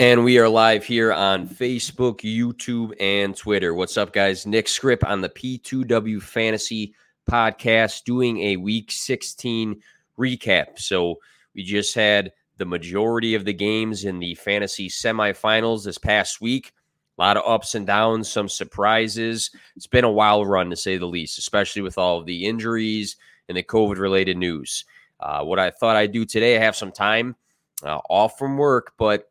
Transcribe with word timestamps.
And 0.00 0.24
we 0.24 0.38
are 0.38 0.48
live 0.48 0.82
here 0.82 1.12
on 1.12 1.46
Facebook, 1.46 2.20
YouTube, 2.20 2.94
and 2.98 3.36
Twitter. 3.36 3.74
What's 3.74 3.98
up, 3.98 4.14
guys? 4.14 4.46
Nick 4.46 4.66
Script 4.66 5.04
on 5.04 5.20
the 5.20 5.28
P2W 5.28 6.22
Fantasy 6.22 6.94
Podcast 7.30 8.04
doing 8.04 8.40
a 8.40 8.56
week 8.56 8.90
16 8.90 9.82
recap. 10.18 10.78
So 10.78 11.16
we 11.54 11.64
just 11.64 11.94
had 11.94 12.32
the 12.56 12.64
majority 12.64 13.34
of 13.34 13.44
the 13.44 13.52
games 13.52 14.06
in 14.06 14.20
the 14.20 14.34
fantasy 14.36 14.88
semifinals 14.88 15.84
this 15.84 15.98
past 15.98 16.40
week. 16.40 16.72
A 17.18 17.20
lot 17.20 17.36
of 17.36 17.46
ups 17.46 17.74
and 17.74 17.86
downs, 17.86 18.26
some 18.32 18.48
surprises. 18.48 19.50
It's 19.76 19.86
been 19.86 20.04
a 20.04 20.10
wild 20.10 20.48
run 20.48 20.70
to 20.70 20.76
say 20.76 20.96
the 20.96 21.04
least, 21.04 21.36
especially 21.36 21.82
with 21.82 21.98
all 21.98 22.16
of 22.16 22.24
the 22.24 22.46
injuries 22.46 23.16
and 23.50 23.56
the 23.58 23.62
COVID 23.62 23.98
related 23.98 24.38
news. 24.38 24.86
Uh, 25.20 25.42
what 25.42 25.58
I 25.58 25.68
thought 25.68 25.96
I'd 25.96 26.12
do 26.12 26.24
today, 26.24 26.56
I 26.56 26.60
have 26.60 26.74
some 26.74 26.90
time 26.90 27.36
uh, 27.84 27.98
off 28.08 28.38
from 28.38 28.56
work, 28.56 28.94
but 28.96 29.29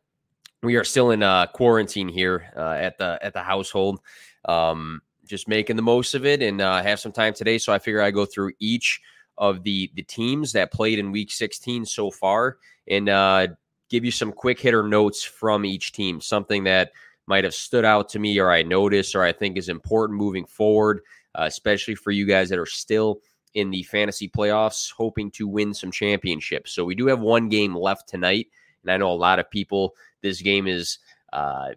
we 0.62 0.76
are 0.76 0.84
still 0.84 1.10
in 1.10 1.22
uh, 1.22 1.46
quarantine 1.46 2.08
here 2.08 2.52
uh, 2.56 2.72
at 2.72 2.98
the 2.98 3.18
at 3.22 3.32
the 3.32 3.42
household. 3.42 4.00
Um, 4.44 5.00
just 5.26 5.48
making 5.48 5.76
the 5.76 5.82
most 5.82 6.14
of 6.14 6.26
it 6.26 6.42
and 6.42 6.60
uh, 6.60 6.82
have 6.82 6.98
some 6.98 7.12
time 7.12 7.32
today. 7.32 7.56
So 7.56 7.72
I 7.72 7.78
figure 7.78 8.02
I 8.02 8.10
go 8.10 8.26
through 8.26 8.52
each 8.58 9.00
of 9.38 9.62
the 9.62 9.90
the 9.94 10.02
teams 10.02 10.52
that 10.52 10.72
played 10.72 10.98
in 10.98 11.12
Week 11.12 11.30
16 11.30 11.84
so 11.86 12.10
far 12.10 12.58
and 12.88 13.08
uh, 13.08 13.46
give 13.88 14.04
you 14.04 14.10
some 14.10 14.32
quick 14.32 14.60
hitter 14.60 14.82
notes 14.82 15.22
from 15.22 15.64
each 15.64 15.92
team. 15.92 16.20
Something 16.20 16.64
that 16.64 16.92
might 17.26 17.44
have 17.44 17.54
stood 17.54 17.84
out 17.84 18.08
to 18.10 18.18
me, 18.18 18.38
or 18.38 18.50
I 18.50 18.62
noticed, 18.62 19.14
or 19.14 19.22
I 19.22 19.32
think 19.32 19.56
is 19.56 19.68
important 19.68 20.18
moving 20.18 20.44
forward, 20.44 21.00
uh, 21.38 21.44
especially 21.44 21.94
for 21.94 22.10
you 22.10 22.26
guys 22.26 22.48
that 22.48 22.58
are 22.58 22.66
still 22.66 23.20
in 23.54 23.70
the 23.70 23.82
fantasy 23.84 24.28
playoffs, 24.28 24.92
hoping 24.92 25.30
to 25.32 25.46
win 25.46 25.72
some 25.72 25.90
championships. 25.90 26.72
So 26.72 26.84
we 26.84 26.94
do 26.94 27.06
have 27.06 27.20
one 27.20 27.48
game 27.48 27.74
left 27.74 28.08
tonight, 28.08 28.48
and 28.82 28.90
I 28.90 28.96
know 28.96 29.10
a 29.10 29.14
lot 29.14 29.38
of 29.38 29.50
people 29.50 29.94
this 30.22 30.42
game 30.42 30.66
is 30.66 30.98
uh, 31.32 31.70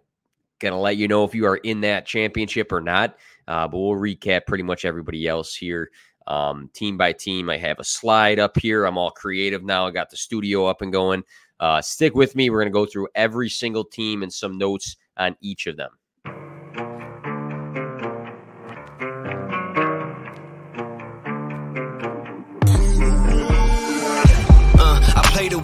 going 0.58 0.72
to 0.72 0.78
let 0.78 0.96
you 0.96 1.08
know 1.08 1.24
if 1.24 1.34
you 1.34 1.46
are 1.46 1.56
in 1.56 1.80
that 1.82 2.06
championship 2.06 2.72
or 2.72 2.80
not. 2.80 3.16
Uh, 3.46 3.68
but 3.68 3.78
we'll 3.78 3.98
recap 3.98 4.46
pretty 4.46 4.64
much 4.64 4.84
everybody 4.84 5.28
else 5.28 5.54
here, 5.54 5.90
um, 6.26 6.70
team 6.72 6.96
by 6.96 7.12
team. 7.12 7.50
I 7.50 7.58
have 7.58 7.78
a 7.78 7.84
slide 7.84 8.38
up 8.38 8.58
here. 8.58 8.84
I'm 8.84 8.96
all 8.96 9.10
creative 9.10 9.62
now. 9.62 9.86
I 9.86 9.90
got 9.90 10.10
the 10.10 10.16
studio 10.16 10.66
up 10.66 10.82
and 10.82 10.92
going. 10.92 11.24
Uh, 11.60 11.82
stick 11.82 12.14
with 12.14 12.34
me. 12.34 12.50
We're 12.50 12.60
going 12.60 12.72
to 12.72 12.76
go 12.76 12.86
through 12.86 13.08
every 13.14 13.50
single 13.50 13.84
team 13.84 14.22
and 14.22 14.32
some 14.32 14.58
notes 14.58 14.96
on 15.16 15.36
each 15.40 15.66
of 15.66 15.76
them. 15.76 15.90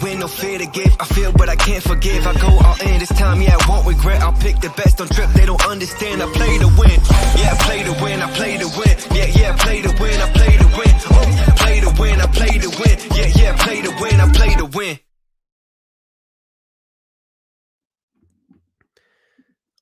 play 0.01 0.10
win, 0.21 0.29
no 0.29 0.29
fear 0.29 0.59
to 0.59 0.67
give. 0.67 0.97
I 1.01 1.05
feel, 1.05 1.33
but 1.33 1.49
I 1.49 1.57
can't 1.57 1.83
forgive. 1.83 2.27
I 2.27 2.35
go 2.41 2.49
all 2.49 2.81
in 2.81 2.99
this 2.99 3.09
time, 3.09 3.41
yeah, 3.43 3.57
I 3.59 3.69
won't 3.69 3.87
regret. 3.87 4.23
I'll 4.23 4.33
pick 4.33 4.61
the 4.61 4.71
best 4.77 5.01
on 5.01 5.09
trip, 5.09 5.31
they 5.31 5.47
don't 5.47 5.65
understand. 5.67 6.23
I 6.23 6.27
play 6.33 6.59
to 6.59 6.67
win, 6.79 7.01
yeah, 7.37 7.53
I 7.53 7.57
play 7.65 7.83
to 7.85 7.93
win, 8.03 8.21
I 8.21 8.31
play 8.35 8.57
to 8.59 8.67
win, 8.67 8.97
yeah, 9.13 9.27
yeah, 9.27 9.53
I 9.53 9.57
play 9.57 9.83
to 9.83 9.89
win, 10.01 10.21
I 10.21 10.33
play 10.33 10.57
to 10.57 10.67
win, 10.79 10.95
oh, 11.11 11.55
play 11.57 11.81
to 11.81 12.01
win, 12.01 12.21
I 12.21 12.27
play 12.27 12.59
to 12.59 12.69
win, 12.69 12.99
yeah, 13.17 13.31
yeah, 13.37 13.57
play 13.57 13.83
to 13.83 13.91
win, 14.01 14.21
I 14.21 14.33
play 14.33 14.55
to 14.55 14.67
win. 14.67 14.99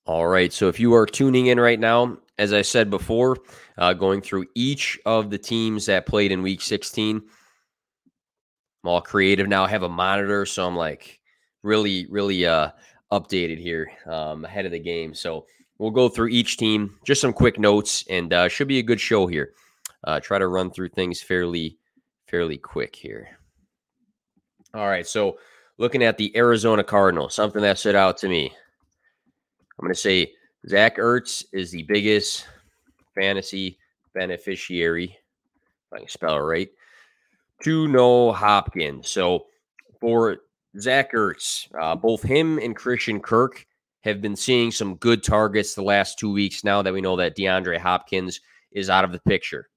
All 0.06 0.26
right. 0.26 0.50
So 0.50 0.68
if 0.68 0.80
you 0.80 0.94
are 0.94 1.04
tuning 1.04 1.48
in 1.48 1.60
right 1.60 1.78
now, 1.78 2.16
as 2.38 2.54
I 2.54 2.62
said 2.62 2.88
before, 2.88 3.36
uh, 3.76 3.92
going 3.92 4.22
through 4.22 4.46
each 4.54 4.98
of 5.04 5.28
the 5.28 5.36
teams 5.36 5.84
that 5.84 6.06
played 6.06 6.32
in 6.32 6.40
week 6.40 6.62
16, 6.62 7.20
I'm 8.82 8.90
all 8.90 9.00
creative 9.00 9.48
now. 9.48 9.64
I 9.64 9.68
have 9.68 9.82
a 9.82 9.88
monitor, 9.88 10.46
so 10.46 10.66
I'm 10.66 10.76
like 10.76 11.20
really, 11.62 12.06
really 12.10 12.46
uh, 12.46 12.70
updated 13.12 13.58
here 13.58 13.90
um, 14.06 14.44
ahead 14.44 14.66
of 14.66 14.72
the 14.72 14.78
game. 14.78 15.14
So 15.14 15.46
we'll 15.78 15.90
go 15.90 16.08
through 16.08 16.28
each 16.28 16.56
team, 16.56 16.98
just 17.04 17.20
some 17.20 17.32
quick 17.32 17.58
notes, 17.58 18.04
and 18.08 18.32
uh, 18.32 18.48
should 18.48 18.68
be 18.68 18.78
a 18.78 18.82
good 18.82 19.00
show 19.00 19.26
here. 19.26 19.52
Uh, 20.04 20.20
try 20.20 20.38
to 20.38 20.46
run 20.46 20.70
through 20.70 20.90
things 20.90 21.20
fairly, 21.20 21.76
fairly 22.26 22.56
quick 22.56 22.94
here. 22.94 23.38
All 24.74 24.86
right, 24.86 25.06
so 25.06 25.38
looking 25.78 26.02
at 26.02 26.18
the 26.18 26.36
Arizona 26.36 26.84
Cardinals, 26.84 27.34
something 27.34 27.62
that 27.62 27.78
stood 27.78 27.96
out 27.96 28.16
to 28.18 28.28
me. 28.28 28.46
I'm 28.46 29.84
going 29.84 29.94
to 29.94 30.00
say 30.00 30.32
Zach 30.68 30.98
Ertz 30.98 31.44
is 31.52 31.70
the 31.70 31.82
biggest 31.84 32.46
fantasy 33.14 33.78
beneficiary, 34.14 35.16
if 35.86 35.92
I 35.92 35.98
can 35.98 36.08
spell 36.08 36.36
it 36.36 36.40
right, 36.40 36.68
to 37.62 37.88
no 37.88 38.32
Hopkins. 38.32 39.08
So 39.08 39.46
for 40.00 40.38
Zach 40.78 41.12
Ertz, 41.12 41.68
uh, 41.80 41.94
both 41.94 42.22
him 42.22 42.58
and 42.58 42.76
Christian 42.76 43.20
Kirk 43.20 43.66
have 44.02 44.20
been 44.20 44.36
seeing 44.36 44.70
some 44.70 44.96
good 44.96 45.22
targets 45.22 45.74
the 45.74 45.82
last 45.82 46.18
two 46.18 46.32
weeks 46.32 46.64
now 46.64 46.82
that 46.82 46.92
we 46.92 47.00
know 47.00 47.16
that 47.16 47.36
DeAndre 47.36 47.78
Hopkins 47.78 48.40
is 48.70 48.88
out 48.90 49.04
of 49.04 49.12
the 49.12 49.20
picture. 49.20 49.68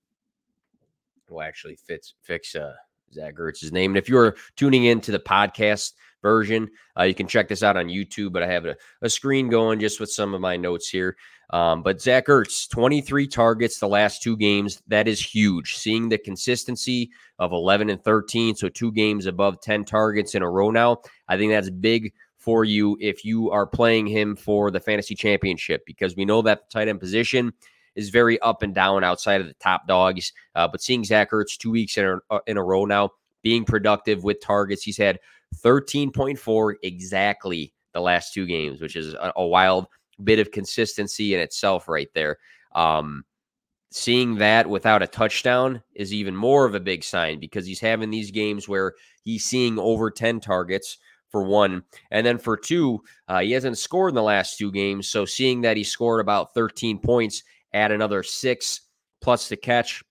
We'll 1.30 1.42
actually 1.42 1.76
fix 1.76 2.14
fix 2.22 2.56
uh, 2.56 2.74
Zach 3.14 3.36
Ertz's 3.36 3.72
name. 3.72 3.92
And 3.92 3.98
if 3.98 4.10
you're 4.10 4.36
tuning 4.56 4.86
into 4.86 5.12
the 5.12 5.20
podcast 5.20 5.94
version, 6.22 6.70
uh, 7.00 7.04
you 7.04 7.14
can 7.14 7.28
check 7.28 7.48
this 7.48 7.64
out 7.64 7.78
on 7.78 7.88
YouTube. 7.88 8.34
But 8.34 8.44
I 8.44 8.48
have 8.48 8.66
a, 8.66 8.76
a 9.02 9.10
screen 9.10 9.50
going 9.50 9.80
just 9.80 10.00
with 10.00 10.12
some 10.12 10.34
of 10.34 10.42
my 10.42 10.58
notes 10.58 10.90
here. 10.90 11.18
Um, 11.52 11.84
but 11.84 12.02
Zach 12.02 12.28
Ertz, 12.28 12.70
23 12.70 13.28
targets 13.28 13.80
the 13.80 13.88
last 13.88 14.22
two 14.22 14.38
games. 14.38 14.82
That 14.88 15.08
is 15.08 15.20
huge. 15.20 15.76
Seeing 15.76 16.08
the 16.08 16.18
consistency 16.18 17.12
of 17.40 17.52
11 17.52 17.90
and 17.90 18.02
13, 18.02 18.56
so 18.56 18.70
two 18.70 18.92
games 18.92 19.26
above 19.26 19.62
10 19.62 19.84
targets 19.84 20.34
in 20.34 20.44
a 20.44 20.50
row 20.50 20.72
now, 20.72 21.02
I 21.28 21.38
think 21.38 21.52
that's 21.52 21.70
big 21.70 22.14
for 22.38 22.64
you 22.64 22.98
if 23.00 23.24
you 23.26 23.52
are 23.52 23.68
playing 23.68 24.08
him 24.08 24.36
for 24.36 24.72
the 24.72 24.80
fantasy 24.80 25.14
championship 25.14 25.86
because 25.86 26.16
we 26.16 26.26
know 26.26 26.42
that 26.42 26.62
the 26.62 26.74
tight 26.74 26.88
end 26.88 27.00
position 27.00 27.54
is 27.96 28.10
very 28.10 28.40
up 28.40 28.64
and 28.64 28.74
down 28.74 29.04
outside 29.04 29.42
of 29.42 29.48
the 29.48 29.54
top 29.56 29.86
dogs. 29.88 30.32
Uh, 30.56 30.68
but 30.68 30.82
seeing 30.82 31.04
Zach 31.04 31.32
Ertz 31.32 31.58
two 31.58 31.72
weeks 31.72 31.98
in 31.98 32.06
a, 32.06 32.18
uh, 32.30 32.40
in 32.48 32.58
a 32.58 32.64
row 32.64 32.86
now, 32.86 33.12
being 33.44 33.66
productive 33.66 34.24
with 34.24 34.40
targets, 34.40 34.84
he's 34.84 34.98
had 34.98 35.20
13.4 35.58 36.76
exactly 36.84 37.74
the 37.94 38.02
last 38.02 38.34
two 38.34 38.46
games, 38.46 38.82
which 38.82 38.96
is 38.96 39.14
a, 39.14 39.34
a 39.36 39.46
wild– 39.46 39.88
bit 40.24 40.40
of 40.40 40.52
consistency 40.52 41.34
in 41.34 41.40
itself 41.40 41.88
right 41.88 42.10
there. 42.14 42.38
Um, 42.74 43.26
seeing 43.92 44.36
that 44.36 44.70
without 44.70 45.04
a 45.04 45.08
touchdown 45.08 45.82
is 45.96 46.14
even 46.14 46.36
more 46.36 46.66
of 46.66 46.76
a 46.76 46.80
big 46.80 47.04
sign 47.04 47.40
because 47.40 47.66
he's 47.66 47.80
having 47.80 48.10
these 48.10 48.32
games 48.32 48.68
where 48.68 48.94
he's 49.24 49.44
seeing 49.44 49.78
over 49.78 50.10
10 50.10 50.40
targets 50.40 50.98
for 51.30 51.44
one. 51.44 51.84
And 52.10 52.26
then 52.26 52.38
for 52.38 52.56
two, 52.56 53.02
uh, 53.28 53.40
he 53.40 53.52
hasn't 53.52 53.78
scored 53.78 54.12
in 54.12 54.16
the 54.16 54.24
last 54.24 54.58
two 54.58 54.72
games. 54.72 55.10
So 55.10 55.26
seeing 55.26 55.62
that 55.62 55.78
he 55.78 55.84
scored 55.84 56.22
about 56.22 56.54
13 56.54 57.00
points, 57.00 57.44
add 57.74 57.92
another 57.92 58.24
six 58.24 58.82
plus 59.22 59.50
the 59.50 59.58
catch 59.58 60.04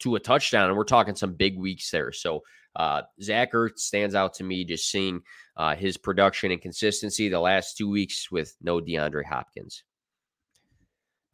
to 0.00 0.16
a 0.16 0.20
touchdown. 0.20 0.68
And 0.68 0.76
we're 0.76 0.84
talking 0.84 1.14
some 1.14 1.34
big 1.34 1.58
weeks 1.58 1.90
there. 1.90 2.12
So 2.12 2.42
uh, 2.76 3.02
Zach 3.20 3.52
Ertz 3.52 3.80
stands 3.80 4.14
out 4.14 4.34
to 4.34 4.44
me 4.44 4.64
just 4.64 4.90
seeing 4.90 5.22
uh, 5.56 5.74
his 5.74 5.96
production 5.96 6.50
and 6.50 6.60
consistency 6.60 7.28
the 7.28 7.40
last 7.40 7.76
two 7.76 7.90
weeks 7.90 8.30
with 8.30 8.56
no 8.62 8.80
DeAndre 8.80 9.24
Hopkins. 9.24 9.84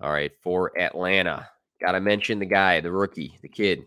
All 0.00 0.12
right, 0.12 0.32
for 0.42 0.78
Atlanta, 0.78 1.48
got 1.80 1.92
to 1.92 2.00
mention 2.00 2.38
the 2.38 2.46
guy, 2.46 2.80
the 2.80 2.92
rookie, 2.92 3.38
the 3.42 3.48
kid, 3.48 3.84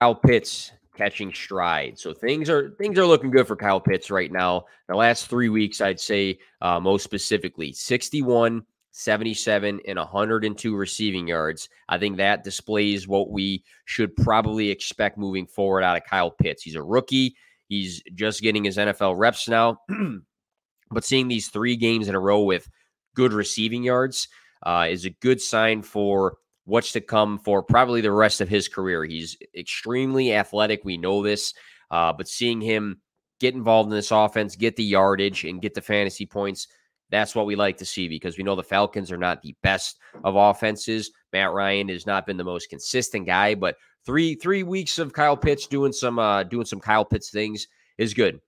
Kyle 0.00 0.14
Pitts 0.14 0.72
catching 0.96 1.32
stride. 1.32 1.98
So 1.98 2.12
things 2.12 2.50
are 2.50 2.70
things 2.70 2.98
are 2.98 3.06
looking 3.06 3.30
good 3.30 3.46
for 3.46 3.56
Kyle 3.56 3.80
Pitts 3.80 4.10
right 4.10 4.30
now. 4.30 4.66
The 4.88 4.96
last 4.96 5.28
three 5.28 5.48
weeks, 5.48 5.80
I'd 5.80 6.00
say 6.00 6.38
uh, 6.60 6.80
most 6.80 7.04
specifically, 7.04 7.72
61, 7.72 8.64
77, 8.92 9.80
and 9.86 9.98
102 9.98 10.74
receiving 10.74 11.28
yards. 11.28 11.68
I 11.88 11.98
think 11.98 12.16
that 12.16 12.44
displays 12.44 13.06
what 13.06 13.30
we 13.30 13.64
should 13.84 14.16
probably 14.16 14.70
expect 14.70 15.18
moving 15.18 15.46
forward 15.46 15.82
out 15.82 15.96
of 15.96 16.04
Kyle 16.04 16.30
Pitts. 16.30 16.62
He's 16.62 16.74
a 16.74 16.82
rookie. 16.82 17.36
He's 17.68 18.02
just 18.14 18.42
getting 18.42 18.64
his 18.64 18.76
NFL 18.76 19.18
reps 19.18 19.48
now. 19.48 19.80
but 20.90 21.04
seeing 21.04 21.28
these 21.28 21.48
three 21.48 21.76
games 21.76 22.08
in 22.08 22.14
a 22.14 22.20
row 22.20 22.40
with 22.40 22.68
good 23.14 23.32
receiving 23.32 23.82
yards 23.82 24.28
uh, 24.64 24.86
is 24.88 25.04
a 25.04 25.10
good 25.10 25.40
sign 25.40 25.82
for 25.82 26.38
what's 26.64 26.92
to 26.92 27.00
come 27.00 27.38
for 27.38 27.62
probably 27.62 28.00
the 28.00 28.12
rest 28.12 28.40
of 28.40 28.48
his 28.48 28.68
career. 28.68 29.04
He's 29.04 29.36
extremely 29.56 30.34
athletic. 30.34 30.84
We 30.84 30.96
know 30.96 31.22
this. 31.22 31.54
Uh, 31.90 32.12
but 32.12 32.28
seeing 32.28 32.60
him 32.60 33.00
get 33.40 33.54
involved 33.54 33.90
in 33.90 33.96
this 33.96 34.10
offense, 34.10 34.56
get 34.56 34.76
the 34.76 34.84
yardage, 34.84 35.44
and 35.44 35.62
get 35.62 35.74
the 35.74 35.80
fantasy 35.80 36.26
points, 36.26 36.68
that's 37.10 37.34
what 37.34 37.46
we 37.46 37.56
like 37.56 37.78
to 37.78 37.84
see 37.84 38.08
because 38.08 38.36
we 38.36 38.44
know 38.44 38.54
the 38.54 38.62
Falcons 38.62 39.10
are 39.10 39.18
not 39.18 39.42
the 39.42 39.54
best 39.62 39.98
of 40.24 40.36
offenses. 40.36 41.10
Matt 41.32 41.52
Ryan 41.52 41.88
has 41.88 42.06
not 42.06 42.26
been 42.26 42.36
the 42.36 42.44
most 42.44 42.68
consistent 42.68 43.26
guy, 43.26 43.54
but 43.54 43.76
three 44.04 44.34
three 44.34 44.62
weeks 44.62 44.98
of 44.98 45.12
Kyle 45.12 45.36
Pitts 45.36 45.66
doing 45.66 45.92
some 45.92 46.18
uh 46.18 46.42
doing 46.42 46.66
some 46.66 46.80
Kyle 46.80 47.04
Pitts 47.04 47.30
things 47.30 47.66
is 47.96 48.14
good. 48.14 48.40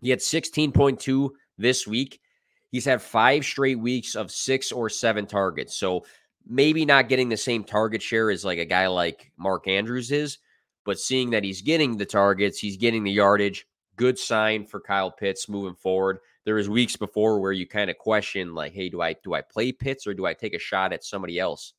He 0.00 0.10
had 0.10 0.20
16.2 0.20 1.30
this 1.58 1.86
week. 1.86 2.20
He's 2.70 2.84
had 2.84 3.02
five 3.02 3.44
straight 3.44 3.78
weeks 3.78 4.14
of 4.14 4.30
six 4.30 4.72
or 4.72 4.88
seven 4.88 5.26
targets. 5.26 5.76
So 5.76 6.06
maybe 6.46 6.86
not 6.86 7.08
getting 7.08 7.28
the 7.28 7.36
same 7.36 7.64
target 7.64 8.00
share 8.00 8.30
as 8.30 8.44
like 8.44 8.58
a 8.58 8.64
guy 8.64 8.86
like 8.86 9.30
Mark 9.36 9.68
Andrews 9.68 10.10
is, 10.10 10.38
but 10.84 10.98
seeing 10.98 11.30
that 11.30 11.44
he's 11.44 11.60
getting 11.60 11.96
the 11.96 12.06
targets, 12.06 12.58
he's 12.58 12.78
getting 12.78 13.04
the 13.04 13.10
yardage, 13.10 13.66
good 13.96 14.18
sign 14.18 14.64
for 14.64 14.80
Kyle 14.80 15.10
Pitts 15.10 15.48
moving 15.48 15.74
forward 15.74 16.20
there 16.50 16.56
was 16.56 16.68
weeks 16.68 16.96
before 16.96 17.38
where 17.38 17.52
you 17.52 17.64
kind 17.64 17.90
of 17.90 17.96
question 17.96 18.56
like, 18.56 18.72
hey, 18.72 18.88
do 18.88 19.00
I 19.00 19.12
do 19.22 19.34
I 19.34 19.40
play 19.40 19.70
Pitts 19.70 20.04
or 20.04 20.14
do 20.14 20.26
I 20.26 20.34
take 20.34 20.52
a 20.52 20.58
shot 20.58 20.92
at 20.92 21.04
somebody 21.04 21.38
else? 21.38 21.74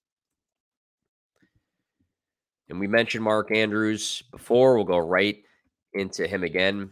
And 2.70 2.80
we 2.80 2.88
mentioned 2.88 3.22
Mark 3.22 3.54
Andrews 3.54 4.24
before. 4.32 4.78
We'll 4.78 4.86
go 4.86 4.98
right 4.98 5.44
into 5.92 6.26
him 6.26 6.44
again. 6.44 6.92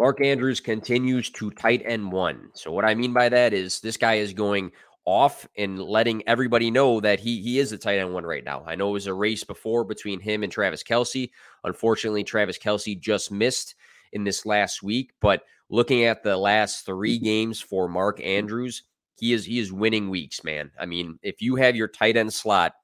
Mark 0.00 0.20
Andrews 0.20 0.58
continues 0.58 1.30
to 1.30 1.52
tight 1.52 1.82
end 1.84 2.10
one. 2.10 2.50
So 2.54 2.72
what 2.72 2.84
I 2.84 2.96
mean 2.96 3.12
by 3.12 3.28
that 3.28 3.52
is 3.52 3.78
this 3.78 3.96
guy 3.96 4.14
is 4.14 4.32
going 4.32 4.72
off 5.04 5.46
and 5.56 5.80
letting 5.80 6.26
everybody 6.26 6.72
know 6.72 6.98
that 6.98 7.20
he 7.20 7.40
he 7.40 7.60
is 7.60 7.70
a 7.70 7.78
tight 7.78 8.00
end 8.00 8.12
one 8.12 8.26
right 8.26 8.42
now. 8.42 8.64
I 8.66 8.74
know 8.74 8.88
it 8.88 8.94
was 8.94 9.06
a 9.06 9.14
race 9.14 9.44
before 9.44 9.84
between 9.84 10.18
him 10.18 10.42
and 10.42 10.50
Travis 10.50 10.82
Kelce. 10.82 11.30
Unfortunately, 11.62 12.24
Travis 12.24 12.58
Kelce 12.58 12.98
just 12.98 13.30
missed 13.30 13.76
in 14.16 14.24
this 14.24 14.44
last 14.44 14.82
week, 14.82 15.12
but 15.20 15.42
looking 15.70 16.04
at 16.04 16.24
the 16.24 16.36
last 16.36 16.84
three 16.84 17.16
mm-hmm. 17.16 17.24
games 17.24 17.60
for 17.60 17.88
Mark 17.88 18.18
mm-hmm. 18.18 18.28
Andrews, 18.28 18.82
he 19.16 19.32
is 19.32 19.44
he 19.44 19.60
is 19.60 19.72
winning 19.72 20.10
weeks, 20.10 20.42
man. 20.42 20.72
I 20.78 20.86
mean, 20.86 21.18
if 21.22 21.40
you 21.40 21.54
have 21.56 21.76
your 21.76 21.88
tight 21.88 22.16
end 22.16 22.32
slot 22.32 22.74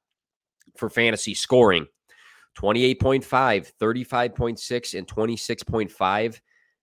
for 0.76 0.88
fantasy 0.88 1.34
scoring 1.34 1.86
28.5, 2.56 3.24
35.6, 3.80 4.98
and 4.98 5.08
26.5 5.08 6.40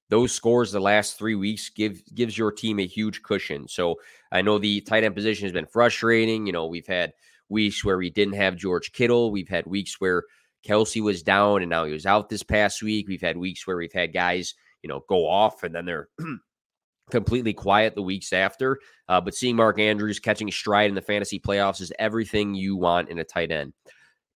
those 0.09 0.31
scores 0.31 0.71
the 0.71 0.79
last 0.79 1.17
three 1.17 1.35
weeks 1.35 1.69
give 1.69 2.01
gives 2.13 2.37
your 2.37 2.51
team 2.51 2.79
a 2.79 2.85
huge 2.85 3.21
cushion. 3.21 3.67
So 3.67 3.99
I 4.31 4.41
know 4.41 4.57
the 4.57 4.81
tight 4.81 5.03
end 5.03 5.15
position 5.15 5.45
has 5.45 5.53
been 5.53 5.67
frustrating. 5.67 6.45
You 6.45 6.53
know, 6.53 6.65
we've 6.65 6.87
had 6.87 7.13
weeks 7.47 7.85
where 7.85 7.97
we 7.97 8.09
didn't 8.09 8.33
have 8.33 8.55
George 8.55 8.91
Kittle. 8.91 9.31
We've 9.31 9.47
had 9.47 9.65
weeks 9.65 10.01
where 10.01 10.23
Kelce 10.67 11.01
was 11.01 11.23
down 11.23 11.61
and 11.61 11.69
now 11.69 11.85
he 11.85 11.93
was 11.93 12.05
out 12.05 12.29
this 12.29 12.43
past 12.43 12.83
week. 12.83 13.07
We've 13.07 13.21
had 13.21 13.37
weeks 13.37 13.65
where 13.65 13.77
we've 13.77 13.93
had 13.93 14.13
guys, 14.13 14.55
you 14.81 14.87
know, 14.87 15.03
go 15.07 15.27
off 15.27 15.63
and 15.63 15.73
then 15.73 15.85
they're 15.85 16.09
completely 17.09 17.53
quiet 17.53 17.95
the 17.95 18.01
weeks 18.01 18.33
after. 18.33 18.79
Uh, 19.07 19.21
but 19.21 19.35
seeing 19.35 19.55
Mark 19.55 19.79
Andrews 19.79 20.19
catching 20.19 20.51
stride 20.51 20.89
in 20.89 20.95
the 20.95 21.01
fantasy 21.01 21.39
playoffs 21.39 21.81
is 21.81 21.93
everything 21.99 22.53
you 22.53 22.75
want 22.75 23.09
in 23.09 23.19
a 23.19 23.23
tight 23.23 23.51
end. 23.51 23.73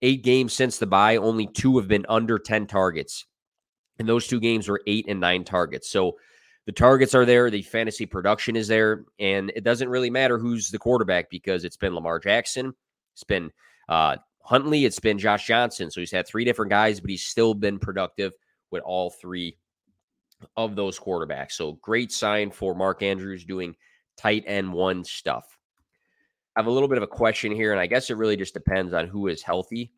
Eight 0.01 0.23
games 0.23 0.53
since 0.53 0.79
the 0.79 0.87
bye, 0.87 1.17
only 1.17 1.47
two 1.47 1.79
have 1.79 1.89
been 1.89 2.07
under 2.09 2.39
10 2.39 2.67
targets. 2.67 3.27
And 3.99 4.09
those 4.09 4.27
two 4.27 4.41
games 4.41 4.69
were 4.69 4.83
eight 4.87 5.07
and 5.09 5.21
nine 5.21 5.45
targets. 5.45 5.89
So 5.91 6.17
the 6.67 6.73
targets 6.73 7.15
are 7.15 7.25
there, 7.25 7.51
the 7.51 7.63
fantasy 7.63 8.07
production 8.07 8.57
is 8.57 8.69
there, 8.69 9.05
and 9.19 9.51
it 9.55 9.65
doesn't 9.65 9.89
really 9.89 10.11
matter 10.11 10.39
who's 10.39 10.71
the 10.71 10.79
quarterback 10.79 11.29
because 11.29 11.65
it's 11.65 11.77
been 11.77 11.95
Lamar 11.95 12.21
Jackson, 12.21 12.73
it's 13.15 13.25
been 13.25 13.51
uh, 13.89 14.17
Huntley, 14.45 14.85
it's 14.85 14.99
been 14.99 15.19
Josh 15.19 15.47
Johnson. 15.47 15.91
So 15.91 16.01
he's 16.01 16.11
had 16.11 16.27
three 16.27 16.45
different 16.45 16.71
guys, 16.71 17.01
but 17.01 17.11
he's 17.11 17.25
still 17.25 17.55
been 17.55 17.79
productive 17.79 18.33
with 18.71 18.83
all 18.83 19.11
three 19.11 19.57
of 20.57 20.75
those 20.77 20.99
quarterbacks. 20.99 21.53
So 21.53 21.79
great 21.83 22.11
sign 22.13 22.51
for 22.51 22.75
Mark 22.75 23.03
Andrews 23.03 23.45
doing 23.45 23.77
tight 24.17 24.45
end 24.47 24.73
one 24.73 25.05
stuff. 25.05 25.59
I 26.57 26.61
have 26.61 26.67
a 26.67 26.71
little 26.71 26.89
bit 26.89 26.99
of 26.99 27.05
a 27.05 27.09
question 27.09 27.53
here, 27.53 27.73
and 27.73 27.81
I 27.81 27.87
guess 27.87 28.11
it 28.11 28.17
really 28.17 28.37
just 28.37 28.55
depends 28.55 28.93
on 28.93 29.07
who 29.07 29.29
is 29.29 29.43
healthy. 29.43 29.93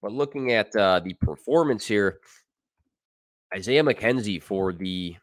But 0.00 0.12
looking 0.12 0.52
at 0.52 0.74
uh, 0.76 1.00
the 1.00 1.14
performance 1.14 1.86
here, 1.86 2.20
Isaiah 3.54 3.82
McKenzie 3.82 4.42
for 4.42 4.72
the 4.72 5.16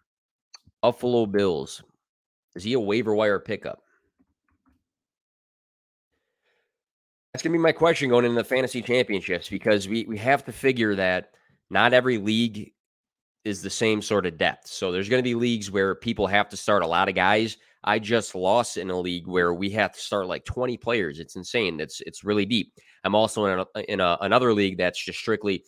Buffalo 0.82 1.26
Bills. 1.26 1.84
Is 2.56 2.64
he 2.64 2.74
a 2.74 2.80
waiver 2.80 3.16
wire 3.16 3.40
pickup? 3.40 3.82
That's 7.40 7.46
going 7.46 7.54
to 7.54 7.60
be 7.60 7.64
my 7.64 7.72
question 7.72 8.10
going 8.10 8.26
into 8.26 8.36
the 8.36 8.44
fantasy 8.44 8.82
championships 8.82 9.48
because 9.48 9.88
we, 9.88 10.04
we 10.04 10.18
have 10.18 10.44
to 10.44 10.52
figure 10.52 10.94
that 10.96 11.32
not 11.70 11.94
every 11.94 12.18
league 12.18 12.74
is 13.46 13.62
the 13.62 13.70
same 13.70 14.02
sort 14.02 14.26
of 14.26 14.38
depth. 14.38 14.68
So 14.68 14.92
there's 14.92 15.08
going 15.08 15.24
to 15.24 15.24
be 15.24 15.36
leagues 15.36 15.72
where 15.72 15.96
people 15.96 16.28
have 16.28 16.50
to 16.50 16.58
start 16.58 16.84
a 16.84 16.88
lot 16.88 17.08
of 17.08 17.16
guys. 17.16 17.56
I 17.82 18.00
just 18.00 18.36
lost 18.36 18.76
in 18.76 18.90
a 18.90 19.00
league 19.00 19.26
where 19.26 19.54
we 19.54 19.70
have 19.70 19.94
to 19.94 20.00
start 20.02 20.28
like 20.28 20.44
20 20.44 20.76
players. 20.76 21.22
It's 21.22 21.38
insane. 21.38 21.80
It's 21.80 22.02
it's 22.02 22.26
really 22.26 22.46
deep. 22.46 22.74
I'm 23.06 23.16
also 23.16 23.46
in 23.46 23.66
a, 23.74 23.80
in 23.90 24.02
a, 24.02 24.18
another 24.20 24.54
league 24.54 24.78
that's 24.78 25.02
just 25.02 25.20
strictly 25.20 25.64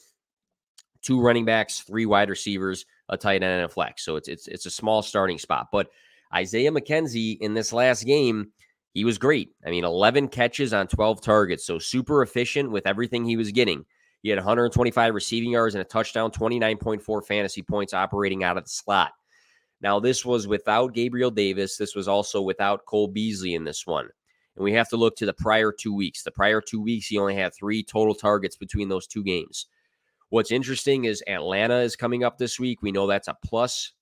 two 1.02 1.22
running 1.22 1.46
backs, 1.46 1.80
three 1.80 2.06
wide 2.06 2.30
receivers, 2.30 2.86
a 3.08 3.16
tight 3.16 3.44
end, 3.44 3.46
and 3.46 3.64
a 3.64 3.70
flex. 3.70 4.04
So 4.04 4.18
it's 4.18 4.28
it's 4.28 4.50
it's 4.50 4.66
a 4.66 4.72
small 4.72 5.02
starting 5.02 5.38
spot. 5.38 5.68
But 5.72 5.88
Isaiah 6.36 6.72
McKenzie 6.72 7.38
in 7.40 7.54
this 7.54 7.72
last 7.72 8.04
game, 8.04 8.52
he 8.94 9.06
was 9.06 9.18
great. 9.18 9.50
I 9.66 9.70
mean, 9.70 9.86
11 9.86 10.28
catches 10.30 10.74
on 10.74 10.88
12 10.88 11.22
targets, 11.22 11.66
so 11.66 11.80
super 11.80 12.22
efficient 12.22 12.72
with 12.72 12.86
everything 12.86 13.26
he 13.26 13.38
was 13.38 13.52
getting. 13.52 13.86
He 14.22 14.30
had 14.30 14.38
125 14.38 15.14
receiving 15.16 15.52
yards 15.52 15.76
and 15.76 15.82
a 15.82 15.86
touchdown, 15.86 16.32
29.4 16.32 17.26
fantasy 17.26 17.62
points 17.62 17.94
operating 17.94 18.44
out 18.44 18.58
of 18.58 18.66
the 18.66 18.70
slot. 18.70 19.14
Now, 19.82 20.00
this 20.00 20.24
was 20.24 20.48
without 20.48 20.94
Gabriel 20.94 21.32
Davis. 21.32 21.78
This 21.78 21.96
was 21.96 22.08
also 22.08 22.42
without 22.42 22.86
Cole 22.86 23.08
Beasley 23.08 23.56
in 23.56 23.64
this 23.64 23.88
one. 23.88 24.10
And 24.56 24.64
we 24.64 24.74
have 24.74 24.90
to 24.90 24.98
look 24.98 25.16
to 25.18 25.26
the 25.26 25.34
prior 25.34 25.72
two 25.72 25.94
weeks. 25.94 26.24
The 26.24 26.32
prior 26.32 26.62
two 26.62 26.82
weeks, 26.82 27.08
he 27.08 27.18
only 27.18 27.36
had 27.36 27.54
three 27.54 27.84
total 27.84 28.14
targets 28.14 28.56
between 28.56 28.90
those 28.90 29.08
two 29.08 29.24
games. 29.24 29.66
What's 30.30 30.52
interesting 30.52 31.06
is 31.06 31.24
Atlanta 31.28 31.78
is 31.78 31.96
coming 31.96 32.24
up 32.24 32.38
this 32.38 32.60
week. 32.60 32.82
We 32.82 32.92
know 32.92 33.08
that's 33.08 33.28
a 33.28 33.38
plus 33.44 33.94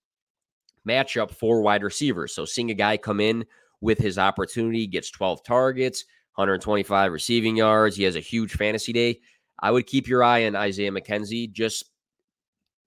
matchup 0.88 1.32
for 1.32 1.62
wide 1.62 1.84
receivers. 1.84 2.34
So 2.34 2.46
seeing 2.46 2.72
a 2.72 2.76
guy 2.76 2.98
come 2.98 3.20
in 3.20 3.46
with 3.82 3.98
his 3.98 4.18
opportunity, 4.18 4.88
gets 4.88 5.10
12 5.10 5.44
targets, 5.44 6.06
125 6.36 7.12
receiving 7.12 7.58
yards, 7.58 7.96
he 7.96 8.04
has 8.04 8.16
a 8.16 8.22
huge 8.22 8.54
fantasy 8.54 8.94
day. 8.94 9.20
I 9.60 9.72
would 9.72 9.88
keep 9.88 10.08
your 10.08 10.24
eye 10.24 10.46
on 10.46 10.56
Isaiah 10.56 10.92
McKenzie. 10.92 11.52
Just 11.52 11.90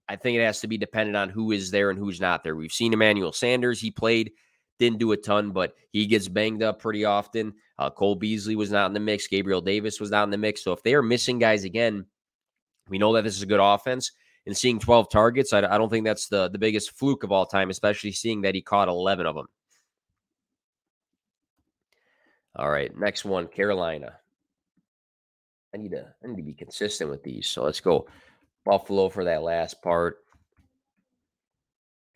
I 0.09 0.15
think 0.15 0.37
it 0.37 0.43
has 0.43 0.61
to 0.61 0.67
be 0.67 0.77
dependent 0.77 1.15
on 1.15 1.29
who 1.29 1.51
is 1.51 1.71
there 1.71 1.89
and 1.89 1.97
who's 1.97 2.19
not 2.19 2.43
there. 2.43 2.55
We've 2.55 2.71
seen 2.71 2.93
Emmanuel 2.93 3.31
Sanders. 3.31 3.79
He 3.79 3.91
played, 3.91 4.31
didn't 4.79 4.99
do 4.99 5.11
a 5.11 5.17
ton, 5.17 5.51
but 5.51 5.75
he 5.91 6.05
gets 6.05 6.27
banged 6.27 6.61
up 6.61 6.79
pretty 6.79 7.05
often. 7.05 7.53
Uh, 7.79 7.89
Cole 7.89 8.15
Beasley 8.15 8.55
was 8.55 8.71
not 8.71 8.87
in 8.87 8.93
the 8.93 8.99
mix. 8.99 9.27
Gabriel 9.27 9.61
Davis 9.61 9.99
was 9.99 10.11
not 10.11 10.23
in 10.23 10.29
the 10.29 10.37
mix. 10.37 10.63
So 10.63 10.73
if 10.73 10.83
they 10.83 10.93
are 10.93 11.01
missing 11.01 11.39
guys 11.39 11.63
again, 11.63 12.05
we 12.89 12.97
know 12.97 13.13
that 13.13 13.23
this 13.23 13.35
is 13.35 13.43
a 13.43 13.47
good 13.47 13.61
offense. 13.61 14.11
And 14.45 14.57
seeing 14.57 14.77
12 14.77 15.09
targets, 15.09 15.53
I, 15.53 15.59
I 15.59 15.77
don't 15.77 15.89
think 15.89 16.05
that's 16.05 16.27
the, 16.27 16.49
the 16.49 16.57
biggest 16.57 16.91
fluke 16.97 17.23
of 17.23 17.31
all 17.31 17.45
time, 17.45 17.69
especially 17.69 18.11
seeing 18.11 18.41
that 18.41 18.55
he 18.55 18.61
caught 18.61 18.89
11 18.89 19.25
of 19.25 19.35
them. 19.35 19.47
All 22.55 22.69
right, 22.69 22.95
next 22.97 23.25
one, 23.25 23.47
Carolina. 23.47 24.13
I 25.73 25.77
need 25.77 25.91
to 25.91 26.05
I 26.23 26.27
need 26.27 26.37
to 26.37 26.43
be 26.43 26.53
consistent 26.53 27.09
with 27.09 27.23
these. 27.23 27.47
So 27.47 27.63
let's 27.63 27.79
go 27.79 28.07
Buffalo 28.63 29.09
for 29.09 29.23
that 29.23 29.43
last 29.43 29.81
part. 29.81 30.19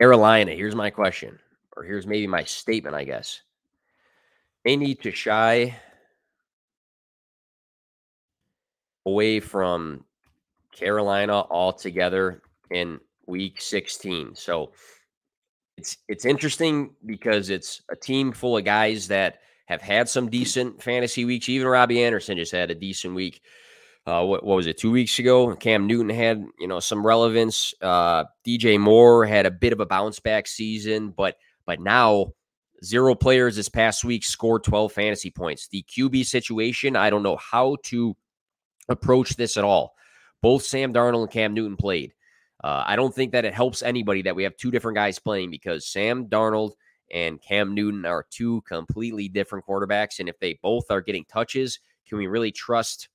Carolina, 0.00 0.52
here's 0.52 0.76
my 0.76 0.90
question, 0.90 1.38
or 1.76 1.82
here's 1.82 2.06
maybe 2.06 2.26
my 2.26 2.44
statement, 2.44 2.94
I 2.94 3.04
guess. 3.04 3.42
They 4.64 4.76
need 4.76 5.02
to 5.02 5.10
shy 5.10 5.74
away 9.06 9.40
from 9.40 10.04
Carolina 10.70 11.40
all 11.40 11.72
together 11.72 12.42
in 12.70 13.00
week 13.26 13.60
16. 13.60 14.36
So 14.36 14.70
it's 15.76 15.96
it's 16.06 16.24
interesting 16.24 16.90
because 17.06 17.50
it's 17.50 17.82
a 17.90 17.96
team 17.96 18.32
full 18.32 18.56
of 18.56 18.64
guys 18.64 19.08
that 19.08 19.40
have 19.68 19.82
had 19.82 20.08
some 20.08 20.30
decent 20.30 20.82
fantasy 20.82 21.26
weeks. 21.26 21.48
Even 21.48 21.68
Robbie 21.68 22.02
Anderson 22.02 22.38
just 22.38 22.52
had 22.52 22.70
a 22.70 22.74
decent 22.74 23.14
week. 23.14 23.42
Uh, 24.06 24.24
what, 24.24 24.42
what, 24.42 24.56
was 24.56 24.66
it? 24.66 24.78
Two 24.78 24.90
weeks 24.90 25.18
ago, 25.18 25.54
Cam 25.56 25.86
Newton 25.86 26.08
had 26.08 26.42
you 26.58 26.66
know 26.66 26.80
some 26.80 27.06
relevance. 27.06 27.74
Uh, 27.82 28.24
DJ 28.46 28.80
Moore 28.80 29.26
had 29.26 29.44
a 29.44 29.50
bit 29.50 29.74
of 29.74 29.80
a 29.80 29.86
bounce 29.86 30.20
back 30.20 30.46
season, 30.46 31.10
but 31.10 31.36
but 31.66 31.80
now 31.80 32.32
zero 32.82 33.14
players 33.14 33.56
this 33.56 33.68
past 33.68 34.04
week 34.04 34.24
scored 34.24 34.64
12 34.64 34.90
fantasy 34.92 35.30
points. 35.30 35.68
The 35.68 35.82
QB 35.82 36.24
situation, 36.24 36.96
I 36.96 37.10
don't 37.10 37.22
know 37.22 37.36
how 37.36 37.76
to 37.84 38.16
approach 38.88 39.36
this 39.36 39.58
at 39.58 39.64
all. 39.64 39.94
Both 40.40 40.62
Sam 40.62 40.94
Darnold 40.94 41.22
and 41.24 41.30
Cam 41.30 41.52
Newton 41.52 41.76
played. 41.76 42.14
Uh, 42.64 42.84
I 42.86 42.96
don't 42.96 43.14
think 43.14 43.32
that 43.32 43.44
it 43.44 43.52
helps 43.52 43.82
anybody 43.82 44.22
that 44.22 44.34
we 44.34 44.44
have 44.44 44.56
two 44.56 44.70
different 44.70 44.96
guys 44.96 45.18
playing 45.18 45.50
because 45.50 45.86
Sam 45.86 46.26
Darnold 46.26 46.72
and 47.12 47.40
Cam 47.40 47.74
Newton 47.74 48.04
are 48.04 48.26
two 48.30 48.60
completely 48.62 49.28
different 49.28 49.66
quarterbacks. 49.66 50.18
And 50.20 50.28
if 50.28 50.38
they 50.38 50.58
both 50.62 50.90
are 50.90 51.00
getting 51.00 51.24
touches, 51.24 51.80
can 52.08 52.18
we 52.18 52.26
really 52.26 52.52
trust 52.52 53.08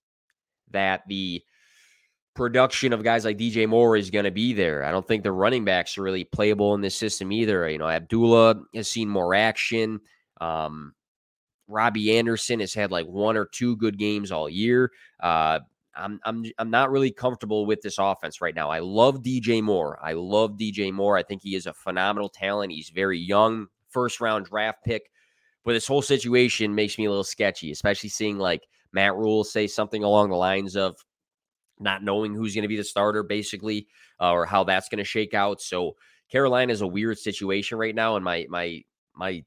that 0.72 1.04
the 1.08 1.42
production 2.34 2.94
of 2.94 3.04
guys 3.04 3.26
like 3.26 3.38
DJ 3.38 3.68
Moore 3.68 3.96
is 3.96 4.10
going 4.10 4.26
to 4.26 4.32
be 4.32 4.54
there? 4.54 4.84
I 4.84 4.92
don't 4.92 5.08
think 5.08 5.24
the 5.24 5.32
running 5.32 5.66
backs 5.66 5.98
are 5.98 6.04
really 6.04 6.24
playable 6.24 6.74
in 6.76 6.82
this 6.82 6.96
system 6.96 7.32
either. 7.32 7.70
You 7.70 7.78
know, 7.78 7.90
Abdullah 7.90 8.62
has 8.74 8.90
seen 8.90 9.10
more 9.10 9.36
action. 9.36 10.00
Um, 10.42 10.94
Robbie 11.68 12.18
Anderson 12.18 12.60
has 12.60 12.74
had 12.74 12.92
like 12.92 13.08
one 13.08 13.38
or 13.38 13.46
two 13.46 13.76
good 13.78 13.98
games 13.98 14.32
all 14.32 14.50
year. 14.50 14.92
Uh, 15.20 15.60
I'm 15.96 16.20
I'm 16.26 16.46
I'm 16.58 16.70
not 16.70 16.92
really 16.92 17.12
comfortable 17.12 17.66
with 17.66 17.82
this 17.82 17.98
offense 18.00 18.42
right 18.42 18.56
now. 18.56 18.70
I 18.70 18.80
love 18.80 19.22
DJ 19.22 19.62
Moore. 19.62 20.00
I 20.02 20.14
love 20.14 20.58
DJ 20.58 20.92
Moore. 20.92 21.18
I 21.18 21.24
think 21.24 21.42
he 21.42 21.56
is 21.56 21.68
a 21.68 21.74
phenomenal 21.74 22.30
talent. 22.30 22.72
He's 22.72 22.90
very 22.90 23.20
young, 23.20 23.68
first 23.94 24.20
round 24.20 24.46
draft 24.46 24.84
pick. 24.84 25.10
But 25.64 25.74
this 25.74 25.88
whole 25.88 26.02
situation 26.02 26.76
makes 26.76 26.98
me 26.98 27.06
a 27.06 27.10
little 27.10 27.24
sketchy, 27.24 27.72
especially 27.72 28.10
seeing 28.10 28.38
like 28.38 28.68
Matt 28.92 29.16
Rhule 29.16 29.44
say 29.44 29.68
something 29.68 30.04
along 30.04 30.30
the 30.30 30.36
lines 30.36 30.76
of 30.76 30.98
not 31.80 32.04
knowing 32.04 32.34
who's 32.34 32.54
going 32.54 32.64
to 32.64 32.68
be 32.68 32.78
the 32.78 32.84
starter, 32.84 33.24
basically, 33.24 33.88
uh, 34.20 34.32
or 34.32 34.46
how 34.46 34.64
that's 34.64 34.90
going 34.90 34.98
to 35.00 35.04
shake 35.04 35.34
out. 35.34 35.62
So 35.62 35.96
Carolina 36.30 36.74
is 36.74 36.82
a 36.82 36.88
weird 36.88 37.18
situation 37.18 37.78
right 37.78 37.96
now, 37.96 38.16
and 38.16 38.26
my 38.26 38.46
my 38.50 38.84
my 39.16 39.44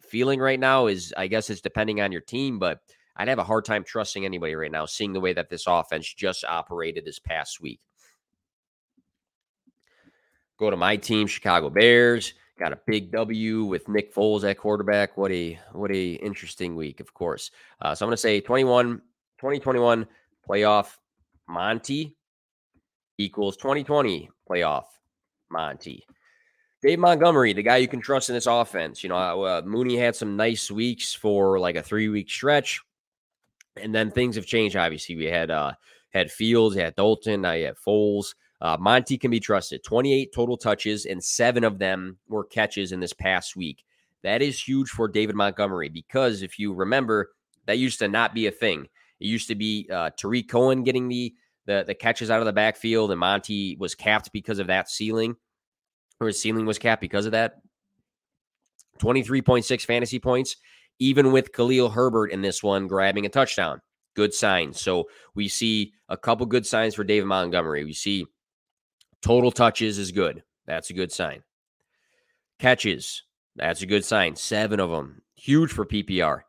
feeling 0.00 0.40
right 0.40 0.60
now 0.60 0.86
is 0.86 1.12
I 1.16 1.26
guess 1.26 1.50
it's 1.50 1.60
depending 1.60 2.00
on 2.00 2.12
your 2.12 2.20
team, 2.20 2.58
but 2.58 2.80
I'd 3.16 3.28
have 3.28 3.38
a 3.38 3.44
hard 3.44 3.64
time 3.64 3.84
trusting 3.84 4.24
anybody 4.24 4.54
right 4.54 4.72
now, 4.72 4.86
seeing 4.86 5.12
the 5.12 5.20
way 5.20 5.32
that 5.32 5.50
this 5.50 5.64
offense 5.66 6.12
just 6.12 6.44
operated 6.44 7.04
this 7.04 7.18
past 7.18 7.60
week. 7.60 7.80
Go 10.58 10.70
to 10.70 10.76
my 10.76 10.96
team, 10.96 11.26
Chicago 11.26 11.70
Bears. 11.70 12.34
Got 12.60 12.74
a 12.74 12.80
big 12.86 13.10
W 13.10 13.64
with 13.64 13.88
Nick 13.88 14.14
Foles 14.14 14.44
at 14.44 14.58
quarterback. 14.58 15.16
What 15.16 15.32
a 15.32 15.58
what 15.72 15.90
a 15.90 16.12
interesting 16.16 16.76
week, 16.76 17.00
of 17.00 17.14
course. 17.14 17.50
Uh, 17.80 17.94
so 17.94 18.04
I'm 18.04 18.08
going 18.08 18.16
to 18.16 18.20
say 18.20 18.38
21, 18.38 18.98
2021 19.38 20.06
playoff 20.46 20.98
Monty 21.48 22.18
equals 23.16 23.56
2020 23.56 24.28
playoff 24.48 24.84
Monty. 25.50 26.04
Dave 26.82 26.98
Montgomery, 26.98 27.54
the 27.54 27.62
guy 27.62 27.78
you 27.78 27.88
can 27.88 28.02
trust 28.02 28.28
in 28.28 28.34
this 28.34 28.46
offense. 28.46 29.02
You 29.02 29.08
know, 29.08 29.16
uh, 29.16 29.62
Mooney 29.64 29.96
had 29.96 30.14
some 30.14 30.36
nice 30.36 30.70
weeks 30.70 31.14
for 31.14 31.58
like 31.58 31.76
a 31.76 31.82
three 31.82 32.10
week 32.10 32.28
stretch, 32.28 32.82
and 33.76 33.94
then 33.94 34.10
things 34.10 34.36
have 34.36 34.44
changed. 34.44 34.76
Obviously, 34.76 35.16
we 35.16 35.24
had 35.24 35.50
uh 35.50 35.72
had 36.10 36.30
Fields, 36.30 36.76
had 36.76 36.94
Dalton, 36.94 37.40
now 37.40 37.52
you 37.52 37.66
have 37.66 37.80
Foles. 37.80 38.34
Uh, 38.60 38.76
Monty 38.78 39.16
can 39.16 39.30
be 39.30 39.40
trusted. 39.40 39.82
28 39.82 40.32
total 40.34 40.56
touches, 40.56 41.06
and 41.06 41.22
seven 41.22 41.64
of 41.64 41.78
them 41.78 42.18
were 42.28 42.44
catches 42.44 42.92
in 42.92 43.00
this 43.00 43.12
past 43.12 43.56
week. 43.56 43.84
That 44.22 44.42
is 44.42 44.60
huge 44.60 44.90
for 44.90 45.08
David 45.08 45.34
Montgomery 45.34 45.88
because 45.88 46.42
if 46.42 46.58
you 46.58 46.74
remember, 46.74 47.30
that 47.66 47.78
used 47.78 47.98
to 48.00 48.08
not 48.08 48.34
be 48.34 48.46
a 48.46 48.50
thing. 48.50 48.86
It 49.18 49.26
used 49.26 49.48
to 49.48 49.54
be 49.54 49.88
uh, 49.90 50.10
Tarik 50.16 50.48
Cohen 50.48 50.82
getting 50.82 51.08
the, 51.08 51.34
the 51.66 51.84
the 51.86 51.94
catches 51.94 52.30
out 52.30 52.40
of 52.40 52.46
the 52.46 52.52
backfield, 52.52 53.10
and 53.10 53.20
Monty 53.20 53.76
was 53.78 53.94
capped 53.94 54.32
because 54.32 54.58
of 54.58 54.66
that 54.66 54.90
ceiling, 54.90 55.36
or 56.20 56.26
his 56.26 56.40
ceiling 56.40 56.66
was 56.66 56.78
capped 56.78 57.00
because 57.00 57.26
of 57.26 57.32
that. 57.32 57.60
23.6 58.98 59.84
fantasy 59.86 60.18
points, 60.18 60.56
even 60.98 61.32
with 61.32 61.52
Khalil 61.52 61.88
Herbert 61.88 62.26
in 62.26 62.42
this 62.42 62.62
one 62.62 62.86
grabbing 62.86 63.24
a 63.24 63.30
touchdown. 63.30 63.80
Good 64.14 64.34
signs. 64.34 64.80
So 64.80 65.08
we 65.34 65.48
see 65.48 65.92
a 66.08 66.16
couple 66.16 66.44
good 66.44 66.66
signs 66.66 66.94
for 66.94 67.04
David 67.04 67.26
Montgomery. 67.26 67.84
We 67.84 67.94
see 67.94 68.26
Total 69.22 69.50
touches 69.50 69.98
is 69.98 70.12
good. 70.12 70.42
That's 70.66 70.90
a 70.90 70.94
good 70.94 71.12
sign. 71.12 71.42
Catches, 72.58 73.22
that's 73.56 73.82
a 73.82 73.86
good 73.86 74.04
sign. 74.04 74.36
Seven 74.36 74.80
of 74.80 74.90
them. 74.90 75.22
Huge 75.34 75.72
for 75.72 75.84
PPR. 75.84 76.42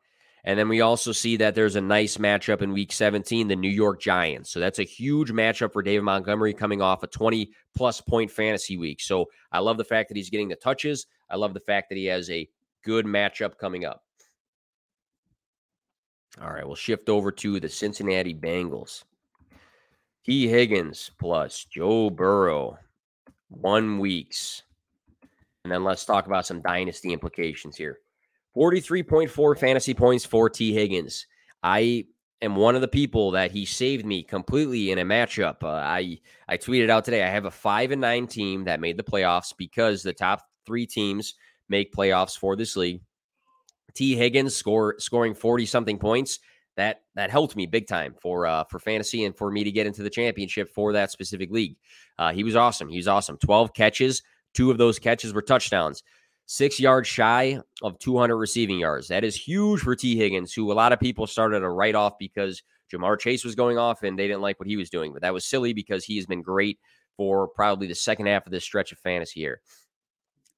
And 0.44 0.58
then 0.58 0.70
we 0.70 0.82
also 0.82 1.12
see 1.12 1.38
that 1.38 1.54
there's 1.54 1.76
a 1.76 1.82
nice 1.82 2.18
matchup 2.18 2.62
in 2.62 2.74
week 2.74 2.92
17, 2.92 3.48
the 3.48 3.56
New 3.56 3.70
York 3.70 4.02
Giants. 4.02 4.52
So 4.52 4.60
that's 4.60 4.80
a 4.80 4.84
huge 4.84 5.32
matchup 5.32 5.72
for 5.72 5.84
David 5.84 6.04
Montgomery 6.04 6.54
coming 6.54 6.82
off 6.82 7.04
a 7.04 7.08
20 7.08 7.52
plus 7.76 8.02
point 8.02 8.32
fantasy 8.32 8.78
week. 8.78 9.02
So 9.02 9.28
I 9.52 9.60
love 9.60 9.78
the 9.78 9.84
fact 9.84 10.10
that 10.10 10.18
he's 10.18 10.32
getting 10.32 10.50
the 10.50 10.56
touches. 10.56 11.06
I 11.30 11.36
love 11.36 11.54
the 11.54 11.60
fact 11.60 11.90
that 11.90 11.98
he 11.98 12.06
has 12.06 12.30
a 12.30 12.50
good 12.84 13.06
matchup 13.06 13.58
coming 13.60 13.86
up. 13.86 14.04
All 16.42 16.50
right, 16.50 16.66
we'll 16.66 16.76
shift 16.76 17.10
over 17.10 17.32
to 17.34 17.60
the 17.60 17.70
Cincinnati 17.70 18.34
Bengals. 18.34 19.04
Tee 20.26 20.48
Higgins 20.48 21.10
plus 21.20 21.66
Joe 21.66 22.10
Burrow, 22.10 22.78
one 23.50 23.98
weeks. 23.98 24.64
And 25.64 25.72
then 25.72 25.84
let's 25.84 26.06
talk 26.06 26.28
about 26.28 26.46
some 26.46 26.62
dynasty 26.62 27.12
implications 27.12 27.76
here. 27.76 28.00
43.4 28.56 29.58
fantasy 29.58 29.94
points 29.94 30.26
for 30.26 30.50
Tee 30.50 30.74
Higgins. 30.74 31.26
I 31.64 32.06
am 32.42 32.56
one 32.56 32.76
of 32.76 32.82
the 32.82 32.88
people 32.88 33.32
that 33.32 33.52
he 33.52 33.66
saved 33.66 34.06
me 34.06 34.24
completely 34.24 34.92
in 34.92 35.00
a 35.00 35.06
matchup. 35.06 35.64
Uh, 35.64 35.70
I 35.70 36.20
I 36.48 36.58
tweeted 36.58 36.90
out 36.90 37.06
today 37.06 37.24
I 37.24 37.30
have 37.30 37.46
a 37.46 37.52
5 37.52 37.92
and 37.92 38.02
9 38.02 38.28
team 38.28 38.66
that 38.66 38.80
made 38.80 38.98
the 38.98 39.04
playoffs 39.04 39.54
because 39.58 40.04
the 40.04 40.14
top 40.14 40.44
3 40.66 40.86
teams 40.86 41.36
make 41.70 41.94
playoffs 41.94 42.38
for 42.38 42.56
this 42.56 42.76
league. 42.76 43.02
Tee 43.94 44.16
Higgins 44.16 44.56
score 44.56 44.96
scoring 45.00 45.34
40 45.34 45.66
something 45.66 45.98
points 45.98 46.40
that 46.78 47.02
that 47.16 47.30
helped 47.30 47.56
me 47.56 47.66
big 47.66 47.88
time 47.88 48.16
for 48.22 48.46
uh, 48.46 48.64
for 48.66 48.80
fantasy 48.80 49.26
and 49.26 49.36
for 49.36 49.52
me 49.52 49.64
to 49.64 49.72
get 49.72 49.88
into 49.88 50.04
the 50.04 50.10
championship 50.10 50.70
for 50.74 50.94
that 50.94 51.12
specific 51.12 51.52
league. 51.52 51.76
Uh, 52.18 52.32
he 52.32 52.44
was 52.44 52.56
awesome. 52.56 52.90
He 52.90 52.98
was 52.98 53.08
awesome. 53.08 53.38
Twelve 53.38 53.74
catches. 53.74 54.22
Two 54.54 54.72
of 54.72 54.78
those 54.78 55.00
catches 55.00 55.34
were 55.34 55.42
touchdowns. 55.42 56.04
Six 56.46 56.80
yards 56.80 57.08
shy 57.08 57.60
of 57.82 57.98
200 58.00 58.36
receiving 58.36 58.80
yards. 58.80 59.08
That 59.08 59.24
is 59.24 59.36
huge 59.36 59.80
for 59.80 59.96
Tee 59.96 60.18
Higgins, 60.18 60.54
who 60.54 60.70
a 60.70 60.74
lot 60.74 60.92
of 60.92 61.00
people 61.00 61.26
started 61.26 61.62
to 61.62 61.70
write 61.70 61.96
off 61.96 62.18
because 62.20 62.62
Ja'Marr 62.92 63.18
Chase 63.18 63.46
was 63.46 63.56
going 63.56 63.78
off 63.78 64.04
and 64.04 64.20
they 64.20 64.28
didn't 64.28 64.42
like 64.42 64.60
what 64.60 64.68
he 64.68 64.76
was 64.76 64.90
doing. 64.90 65.14
But 65.14 65.22
that 65.22 65.34
was 65.34 65.46
silly 65.46 65.72
because 65.72 66.04
he 66.04 66.18
has 66.18 66.26
been 66.26 66.42
great 66.42 66.80
for 67.16 67.48
probably 67.48 67.88
the 67.88 67.96
second 67.96 68.26
half 68.26 68.46
of 68.46 68.52
this 68.52 68.66
stretch 68.66 68.92
of 68.92 68.98
fantasy 69.00 69.40
here. 69.40 69.62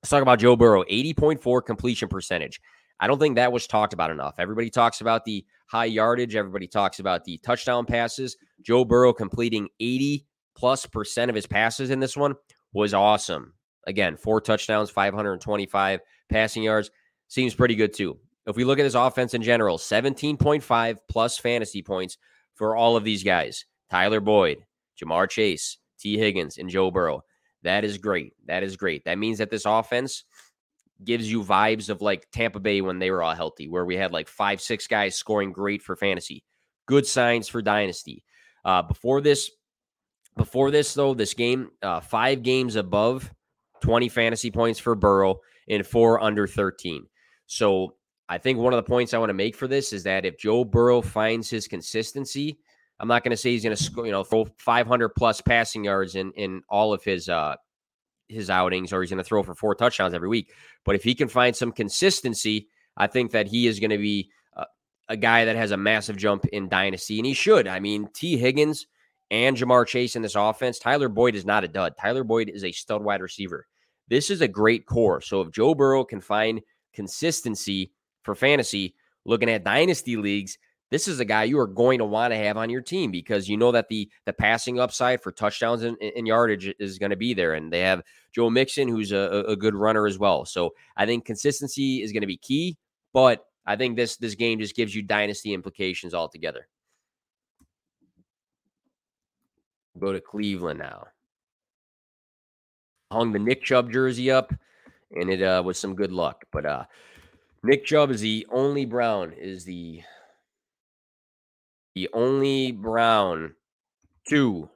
Let's 0.01 0.09
talk 0.09 0.21
about 0.21 0.39
Joe 0.39 0.55
Burrow 0.55 0.83
80.4 0.83 1.63
completion 1.65 2.09
percentage. 2.09 2.59
I 2.99 3.07
don't 3.07 3.19
think 3.19 3.35
that 3.35 3.51
was 3.51 3.67
talked 3.67 3.93
about 3.93 4.11
enough. 4.11 4.35
Everybody 4.39 4.69
talks 4.69 5.01
about 5.01 5.25
the 5.25 5.45
high 5.65 5.85
yardage, 5.85 6.35
everybody 6.35 6.67
talks 6.67 6.99
about 6.99 7.23
the 7.23 7.39
touchdown 7.39 7.85
passes. 7.85 8.37
Joe 8.61 8.85
Burrow 8.85 9.13
completing 9.13 9.69
80 9.79 10.25
plus 10.55 10.85
percent 10.85 11.29
of 11.29 11.35
his 11.35 11.47
passes 11.47 11.89
in 11.89 11.99
this 11.99 12.15
one 12.15 12.35
was 12.73 12.93
awesome. 12.93 13.53
Again, 13.85 14.17
four 14.17 14.39
touchdowns, 14.41 14.89
525 14.89 15.99
passing 16.29 16.63
yards. 16.63 16.89
Seems 17.27 17.53
pretty 17.53 17.75
good 17.75 17.93
too. 17.93 18.17
If 18.45 18.55
we 18.55 18.63
look 18.63 18.79
at 18.79 18.83
this 18.83 18.95
offense 18.95 19.33
in 19.33 19.41
general, 19.41 19.77
17.5 19.77 20.97
plus 21.09 21.37
fantasy 21.37 21.81
points 21.81 22.17
for 22.55 22.75
all 22.75 22.95
of 22.95 23.03
these 23.03 23.23
guys 23.23 23.65
Tyler 23.89 24.19
Boyd, 24.19 24.65
Ja'Marr 25.01 25.29
Chase, 25.29 25.77
Tee 25.99 26.17
Higgins, 26.17 26.57
and 26.57 26.69
Joe 26.69 26.91
Burrow. 26.91 27.23
That 27.63 27.85
is 27.85 27.97
great. 27.97 28.33
That 28.47 28.63
is 28.63 28.75
great. 28.75 29.05
That 29.05 29.17
means 29.17 29.37
that 29.37 29.49
this 29.49 29.65
offense 29.65 30.25
gives 31.05 31.31
you 31.31 31.43
vibes 31.43 31.89
of 31.89 32.01
like 32.01 32.27
Tampa 32.31 32.59
Bay 32.59 32.81
when 32.81 32.99
they 32.99 33.11
were 33.11 33.23
all 33.23 33.35
healthy, 33.35 33.67
where 33.67 33.85
we 33.85 33.95
had 33.95 34.11
like 34.11 34.27
five, 34.27 34.61
six 34.61 34.87
guys 34.87 35.15
scoring 35.15 35.51
great 35.51 35.81
for 35.81 35.95
fantasy. 35.95 36.43
Good 36.85 37.07
signs 37.07 37.47
for 37.47 37.61
dynasty. 37.61 38.23
Uh, 38.65 38.81
before 38.81 39.21
this, 39.21 39.51
before 40.37 40.71
this 40.71 40.93
though, 40.93 41.13
this 41.13 41.33
game, 41.33 41.71
uh, 41.81 41.99
five 41.99 42.43
games 42.43 42.75
above 42.75 43.31
20 43.81 44.09
fantasy 44.09 44.51
points 44.51 44.79
for 44.79 44.95
Burrow 44.95 45.39
and 45.69 45.85
four 45.85 46.21
under 46.21 46.47
13. 46.47 47.05
So 47.45 47.95
I 48.29 48.37
think 48.37 48.57
one 48.57 48.73
of 48.73 48.77
the 48.77 48.89
points 48.89 49.13
I 49.13 49.17
want 49.17 49.29
to 49.29 49.35
make 49.35 49.55
for 49.55 49.67
this 49.67 49.93
is 49.93 50.03
that 50.03 50.25
if 50.25 50.37
Joe 50.37 50.63
Burrow 50.63 51.01
finds 51.01 51.49
his 51.49 51.67
consistency, 51.67 52.57
I'm 52.99 53.07
not 53.07 53.23
going 53.23 53.31
to 53.31 53.37
say 53.37 53.51
he's 53.51 53.63
going 53.63 53.75
to 53.75 53.83
score, 53.83 54.05
you 54.05 54.11
know, 54.11 54.23
throw 54.23 54.47
500 54.57 55.09
plus 55.09 55.41
passing 55.41 55.83
yards 55.83 56.15
in 56.15 56.31
in 56.33 56.61
all 56.69 56.93
of 56.93 57.03
his 57.03 57.27
uh 57.27 57.55
his 58.33 58.49
outings 58.49 58.91
or 58.91 59.01
he's 59.01 59.09
going 59.09 59.17
to 59.17 59.23
throw 59.23 59.43
for 59.43 59.55
four 59.55 59.75
touchdowns 59.75 60.13
every 60.13 60.27
week. 60.27 60.51
But 60.83 60.95
if 60.95 61.03
he 61.03 61.15
can 61.15 61.27
find 61.27 61.55
some 61.55 61.71
consistency, 61.71 62.67
I 62.97 63.07
think 63.07 63.31
that 63.31 63.47
he 63.47 63.67
is 63.67 63.79
going 63.79 63.91
to 63.91 63.97
be 63.97 64.29
a, 64.55 64.65
a 65.09 65.17
guy 65.17 65.45
that 65.45 65.55
has 65.55 65.71
a 65.71 65.77
massive 65.77 66.17
jump 66.17 66.45
in 66.45 66.69
dynasty, 66.69 67.19
and 67.19 67.25
he 67.25 67.33
should. 67.33 67.67
I 67.67 67.79
mean, 67.79 68.09
Tee 68.13 68.37
Higgins 68.37 68.87
and 69.31 69.57
Ja'Marr 69.57 69.87
Chase 69.87 70.15
in 70.15 70.21
this 70.21 70.35
offense. 70.35 70.79
Tyler 70.79 71.09
Boyd 71.09 71.35
is 71.35 71.45
not 71.45 71.63
a 71.63 71.67
dud. 71.67 71.95
Tyler 71.99 72.23
Boyd 72.23 72.49
is 72.49 72.63
a 72.63 72.71
stud 72.71 73.03
wide 73.03 73.21
receiver. 73.21 73.67
This 74.09 74.29
is 74.29 74.41
a 74.41 74.47
great 74.47 74.85
core. 74.85 75.21
So 75.21 75.41
if 75.41 75.51
Joe 75.51 75.73
Burrow 75.73 76.03
can 76.03 76.21
find 76.21 76.61
consistency 76.93 77.91
for 78.23 78.35
fantasy, 78.35 78.95
looking 79.25 79.49
at 79.49 79.63
dynasty 79.63 80.17
leagues, 80.17 80.57
this 80.93 81.07
is 81.07 81.19
a 81.19 81.25
guy 81.25 81.43
you 81.43 81.57
are 81.57 81.65
going 81.65 81.97
to 81.97 82.05
want 82.05 82.31
to 82.31 82.37
have 82.37 82.55
on 82.55 82.69
your 82.69 82.79
team 82.79 83.09
because 83.09 83.49
you 83.49 83.57
know 83.57 83.71
that 83.71 83.89
the 83.89 84.07
the 84.27 84.31
passing 84.31 84.79
upside 84.79 85.23
for 85.23 85.31
touchdowns 85.31 85.81
and, 85.81 85.97
and 85.99 86.27
yardage 86.27 86.71
is 86.77 86.99
going 86.99 87.09
to 87.09 87.15
be 87.15 87.33
there, 87.33 87.55
and 87.55 87.73
they 87.73 87.79
have 87.79 88.03
Joe 88.31 88.51
Mixon, 88.51 88.87
who's 88.87 89.11
a, 89.11 89.43
a 89.47 89.55
good 89.55 89.73
runner 89.73 90.05
as 90.05 90.19
well. 90.19 90.45
So 90.45 90.75
I 90.95 91.07
think 91.07 91.25
consistency 91.25 92.03
is 92.03 92.11
going 92.11 92.21
to 92.21 92.27
be 92.27 92.37
key, 92.37 92.77
but 93.11 93.43
I 93.65 93.75
think 93.75 93.95
this 93.95 94.17
this 94.17 94.35
game 94.35 94.59
just 94.59 94.75
gives 94.75 94.93
you 94.93 95.01
dynasty 95.01 95.55
implications 95.55 96.13
altogether. 96.13 96.67
Go 99.97 100.13
to 100.13 100.21
Cleveland 100.21 100.77
now. 100.77 101.07
Hung 103.11 103.31
the 103.31 103.39
Nick 103.39 103.63
Chubb 103.63 103.91
jersey 103.91 104.29
up, 104.29 104.53
and 105.09 105.31
it 105.31 105.41
uh, 105.41 105.63
was 105.65 105.79
some 105.79 105.95
good 105.95 106.11
luck. 106.11 106.45
But 106.51 106.67
uh, 106.67 106.83
Nick 107.63 107.83
Chubb 107.83 108.11
is 108.11 108.21
the 108.21 108.45
only 108.51 108.85
Brown 108.85 109.33
is 109.33 109.65
the 109.65 110.03
the 111.95 112.09
only 112.13 112.71
Brown 112.71 113.53
to 114.29 114.69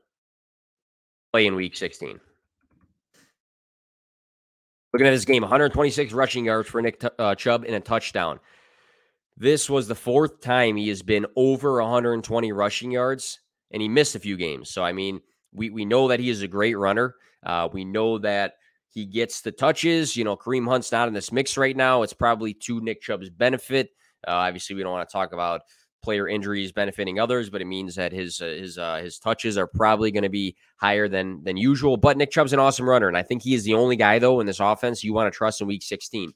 play 1.31 1.47
in 1.47 1.55
week 1.55 1.75
16. 1.75 2.19
Looking 4.93 5.07
at 5.07 5.11
this 5.11 5.25
game, 5.25 5.41
126 5.41 6.13
rushing 6.13 6.45
yards 6.45 6.69
for 6.69 6.81
Nick 6.81 7.03
uh, 7.19 7.35
Chubb 7.35 7.65
and 7.65 7.75
a 7.75 7.79
touchdown. 7.79 8.39
This 9.35 9.69
was 9.69 9.87
the 9.87 9.95
fourth 9.95 10.41
time 10.41 10.75
he 10.75 10.89
has 10.89 11.03
been 11.03 11.27
over 11.35 11.81
120 11.81 12.51
rushing 12.51 12.91
yards, 12.91 13.39
and 13.71 13.81
he 13.81 13.87
missed 13.87 14.15
a 14.15 14.19
few 14.19 14.37
games. 14.37 14.71
So, 14.71 14.83
I 14.83 14.93
mean, 14.93 15.21
we, 15.53 15.69
we 15.69 15.85
know 15.85 16.07
that 16.07 16.19
he 16.19 16.29
is 16.29 16.41
a 16.41 16.47
great 16.47 16.75
runner. 16.75 17.15
Uh, 17.45 17.69
we 17.71 17.85
know 17.85 18.17
that 18.19 18.53
he 18.89 19.05
gets 19.05 19.41
the 19.41 19.51
touches. 19.51 20.15
You 20.15 20.23
know, 20.23 20.35
Kareem 20.35 20.67
Hunt's 20.67 20.91
not 20.91 21.07
in 21.07 21.13
this 21.13 21.31
mix 21.31 21.57
right 21.57 21.77
now. 21.77 22.01
It's 22.01 22.13
probably 22.13 22.53
to 22.55 22.81
Nick 22.81 23.01
Chubb's 23.01 23.29
benefit. 23.29 23.89
Uh, 24.27 24.31
obviously, 24.31 24.75
we 24.75 24.81
don't 24.81 24.93
want 24.93 25.07
to 25.07 25.13
talk 25.13 25.33
about 25.33 25.61
player 26.07 26.29
injuries 26.29 26.71
benefiting 26.71 27.19
others, 27.19 27.49
but 27.49 27.61
it 27.61 27.65
means 27.65 27.93
that 27.95 28.13
his 28.13 28.39
uh, 28.39 28.45
his 28.45 28.77
uh, 28.77 29.01
his 29.03 29.19
touches 29.19 29.57
are 29.57 29.67
probably 29.67 30.09
going 30.09 30.23
to 30.23 30.29
be 30.29 30.55
higher 30.77 31.09
than 31.09 31.43
than 31.43 31.57
usual. 31.57 31.97
But 31.97 32.15
Nick 32.15 32.31
Chubb's 32.31 32.53
an 32.53 32.59
awesome 32.59 32.87
runner, 32.87 33.09
and 33.09 33.17
I 33.17 33.23
think 33.23 33.41
he 33.41 33.53
is 33.53 33.65
the 33.65 33.73
only 33.73 33.97
guy 33.97 34.17
though 34.17 34.39
in 34.39 34.47
this 34.47 34.61
offense 34.61 35.03
you 35.03 35.13
want 35.13 35.29
to 35.29 35.37
trust 35.37 35.59
in 35.59 35.67
Week 35.67 35.83
16. 35.83 36.31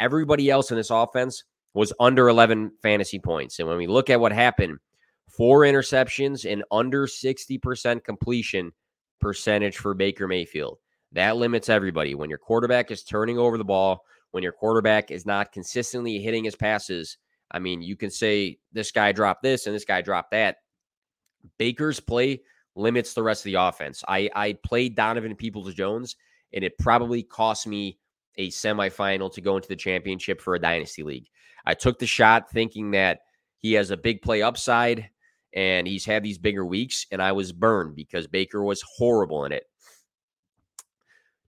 Everybody 0.00 0.48
else 0.48 0.70
in 0.70 0.78
this 0.78 0.88
offense 0.88 1.44
was 1.74 1.92
under 2.00 2.30
11 2.30 2.72
fantasy 2.80 3.18
points, 3.18 3.58
and 3.58 3.68
when 3.68 3.76
we 3.76 3.86
look 3.86 4.08
at 4.08 4.20
what 4.20 4.32
happened, 4.32 4.78
four 5.28 5.60
interceptions 5.60 6.50
and 6.50 6.64
under 6.70 7.06
60% 7.06 8.02
completion 8.02 8.72
percentage 9.20 9.76
for 9.76 9.92
Baker 9.92 10.26
Mayfield. 10.28 10.78
That 11.12 11.36
limits 11.36 11.68
everybody. 11.68 12.14
When 12.14 12.30
your 12.30 12.38
quarterback 12.38 12.90
is 12.90 13.04
turning 13.04 13.36
over 13.36 13.58
the 13.58 13.64
ball, 13.64 14.02
when 14.30 14.42
your 14.42 14.52
quarterback 14.52 15.10
is 15.10 15.26
not 15.26 15.52
consistently 15.52 16.20
hitting 16.20 16.44
his 16.44 16.56
passes, 16.56 17.18
I 17.50 17.58
mean, 17.58 17.82
you 17.82 17.96
can 17.96 18.10
say 18.10 18.58
this 18.72 18.90
guy 18.92 19.12
dropped 19.12 19.42
this 19.42 19.66
and 19.66 19.74
this 19.74 19.84
guy 19.84 20.02
dropped 20.02 20.30
that. 20.32 20.58
Baker's 21.58 22.00
play 22.00 22.42
limits 22.76 23.14
the 23.14 23.22
rest 23.22 23.40
of 23.40 23.52
the 23.52 23.60
offense. 23.60 24.04
I, 24.06 24.30
I 24.34 24.52
played 24.64 24.94
Donovan 24.94 25.34
Peoples 25.34 25.74
Jones, 25.74 26.16
and 26.52 26.62
it 26.62 26.78
probably 26.78 27.22
cost 27.22 27.66
me 27.66 27.98
a 28.36 28.48
semifinal 28.48 29.32
to 29.34 29.40
go 29.40 29.56
into 29.56 29.68
the 29.68 29.76
championship 29.76 30.40
for 30.40 30.54
a 30.54 30.60
dynasty 30.60 31.02
league. 31.02 31.28
I 31.64 31.74
took 31.74 31.98
the 31.98 32.06
shot 32.06 32.50
thinking 32.50 32.92
that 32.92 33.20
he 33.58 33.74
has 33.74 33.90
a 33.90 33.96
big 33.96 34.22
play 34.22 34.42
upside 34.42 35.10
and 35.52 35.86
he's 35.86 36.04
had 36.04 36.22
these 36.22 36.38
bigger 36.38 36.64
weeks, 36.64 37.06
and 37.10 37.20
I 37.20 37.32
was 37.32 37.52
burned 37.52 37.96
because 37.96 38.26
Baker 38.26 38.62
was 38.62 38.82
horrible 38.82 39.44
in 39.44 39.52
it. 39.52 39.64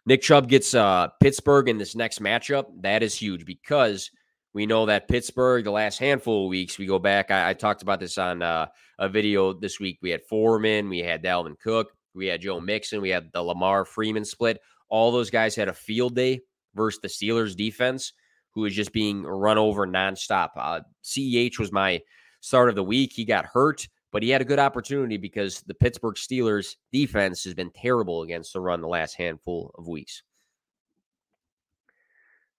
Nick 0.04 0.22
Chubb 0.22 0.48
gets 0.48 0.74
uh, 0.74 1.08
Pittsburgh 1.20 1.68
in 1.68 1.78
this 1.78 1.94
next 1.94 2.20
matchup. 2.20 2.66
That 2.80 3.04
is 3.04 3.14
huge 3.14 3.46
because 3.46 4.10
we 4.54 4.66
know 4.66 4.86
that 4.86 5.08
Pittsburgh, 5.08 5.64
the 5.64 5.70
last 5.70 5.98
handful 5.98 6.44
of 6.44 6.50
weeks, 6.50 6.78
we 6.78 6.86
go 6.86 6.98
back. 6.98 7.30
I, 7.30 7.50
I 7.50 7.54
talked 7.54 7.82
about 7.82 8.00
this 8.00 8.18
on 8.18 8.42
uh, 8.42 8.66
a 8.98 9.08
video 9.08 9.52
this 9.52 9.80
week. 9.80 9.98
We 10.02 10.10
had 10.10 10.22
Foreman, 10.22 10.88
we 10.88 11.00
had 11.00 11.22
Dalvin 11.22 11.58
Cook, 11.58 11.92
we 12.14 12.26
had 12.26 12.40
Joe 12.40 12.60
Mixon, 12.60 13.00
we 13.00 13.10
had 13.10 13.30
the 13.32 13.42
Lamar 13.42 13.84
Freeman 13.84 14.24
split. 14.24 14.60
All 14.88 15.10
those 15.10 15.30
guys 15.30 15.56
had 15.56 15.68
a 15.68 15.72
field 15.72 16.14
day 16.14 16.40
versus 16.74 17.00
the 17.00 17.08
Steelers 17.08 17.56
defense, 17.56 18.12
who 18.50 18.64
is 18.66 18.74
just 18.74 18.92
being 18.92 19.22
run 19.22 19.58
over 19.58 19.86
nonstop. 19.86 20.50
Uh, 20.56 20.80
CEH 21.02 21.58
was 21.58 21.72
my 21.72 22.00
start 22.40 22.68
of 22.68 22.74
the 22.74 22.84
week. 22.84 23.12
He 23.12 23.24
got 23.24 23.46
hurt 23.46 23.88
but 24.12 24.22
he 24.22 24.28
had 24.28 24.42
a 24.42 24.44
good 24.44 24.58
opportunity 24.58 25.16
because 25.16 25.62
the 25.62 25.74
Pittsburgh 25.74 26.16
Steelers 26.16 26.76
defense 26.92 27.42
has 27.44 27.54
been 27.54 27.70
terrible 27.70 28.22
against 28.22 28.52
the 28.52 28.60
run 28.60 28.82
the 28.82 28.86
last 28.86 29.14
handful 29.14 29.74
of 29.76 29.88
weeks. 29.88 30.22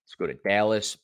Let's 0.04 0.16
go 0.16 0.28
to 0.28 0.34
Dallas. 0.34 0.98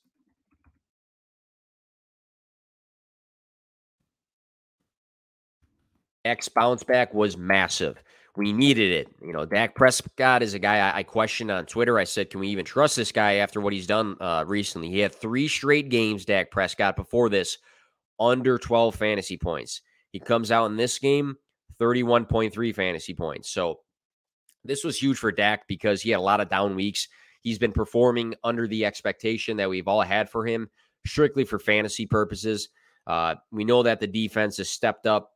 Dak's 6.26 6.50
bounce 6.50 6.84
back 6.84 7.14
was 7.14 7.38
massive. 7.38 8.02
We 8.36 8.54
needed 8.54 8.92
it. 8.92 9.08
You 9.22 9.34
know, 9.34 9.46
Dak 9.46 9.76
Prescott 9.76 10.44
is 10.44 10.54
a 10.54 10.60
guy 10.60 10.90
I, 10.90 11.00
I 11.00 11.04
questioned 11.04 11.52
on 11.52 11.66
Twitter. 11.66 11.98
I 11.98 12.04
said, 12.04 12.30
can 12.30 12.40
we 12.40 12.50
even 12.50 12.66
trust 12.66 12.96
this 12.96 13.12
guy 13.12 13.36
after 13.36 13.60
what 13.60 13.74
he's 13.74 13.88
done 13.88 14.16
uh, 14.22 14.46
recently? 14.48 14.90
He 14.90 15.00
had 15.00 15.14
three 15.14 15.48
straight 15.48 15.90
games, 15.90 16.26
Dak 16.26 16.52
Prescott, 16.52 16.96
before 16.96 17.30
this, 17.30 17.58
under 18.20 18.58
12 18.58 18.96
fantasy 18.96 19.38
points. 19.38 19.82
He 20.12 20.20
comes 20.20 20.52
out 20.52 20.68
in 20.68 20.78
this 20.78 21.00
game, 21.00 21.38
31.3 21.80 22.76
fantasy 22.76 23.14
points. 23.14 23.50
So 23.50 23.80
this 24.64 24.84
was 24.84 24.98
huge 24.98 25.18
for 25.18 25.32
Dak 25.32 25.68
because 25.68 26.02
he 26.02 26.12
had 26.12 26.20
a 26.20 26.22
lot 26.22 26.42
of 26.42 26.50
down 26.50 26.76
weeks. 26.76 27.08
He's 27.42 27.60
been 27.60 27.72
performing 27.72 28.36
under 28.44 28.68
the 28.68 28.86
expectation 28.86 29.58
that 29.58 29.70
we've 29.70 29.88
all 29.88 30.02
had 30.02 30.30
for 30.30 30.46
him, 30.46 30.70
strictly 31.06 31.46
for 31.46 31.60
fantasy 31.60 32.06
purposes. 32.06 32.70
Uh, 33.08 33.36
we 33.52 33.64
know 33.64 33.84
that 33.84 34.00
the 34.00 34.08
defense 34.08 34.58
has 34.58 34.70
stepped 34.70 35.08
up. 35.08 35.32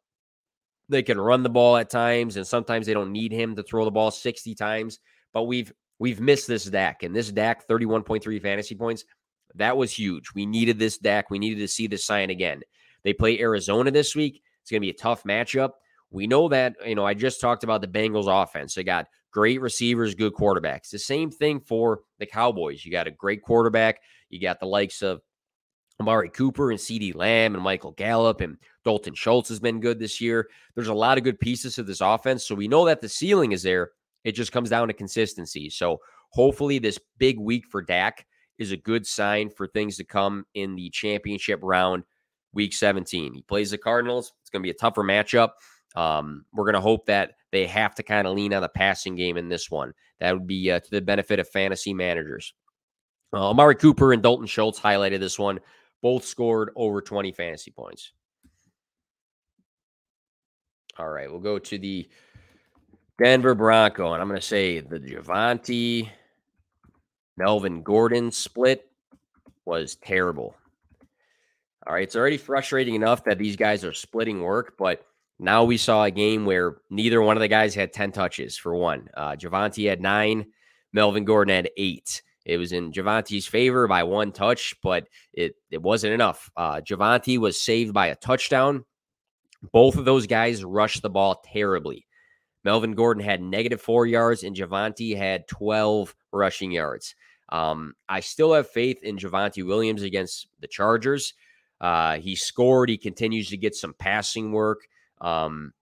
They 0.90 1.04
can 1.04 1.20
run 1.20 1.44
the 1.44 1.50
ball 1.50 1.78
at 1.78 1.90
times, 1.90 2.38
and 2.38 2.46
sometimes 2.46 2.86
they 2.86 2.94
don't 2.94 3.12
need 3.12 3.32
him 3.32 3.56
to 3.56 3.64
throw 3.64 3.86
the 3.86 3.92
ball 3.92 4.12
60 4.12 4.54
times. 4.56 5.00
But 5.34 5.44
we've 5.44 5.72
we've 6.00 6.20
missed 6.20 6.48
this 6.48 6.66
Dak, 6.66 7.04
and 7.04 7.16
this 7.16 7.32
Dak 7.32 7.68
31.3 7.68 8.42
fantasy 8.42 8.76
points. 8.76 9.06
That 9.56 9.78
was 9.78 9.92
huge. 9.92 10.34
We 10.34 10.46
needed 10.46 10.80
this 10.80 10.98
Dak. 10.98 11.30
We 11.30 11.40
needed 11.40 11.60
to 11.60 11.68
see 11.68 11.88
this 11.88 12.06
sign 12.06 12.30
again. 12.30 12.62
They 13.04 13.14
play 13.14 13.40
Arizona 13.40 13.92
this 13.92 14.16
week. 14.16 14.42
It's 14.62 14.72
going 14.72 14.82
to 14.82 14.86
be 14.86 14.90
a 14.90 14.94
tough 14.94 15.24
matchup. 15.24 15.72
We 16.10 16.28
know 16.28 16.48
that, 16.50 16.76
you 16.86 16.96
know, 16.96 17.06
I 17.06 17.14
just 17.14 17.42
talked 17.42 17.64
about 17.64 17.82
the 17.82 17.88
Bengals 17.88 18.28
offense. 18.28 18.76
They 18.76 18.84
got 18.84 19.08
great 19.32 19.62
receivers, 19.62 20.16
good 20.16 20.34
quarterbacks. 20.34 20.90
The 20.90 21.00
same 21.00 21.32
thing 21.32 21.60
for 21.60 22.02
the 22.20 22.26
Cowboys. 22.26 22.86
You 22.86 22.92
got 22.92 23.08
a 23.08 23.12
great 23.12 23.42
quarterback. 23.42 24.00
You 24.30 24.40
got 24.40 24.60
the 24.60 24.68
likes 24.68 25.02
of 25.02 25.22
Amari 26.04 26.30
Cooper 26.30 26.72
and 26.72 26.80
CeeDee 26.80 27.16
Lamb 27.16 27.56
and 27.56 27.64
Michael 27.64 27.94
Gallup 27.94 28.42
and 28.42 28.58
Dalton 28.84 29.14
Schultz 29.14 29.48
has 29.48 29.62
been 29.62 29.80
good 29.80 30.00
this 30.00 30.20
year. 30.20 30.50
There's 30.76 30.90
a 30.90 30.94
lot 30.94 31.18
of 31.18 31.24
good 31.24 31.40
pieces 31.40 31.76
to 31.76 31.84
this 31.84 32.02
offense. 32.02 32.46
So 32.46 32.56
we 32.56 32.68
know 32.68 32.86
that 32.86 33.00
the 33.00 33.08
ceiling 33.08 33.54
is 33.54 33.64
there. 33.64 33.92
It 34.26 34.34
just 34.34 34.52
comes 34.52 34.70
down 34.70 34.90
to 34.90 34.94
consistency. 34.94 35.70
So 35.70 36.00
hopefully 36.32 36.78
this 36.78 37.00
big 37.20 37.40
week 37.40 37.66
for 37.70 37.82
Dak 37.82 38.26
is 38.58 38.74
a 38.74 38.78
good 38.78 39.08
sign 39.08 39.50
for 39.50 39.66
things 39.66 39.96
to 39.96 40.04
come 40.04 40.46
in 40.56 40.76
the 40.76 40.90
championship 40.90 41.62
round 41.64 42.04
week 42.52 42.74
17. 42.74 43.34
He 43.34 43.42
plays 43.42 43.72
the 43.72 43.78
Cardinals. 43.78 44.34
It's 44.42 44.50
going 44.50 44.62
to 44.62 44.68
be 44.68 44.72
a 44.72 44.74
tougher 44.74 45.04
matchup. 45.04 45.52
Um, 45.96 46.44
we're 46.54 46.66
going 46.66 46.74
to 46.74 46.82
hope 46.82 47.06
that 47.06 47.36
they 47.54 47.66
have 47.68 47.96
to 47.96 48.04
kind 48.04 48.28
of 48.28 48.36
lean 48.36 48.54
on 48.54 48.62
the 48.62 48.68
passing 48.68 49.16
game 49.16 49.38
in 49.38 49.48
this 49.48 49.72
one. 49.72 49.94
That 50.20 50.34
would 50.34 50.48
be 50.48 50.70
uh, 50.70 50.82
to 50.82 50.92
the 50.92 51.02
benefit 51.02 51.40
of 51.40 51.48
fantasy 51.48 51.94
managers. 51.94 52.54
Uh, 53.34 53.52
Amari 53.52 53.76
Cooper 53.76 54.12
and 54.12 54.22
Dalton 54.22 54.48
Schultz 54.48 54.80
highlighted 54.80 55.20
this 55.20 55.40
one. 55.40 55.60
Both 56.04 56.26
scored 56.26 56.70
over 56.76 57.02
20 57.02 57.32
fantasy 57.32 57.72
points. 57.72 58.12
All 61.00 61.10
right, 61.10 61.32
we'll 61.32 61.40
go 61.40 61.58
to 61.58 61.78
the 61.80 62.08
Denver 63.18 63.56
Bronco, 63.56 64.14
and 64.14 64.22
I'm 64.22 64.28
going 64.28 64.40
to 64.40 64.46
say 64.46 64.80
the 64.80 65.00
Javonte 65.00 66.10
Melvin 67.38 67.82
Gordon 67.82 68.32
split 68.32 68.88
was 69.66 69.96
terrible. 69.96 70.56
All 71.86 71.94
right. 71.94 72.04
It's 72.04 72.16
already 72.16 72.38
frustrating 72.38 72.96
enough 72.96 73.24
that 73.26 73.38
these 73.38 73.56
guys 73.56 73.84
are 73.84 73.94
splitting 73.94 74.42
work, 74.42 74.76
but 74.78 75.06
now 75.40 75.64
we 75.64 75.78
saw 75.78 76.04
a 76.04 76.12
game 76.12 76.46
where 76.46 76.78
neither 76.90 77.22
one 77.22 77.36
of 77.36 77.42
the 77.42 77.48
guys 77.48 77.76
had 77.76 77.92
10 77.92 78.12
touches 78.12 78.58
for 78.58 78.76
one. 78.76 79.10
Uh, 79.14 79.32
Javonte 79.32 79.90
had 79.90 80.02
nine, 80.02 80.46
Melvin 80.94 81.26
Gordon 81.26 81.56
had 81.56 81.72
eight. 81.76 82.22
It 82.46 82.58
was 82.58 82.74
in 82.74 82.92
Javonte's 82.92 83.46
favor 83.46 83.88
by 83.88 84.04
one 84.04 84.32
touch, 84.32 84.76
but 84.84 85.08
it, 85.34 85.56
it 85.72 85.82
wasn't 85.82 86.14
enough. 86.14 86.52
Uh, 86.58 86.82
Javonte 86.82 87.38
was 87.38 87.60
saved 87.60 87.94
by 87.94 88.08
a 88.08 88.16
touchdown. 88.16 88.86
Both 89.72 89.96
of 89.96 90.06
those 90.06 90.28
guys 90.28 90.64
rushed 90.64 91.02
the 91.02 91.10
ball 91.10 91.42
terribly. 91.46 92.06
Melvin 92.64 92.94
Gordon 92.94 93.24
had 93.24 93.42
negative 93.42 93.82
four 93.82 94.06
yards, 94.06 94.44
and 94.44 94.56
Javonte 94.56 95.16
had 95.18 95.48
12 95.48 96.14
rushing 96.32 96.72
yards. 96.72 97.16
Um, 97.50 97.94
I 98.10 98.20
still 98.20 98.54
have 98.54 98.70
faith 98.70 99.04
in 99.04 99.18
Javonte 99.18 99.66
Williams 99.66 100.02
against 100.02 100.48
the 100.60 100.68
Chargers. 100.68 101.34
Uh, 101.80 102.18
he 102.18 102.36
scored. 102.36 102.90
He 102.90 102.98
continues 102.98 103.50
to 103.50 103.58
get 103.58 103.76
some 103.76 103.94
passing 103.94 104.52
work. 104.52 104.88
Um, 105.20 105.74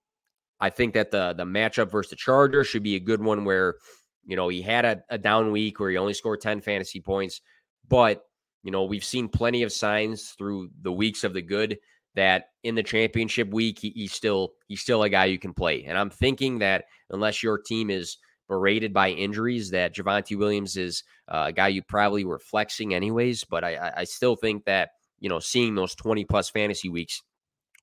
I 0.60 0.70
think 0.70 0.94
that 0.94 1.10
the 1.10 1.34
the 1.36 1.44
matchup 1.44 1.90
versus 1.90 2.10
the 2.10 2.16
Chargers 2.16 2.68
should 2.68 2.82
be 2.82 2.96
a 2.96 3.00
good 3.00 3.22
one 3.22 3.44
where 3.44 3.76
you 4.24 4.36
know 4.36 4.48
he 4.48 4.62
had 4.62 4.84
a, 4.84 5.02
a 5.10 5.18
down 5.18 5.52
week 5.52 5.80
where 5.80 5.90
he 5.90 5.96
only 5.96 6.14
scored 6.14 6.40
10 6.40 6.60
fantasy 6.60 7.00
points, 7.00 7.40
but 7.88 8.24
you 8.62 8.70
know 8.70 8.84
we've 8.84 9.04
seen 9.04 9.28
plenty 9.28 9.62
of 9.62 9.72
signs 9.72 10.34
through 10.38 10.70
the 10.82 10.92
weeks 10.92 11.24
of 11.24 11.32
the 11.32 11.42
good 11.42 11.78
that 12.14 12.46
in 12.62 12.74
the 12.74 12.82
championship 12.82 13.50
week 13.52 13.78
he, 13.78 13.90
he's 13.90 14.12
still 14.12 14.52
he's 14.68 14.80
still 14.80 15.02
a 15.02 15.08
guy 15.08 15.26
you 15.26 15.38
can 15.38 15.54
play. 15.54 15.84
And 15.84 15.96
I'm 15.96 16.10
thinking 16.10 16.58
that 16.58 16.84
unless 17.10 17.42
your 17.42 17.58
team 17.58 17.90
is 17.90 18.18
berated 18.48 18.92
by 18.92 19.10
injuries, 19.10 19.70
that 19.70 19.94
Javonte 19.94 20.36
Williams 20.36 20.76
is 20.76 21.04
uh, 21.28 21.44
a 21.46 21.52
guy 21.52 21.68
you 21.68 21.82
probably 21.82 22.24
were 22.24 22.38
flexing 22.38 22.92
anyways. 22.94 23.44
But 23.44 23.64
I, 23.64 23.92
I 23.98 24.04
still 24.04 24.36
think 24.36 24.66
that 24.66 24.90
you 25.22 25.28
know, 25.28 25.38
seeing 25.38 25.76
those 25.76 25.94
20 25.94 26.24
plus 26.24 26.50
fantasy 26.50 26.88
weeks, 26.88 27.22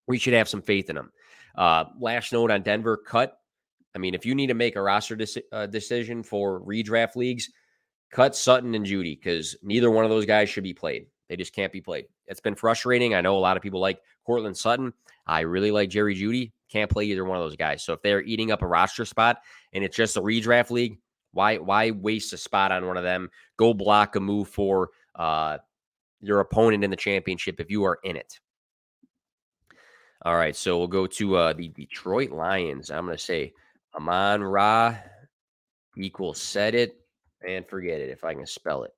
we 0.08 0.19
should 0.19 0.34
have 0.34 0.49
some 0.49 0.62
faith 0.62 0.89
in 0.89 0.97
them. 0.97 1.12
Uh, 1.56 1.86
last 1.99 2.34
note 2.34 2.52
on 2.52 2.62
Denver 2.62 2.97
cut. 2.97 3.38
I 3.95 3.97
mean, 3.97 4.13
if 4.13 4.25
you 4.25 4.36
need 4.36 4.47
to 4.47 4.54
make 4.54 4.75
a 4.75 4.82
roster 4.82 5.17
uh, 5.52 5.65
decision 5.65 6.23
for 6.23 6.62
redraft 6.62 7.15
leagues, 7.15 7.49
cut 8.12 8.36
Sutton 8.36 8.75
and 8.75 8.86
Jeudy 8.86 9.19
because 9.19 9.56
neither 9.63 9.91
one 9.91 10.06
of 10.06 10.12
those 10.12 10.25
guys 10.25 10.49
should 10.49 10.63
be 10.63 10.73
played. 10.73 11.08
They 11.28 11.36
just 11.36 11.54
can't 11.54 11.71
be 11.71 11.82
played. 11.82 12.06
It's 12.28 12.39
been 12.39 12.56
frustrating. 12.56 13.13
I 13.13 13.21
know 13.21 13.38
a 13.38 13.39
lot 13.39 13.58
of 13.58 13.63
people 13.63 13.80
like 13.80 14.02
Courtland 14.25 14.58
Sutton. 14.58 14.93
I 15.28 15.41
really 15.41 15.71
like 15.71 15.89
Jerry 15.89 16.15
Jeudy. 16.15 16.52
Can't 16.71 16.89
play 16.89 17.06
either 17.06 17.25
one 17.25 17.38
of 17.38 17.43
those 17.43 17.56
guys. 17.56 17.84
So 17.84 17.93
if 17.93 18.02
they're 18.02 18.21
eating 18.21 18.52
up 18.52 18.62
a 18.62 18.67
roster 18.67 19.06
spot 19.06 19.41
and 19.73 19.84
it's 19.84 19.95
just 19.95 20.17
a 20.17 20.21
redraft 20.21 20.71
league, 20.71 20.99
why 21.32 21.58
why 21.58 21.91
waste 21.91 22.34
a 22.34 22.38
spot 22.38 22.71
on 22.71 22.88
one 22.88 22.97
of 22.97 23.04
them? 23.04 23.30
Go 23.58 23.73
block 23.73 24.15
a 24.15 24.19
move 24.19 24.47
for 24.47 24.89
uh, 25.15 25.60
your 26.21 26.39
opponent 26.39 26.84
in 26.84 26.89
the 26.89 26.95
championship 26.95 27.60
if 27.60 27.69
you 27.69 27.84
are 27.84 27.99
in 28.04 28.15
it. 28.15 28.39
All 30.23 30.36
right, 30.36 30.56
so 30.56 30.78
we'll 30.78 30.88
go 30.88 31.08
to 31.08 31.36
uh, 31.38 31.54
the 31.54 31.69
Detroit 31.69 32.32
Lions. 32.32 32.91
I'm 32.91 33.06
going 33.06 33.15
to 33.15 33.23
say 33.23 33.54
Amon 33.95 34.43
Ra 34.43 34.95
equals 35.97 36.41
set 36.41 36.75
it 36.75 36.95
and 37.45 37.67
forget 37.67 37.99
it 37.99 38.10
if 38.10 38.23
I 38.23 38.34
can 38.34 38.45
spell 38.45 38.84
it. 38.84 38.91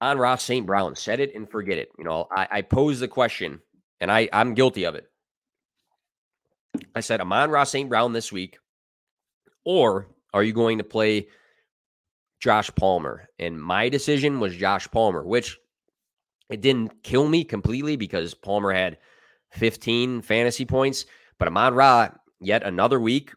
Amon-Ra 0.00 0.36
St. 0.36 0.64
Brown, 0.64 0.94
set 0.94 1.20
it 1.20 1.34
and 1.34 1.50
forget 1.50 1.78
it. 1.78 1.90
You 1.98 2.04
know, 2.04 2.28
I, 2.30 2.48
I 2.50 2.62
pose 2.62 3.00
the 3.00 3.08
question, 3.08 3.60
and 4.00 4.12
I, 4.12 4.28
I'm 4.32 4.54
guilty 4.54 4.84
of 4.84 4.94
it. 4.94 5.10
I 6.94 7.00
said, 7.00 7.20
Amon-Ra 7.20 7.64
St. 7.64 7.88
Brown 7.88 8.12
this 8.12 8.30
week, 8.30 8.58
or 9.64 10.08
are 10.32 10.44
you 10.44 10.52
going 10.52 10.78
to 10.78 10.84
play 10.84 11.28
Josh 12.40 12.70
Palmer? 12.76 13.28
And 13.38 13.60
my 13.60 13.88
decision 13.88 14.38
was 14.38 14.54
Josh 14.54 14.88
Palmer, 14.88 15.24
which 15.24 15.58
it 16.48 16.60
didn't 16.60 17.02
kill 17.02 17.26
me 17.26 17.42
completely 17.44 17.96
because 17.96 18.34
Palmer 18.34 18.72
had 18.72 18.98
15 19.52 20.22
fantasy 20.22 20.64
points. 20.64 21.06
But 21.38 21.48
Amon-Ra, 21.48 22.10
yet 22.40 22.62
another 22.62 23.00
week, 23.00 23.32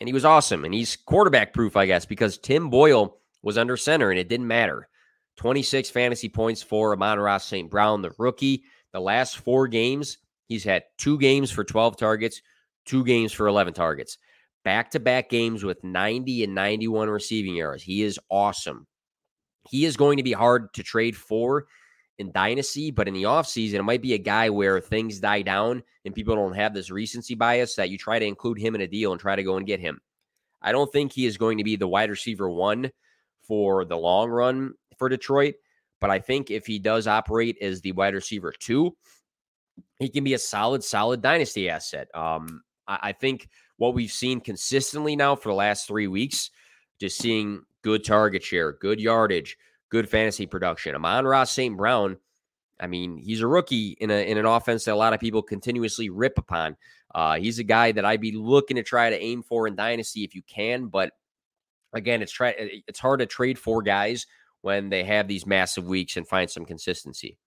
and 0.00 0.08
he 0.08 0.12
was 0.12 0.24
awesome. 0.24 0.64
And 0.64 0.74
he's 0.74 0.96
quarterback 0.96 1.52
proof, 1.52 1.76
I 1.76 1.86
guess, 1.86 2.06
because 2.06 2.38
Tim 2.38 2.70
Boyle 2.70 3.18
was 3.42 3.58
under 3.58 3.76
center 3.76 4.10
and 4.10 4.18
it 4.18 4.28
didn't 4.28 4.46
matter. 4.46 4.88
26 5.36 5.90
fantasy 5.90 6.28
points 6.28 6.62
for 6.62 6.92
Amon-Ra 6.92 7.38
St. 7.38 7.70
Brown, 7.70 8.02
the 8.02 8.12
rookie. 8.18 8.64
The 8.92 9.00
last 9.00 9.38
four 9.38 9.68
games, 9.68 10.18
he's 10.48 10.64
had 10.64 10.84
two 10.96 11.18
games 11.18 11.50
for 11.50 11.64
12 11.64 11.96
targets, 11.96 12.40
two 12.86 13.04
games 13.04 13.32
for 13.32 13.46
11 13.46 13.74
targets. 13.74 14.16
Back 14.64 14.90
to 14.92 15.00
back 15.00 15.28
games 15.28 15.62
with 15.62 15.84
90 15.84 16.44
and 16.44 16.54
91 16.54 17.08
receiving 17.08 17.56
yards. 17.56 17.82
He 17.82 18.02
is 18.02 18.18
awesome. 18.30 18.86
He 19.68 19.84
is 19.84 19.96
going 19.96 20.16
to 20.16 20.22
be 20.22 20.32
hard 20.32 20.72
to 20.74 20.82
trade 20.82 21.16
for 21.16 21.66
in 22.18 22.32
Dynasty, 22.32 22.90
but 22.90 23.08
in 23.08 23.14
the 23.14 23.24
offseason, 23.24 23.74
it 23.74 23.82
might 23.82 24.02
be 24.02 24.14
a 24.14 24.18
guy 24.18 24.48
where 24.48 24.80
things 24.80 25.20
die 25.20 25.42
down 25.42 25.82
and 26.04 26.14
people 26.14 26.34
don't 26.34 26.54
have 26.54 26.72
this 26.72 26.90
recency 26.90 27.34
bias 27.34 27.74
that 27.74 27.90
you 27.90 27.98
try 27.98 28.18
to 28.18 28.24
include 28.24 28.58
him 28.58 28.74
in 28.74 28.80
a 28.80 28.86
deal 28.86 29.12
and 29.12 29.20
try 29.20 29.36
to 29.36 29.42
go 29.42 29.56
and 29.56 29.66
get 29.66 29.80
him. 29.80 30.00
I 30.62 30.72
don't 30.72 30.90
think 30.90 31.12
he 31.12 31.26
is 31.26 31.36
going 31.36 31.58
to 31.58 31.64
be 31.64 31.76
the 31.76 31.88
wide 31.88 32.10
receiver 32.10 32.48
one 32.48 32.90
for 33.42 33.84
the 33.84 33.96
long 33.96 34.30
run 34.30 34.74
for 34.96 35.08
Detroit, 35.08 35.54
but 36.00 36.10
I 36.10 36.18
think 36.18 36.50
if 36.50 36.66
he 36.66 36.78
does 36.78 37.06
operate 37.06 37.58
as 37.60 37.80
the 37.80 37.92
wide 37.92 38.14
receiver 38.14 38.52
two, 38.58 38.96
he 39.98 40.08
can 40.08 40.24
be 40.24 40.34
a 40.34 40.38
solid, 40.38 40.82
solid 40.82 41.20
dynasty 41.20 41.68
asset. 41.68 42.08
Um, 42.14 42.62
I, 42.88 42.98
I 43.02 43.12
think 43.12 43.48
what 43.76 43.94
we've 43.94 44.10
seen 44.10 44.40
consistently 44.40 45.16
now 45.16 45.36
for 45.36 45.50
the 45.50 45.54
last 45.54 45.86
three 45.86 46.06
weeks, 46.06 46.50
just 46.98 47.18
seeing 47.18 47.62
good 47.82 48.04
target 48.04 48.42
share, 48.42 48.72
good 48.72 49.00
yardage, 49.00 49.58
good 49.90 50.08
fantasy 50.08 50.46
production. 50.46 50.94
Amon-Ra 50.94 51.44
St. 51.44 51.76
Brown, 51.76 52.16
I 52.78 52.86
mean, 52.86 53.16
he's 53.18 53.40
a 53.40 53.46
rookie 53.46 53.96
in 54.00 54.10
a 54.10 54.30
in 54.30 54.38
an 54.38 54.46
offense 54.46 54.84
that 54.84 54.94
a 54.94 54.96
lot 54.96 55.14
of 55.14 55.20
people 55.20 55.42
continuously 55.42 56.10
rip 56.10 56.38
upon. 56.38 56.76
Uh, 57.14 57.36
he's 57.38 57.58
a 57.58 57.64
guy 57.64 57.92
that 57.92 58.04
I'd 58.04 58.20
be 58.20 58.32
looking 58.32 58.76
to 58.76 58.82
try 58.82 59.10
to 59.10 59.20
aim 59.20 59.42
for 59.42 59.66
in 59.66 59.76
dynasty 59.76 60.24
if 60.24 60.34
you 60.34 60.42
can, 60.42 60.88
but 60.88 61.12
again, 61.94 62.22
it's 62.22 62.32
try 62.32 62.54
it's 62.58 62.98
hard 62.98 63.20
to 63.20 63.26
trade 63.26 63.58
for 63.58 63.82
guys 63.82 64.26
when 64.60 64.90
they 64.90 65.04
have 65.04 65.28
these 65.28 65.46
massive 65.46 65.86
weeks 65.86 66.16
and 66.16 66.28
find 66.28 66.50
some 66.50 66.66
consistency. 66.66 67.38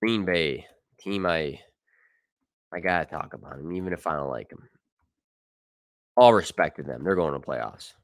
Green 0.00 0.24
Bay 0.24 0.66
team, 1.00 1.26
I 1.26 1.60
I 2.72 2.80
gotta 2.80 3.06
talk 3.06 3.34
about 3.34 3.56
them, 3.56 3.72
even 3.72 3.92
if 3.92 4.06
I 4.06 4.14
don't 4.14 4.30
like 4.30 4.50
them. 4.50 4.68
All 6.16 6.34
respect 6.34 6.76
to 6.76 6.82
them; 6.82 7.02
they're 7.02 7.16
going 7.16 7.32
to 7.34 7.40
playoffs. 7.40 7.94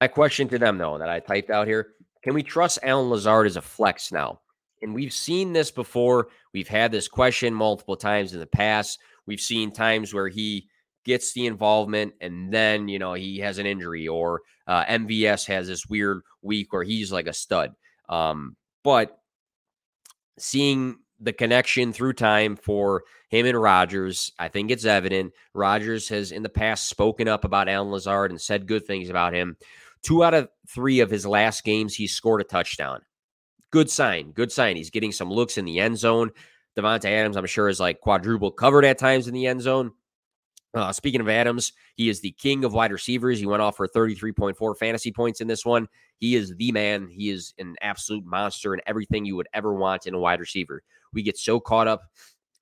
My 0.00 0.08
question 0.08 0.48
to 0.48 0.58
them, 0.58 0.78
though, 0.78 0.98
that 0.98 1.08
I 1.08 1.20
typed 1.20 1.50
out 1.50 1.66
here 1.66 1.94
can 2.22 2.34
we 2.34 2.42
trust 2.42 2.78
Allen 2.82 3.08
Lazard 3.08 3.46
as 3.46 3.56
a 3.56 3.62
flex 3.62 4.12
now? 4.12 4.40
And 4.82 4.94
we've 4.94 5.12
seen 5.12 5.52
this 5.52 5.70
before. 5.70 6.28
We've 6.52 6.68
had 6.68 6.92
this 6.92 7.08
question 7.08 7.54
multiple 7.54 7.96
times 7.96 8.34
in 8.34 8.40
the 8.40 8.46
past. 8.46 8.98
We've 9.26 9.40
seen 9.40 9.72
times 9.72 10.12
where 10.12 10.28
he 10.28 10.68
gets 11.04 11.32
the 11.32 11.46
involvement 11.46 12.14
and 12.20 12.52
then, 12.52 12.88
you 12.88 12.98
know, 12.98 13.14
he 13.14 13.38
has 13.38 13.58
an 13.58 13.66
injury 13.66 14.06
or 14.06 14.42
uh, 14.66 14.84
MVS 14.84 15.46
has 15.46 15.66
this 15.66 15.86
weird 15.86 16.22
week 16.42 16.72
where 16.72 16.82
he's 16.82 17.10
like 17.10 17.26
a 17.26 17.32
stud. 17.32 17.72
Um, 18.08 18.56
but 18.84 19.18
seeing 20.38 20.96
the 21.20 21.32
connection 21.32 21.92
through 21.92 22.14
time 22.14 22.56
for 22.56 23.04
him 23.28 23.46
and 23.46 23.60
Rodgers, 23.60 24.32
I 24.38 24.48
think 24.48 24.70
it's 24.70 24.84
evident. 24.84 25.32
Rodgers 25.54 26.08
has 26.08 26.32
in 26.32 26.42
the 26.42 26.48
past 26.48 26.88
spoken 26.88 27.28
up 27.28 27.44
about 27.44 27.68
Allen 27.68 27.90
Lazard 27.90 28.30
and 28.30 28.40
said 28.40 28.66
good 28.66 28.86
things 28.86 29.10
about 29.10 29.34
him. 29.34 29.56
Two 30.02 30.24
out 30.24 30.34
of 30.34 30.48
three 30.68 31.00
of 31.00 31.10
his 31.10 31.26
last 31.26 31.64
games, 31.64 31.94
he 31.94 32.06
scored 32.06 32.40
a 32.40 32.44
touchdown. 32.44 33.00
Good 33.70 33.90
sign. 33.90 34.32
Good 34.32 34.50
sign. 34.50 34.76
He's 34.76 34.90
getting 34.90 35.12
some 35.12 35.30
looks 35.30 35.58
in 35.58 35.64
the 35.64 35.78
end 35.78 35.98
zone. 35.98 36.30
Davante 36.76 37.06
Adams, 37.06 37.36
I'm 37.36 37.46
sure, 37.46 37.68
is 37.68 37.80
like 37.80 38.00
quadruple 38.00 38.50
covered 38.50 38.84
at 38.84 38.98
times 38.98 39.28
in 39.28 39.34
the 39.34 39.46
end 39.46 39.60
zone. 39.60 39.92
Uh, 40.72 40.92
speaking 40.92 41.20
of 41.20 41.28
Adams, 41.28 41.72
he 41.96 42.08
is 42.08 42.20
the 42.20 42.30
king 42.32 42.64
of 42.64 42.72
wide 42.72 42.92
receivers. 42.92 43.40
He 43.40 43.46
went 43.46 43.62
off 43.62 43.76
for 43.76 43.88
33.4 43.88 44.76
fantasy 44.76 45.10
points 45.10 45.40
in 45.40 45.48
this 45.48 45.64
one. 45.64 45.88
He 46.18 46.36
is 46.36 46.54
the 46.56 46.70
man. 46.70 47.08
He 47.10 47.30
is 47.30 47.54
an 47.58 47.74
absolute 47.80 48.24
monster 48.24 48.72
and 48.72 48.82
everything 48.86 49.24
you 49.24 49.34
would 49.36 49.48
ever 49.52 49.74
want 49.74 50.06
in 50.06 50.14
a 50.14 50.18
wide 50.18 50.38
receiver. 50.38 50.82
We 51.12 51.22
get 51.22 51.36
so 51.36 51.58
caught 51.58 51.88
up. 51.88 52.02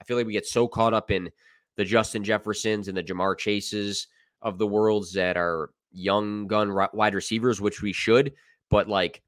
I 0.01 0.05
feel 0.05 0.17
like 0.17 0.27
we 0.27 0.33
get 0.33 0.47
so 0.47 0.67
caught 0.67 0.95
up 0.95 1.11
in 1.11 1.31
the 1.77 1.85
Justin 1.85 2.25
Jeffersons 2.25 2.89
and 2.89 2.97
the 2.97 3.03
Ja'Marr 3.03 3.37
Chases 3.37 4.07
of 4.41 4.57
the 4.57 4.67
worlds 4.67 5.13
that 5.13 5.37
are 5.37 5.71
young 5.93 6.47
gun 6.47 6.75
wide 6.93 7.15
receivers, 7.15 7.61
which 7.61 7.83
we 7.83 7.93
should, 7.93 8.33
but 8.71 8.89
like 8.89 9.23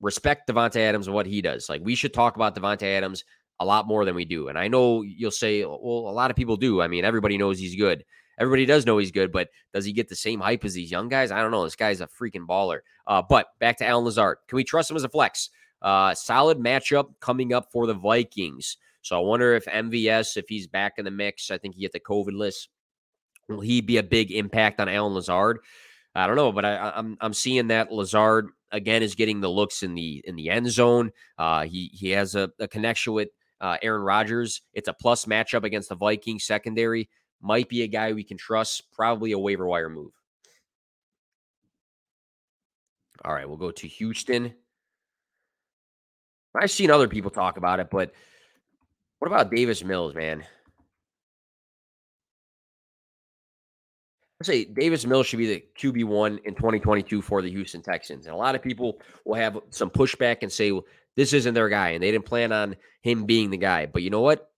respect 0.00 0.48
Davante 0.48 0.76
Adams 0.76 1.06
and 1.06 1.14
what 1.14 1.26
he 1.26 1.42
does. 1.42 1.68
Like 1.68 1.82
we 1.84 1.94
should 1.94 2.14
talk 2.14 2.36
about 2.36 2.54
Davante 2.54 2.82
Adams 2.82 3.24
a 3.60 3.64
lot 3.64 3.86
more 3.86 4.04
than 4.04 4.14
we 4.14 4.24
do. 4.24 4.48
And 4.48 4.58
I 4.58 4.68
know 4.68 5.02
you'll 5.02 5.30
say, 5.30 5.64
well, 5.64 5.78
a 5.80 6.12
lot 6.12 6.30
of 6.30 6.36
people 6.36 6.56
do. 6.56 6.82
I 6.82 6.88
mean, 6.88 7.04
everybody 7.04 7.38
knows 7.38 7.58
he's 7.58 7.76
good. 7.76 8.04
Everybody 8.38 8.66
does 8.66 8.84
know 8.84 8.98
he's 8.98 9.12
good, 9.12 9.32
but 9.32 9.48
does 9.72 9.86
he 9.86 9.92
get 9.92 10.08
the 10.08 10.16
same 10.16 10.40
hype 10.40 10.64
as 10.64 10.74
these 10.74 10.90
young 10.90 11.08
guys? 11.08 11.30
I 11.30 11.40
don't 11.40 11.50
know. 11.50 11.64
This 11.64 11.76
guy's 11.76 12.02
a 12.02 12.06
freaking 12.06 12.46
baller. 12.46 12.80
Uh, 13.06 13.22
but 13.26 13.46
back 13.60 13.78
to 13.78 13.86
Allen 13.86 14.04
Lazard. 14.04 14.38
Can 14.46 14.56
we 14.56 14.64
trust 14.64 14.90
him 14.90 14.96
as 14.96 15.04
a 15.04 15.08
flex? 15.08 15.48
Uh, 15.80 16.14
solid 16.14 16.58
matchup 16.58 17.14
coming 17.20 17.54
up 17.54 17.68
for 17.72 17.86
the 17.86 17.94
Vikings. 17.94 18.76
So 19.00 19.16
I 19.16 19.20
wonder 19.20 19.54
if 19.54 19.64
MVS, 19.66 20.36
if 20.36 20.46
he's 20.48 20.66
back 20.66 20.94
in 20.98 21.04
the 21.04 21.10
mix, 21.10 21.50
I 21.50 21.58
think 21.58 21.76
he 21.76 21.82
hit 21.82 21.92
the 21.92 22.00
COVID 22.00 22.36
list. 22.36 22.68
Will 23.48 23.60
he 23.60 23.80
be 23.80 23.98
a 23.98 24.02
big 24.02 24.32
impact 24.32 24.80
on 24.80 24.88
Allen 24.88 25.14
Lazard? 25.14 25.60
I 26.16 26.26
don't 26.26 26.36
know, 26.36 26.50
but 26.50 26.64
I, 26.64 26.92
I'm, 26.96 27.18
I'm 27.20 27.34
seeing 27.34 27.68
that 27.68 27.92
Lazard 27.92 28.48
again 28.72 29.02
is 29.02 29.14
getting 29.14 29.40
the 29.40 29.50
looks 29.50 29.82
in 29.82 29.94
the 29.94 30.22
in 30.24 30.34
the 30.34 30.48
end 30.48 30.70
zone. 30.70 31.12
Uh, 31.36 31.64
he 31.64 31.90
he 31.92 32.10
has 32.10 32.34
a, 32.34 32.50
a 32.58 32.66
connection 32.66 33.12
with 33.12 33.28
uh, 33.60 33.76
Aaron 33.82 34.02
Rodgers. 34.02 34.62
It's 34.72 34.88
a 34.88 34.94
plus 34.94 35.26
matchup 35.26 35.64
against 35.64 35.90
the 35.90 35.94
Vikings 35.94 36.44
secondary. 36.44 37.10
Might 37.42 37.68
be 37.68 37.82
a 37.82 37.86
guy 37.86 38.12
we 38.12 38.24
can 38.24 38.38
trust. 38.38 38.90
Probably 38.92 39.32
a 39.32 39.38
waiver 39.38 39.66
wire 39.66 39.90
move. 39.90 40.12
All 43.22 43.34
right, 43.34 43.46
we'll 43.46 43.58
go 43.58 43.70
to 43.70 43.86
Houston. 43.86 44.54
I've 46.54 46.70
seen 46.70 46.90
other 46.90 47.08
people 47.08 47.30
talk 47.30 47.58
about 47.58 47.80
it, 47.80 47.90
but 47.90 48.12
what 49.18 49.28
about 49.28 49.50
Davis 49.50 49.84
Mills, 49.84 50.14
man? 50.14 50.44
I 54.40 54.44
say 54.44 54.64
Davis 54.64 55.06
Mills 55.06 55.26
should 55.26 55.38
be 55.38 55.46
the 55.46 55.64
QB 55.78 56.04
one 56.04 56.38
in 56.44 56.54
2022 56.54 57.22
for 57.22 57.40
the 57.40 57.50
Houston 57.50 57.82
Texans, 57.82 58.26
and 58.26 58.34
a 58.34 58.38
lot 58.38 58.54
of 58.54 58.62
people 58.62 59.00
will 59.24 59.36
have 59.36 59.58
some 59.70 59.88
pushback 59.88 60.38
and 60.42 60.52
say, 60.52 60.72
"Well, 60.72 60.84
this 61.14 61.32
isn't 61.32 61.54
their 61.54 61.70
guy," 61.70 61.90
and 61.90 62.02
they 62.02 62.10
didn't 62.10 62.26
plan 62.26 62.52
on 62.52 62.76
him 63.00 63.24
being 63.24 63.50
the 63.50 63.56
guy. 63.56 63.86
But 63.86 64.02
you 64.02 64.10
know 64.10 64.20
what? 64.20 64.50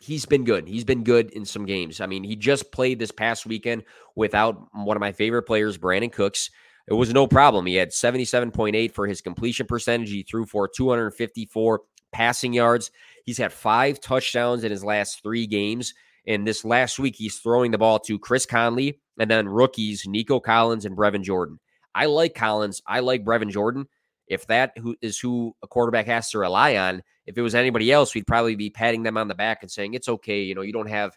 He's 0.00 0.26
been 0.26 0.44
good. 0.44 0.68
He's 0.68 0.84
been 0.84 1.04
good 1.04 1.30
in 1.30 1.46
some 1.46 1.64
games. 1.64 2.02
I 2.02 2.06
mean, 2.06 2.22
he 2.22 2.36
just 2.36 2.70
played 2.70 2.98
this 2.98 3.12
past 3.12 3.46
weekend 3.46 3.84
without 4.14 4.68
one 4.74 4.96
of 4.96 5.00
my 5.00 5.12
favorite 5.12 5.44
players, 5.44 5.78
Brandin 5.78 6.12
Cooks. 6.12 6.50
It 6.86 6.92
was 6.92 7.14
no 7.14 7.26
problem. 7.26 7.64
He 7.64 7.76
had 7.76 7.92
77.8 7.92 8.92
for 8.92 9.06
his 9.06 9.22
completion 9.22 9.66
percentage. 9.66 10.10
He 10.10 10.22
threw 10.22 10.44
for 10.44 10.68
254 10.68 11.80
passing 12.12 12.52
yards. 12.52 12.90
He's 13.24 13.38
had 13.38 13.54
five 13.54 14.00
touchdowns 14.00 14.64
in 14.64 14.70
his 14.70 14.84
last 14.84 15.22
three 15.22 15.46
games. 15.46 15.94
And 16.26 16.46
this 16.46 16.62
last 16.62 16.98
week, 16.98 17.16
he's 17.16 17.38
throwing 17.38 17.70
the 17.70 17.78
ball 17.78 17.98
to 18.00 18.18
Chris 18.18 18.44
Conley 18.44 19.00
and 19.18 19.30
then 19.30 19.48
rookies 19.48 20.06
Nico 20.06 20.40
Collins 20.40 20.84
and 20.84 20.96
Brevin 20.96 21.22
Jordan. 21.22 21.58
I 21.94 22.06
like 22.06 22.34
Collins. 22.34 22.82
I 22.86 23.00
like 23.00 23.24
Brevin 23.24 23.50
Jordan. 23.50 23.86
If 24.26 24.46
that 24.46 24.76
who 24.78 24.96
is 25.00 25.18
who 25.18 25.54
a 25.62 25.66
quarterback 25.66 26.06
has 26.06 26.30
to 26.30 26.38
rely 26.38 26.76
on, 26.76 27.02
if 27.26 27.36
it 27.36 27.42
was 27.42 27.54
anybody 27.54 27.92
else, 27.92 28.14
we'd 28.14 28.26
probably 28.26 28.56
be 28.56 28.70
patting 28.70 29.02
them 29.02 29.16
on 29.16 29.28
the 29.28 29.34
back 29.34 29.62
and 29.62 29.70
saying 29.70 29.94
it's 29.94 30.08
okay. 30.08 30.42
You 30.42 30.54
know, 30.54 30.62
you 30.62 30.72
don't 30.72 30.88
have 30.88 31.16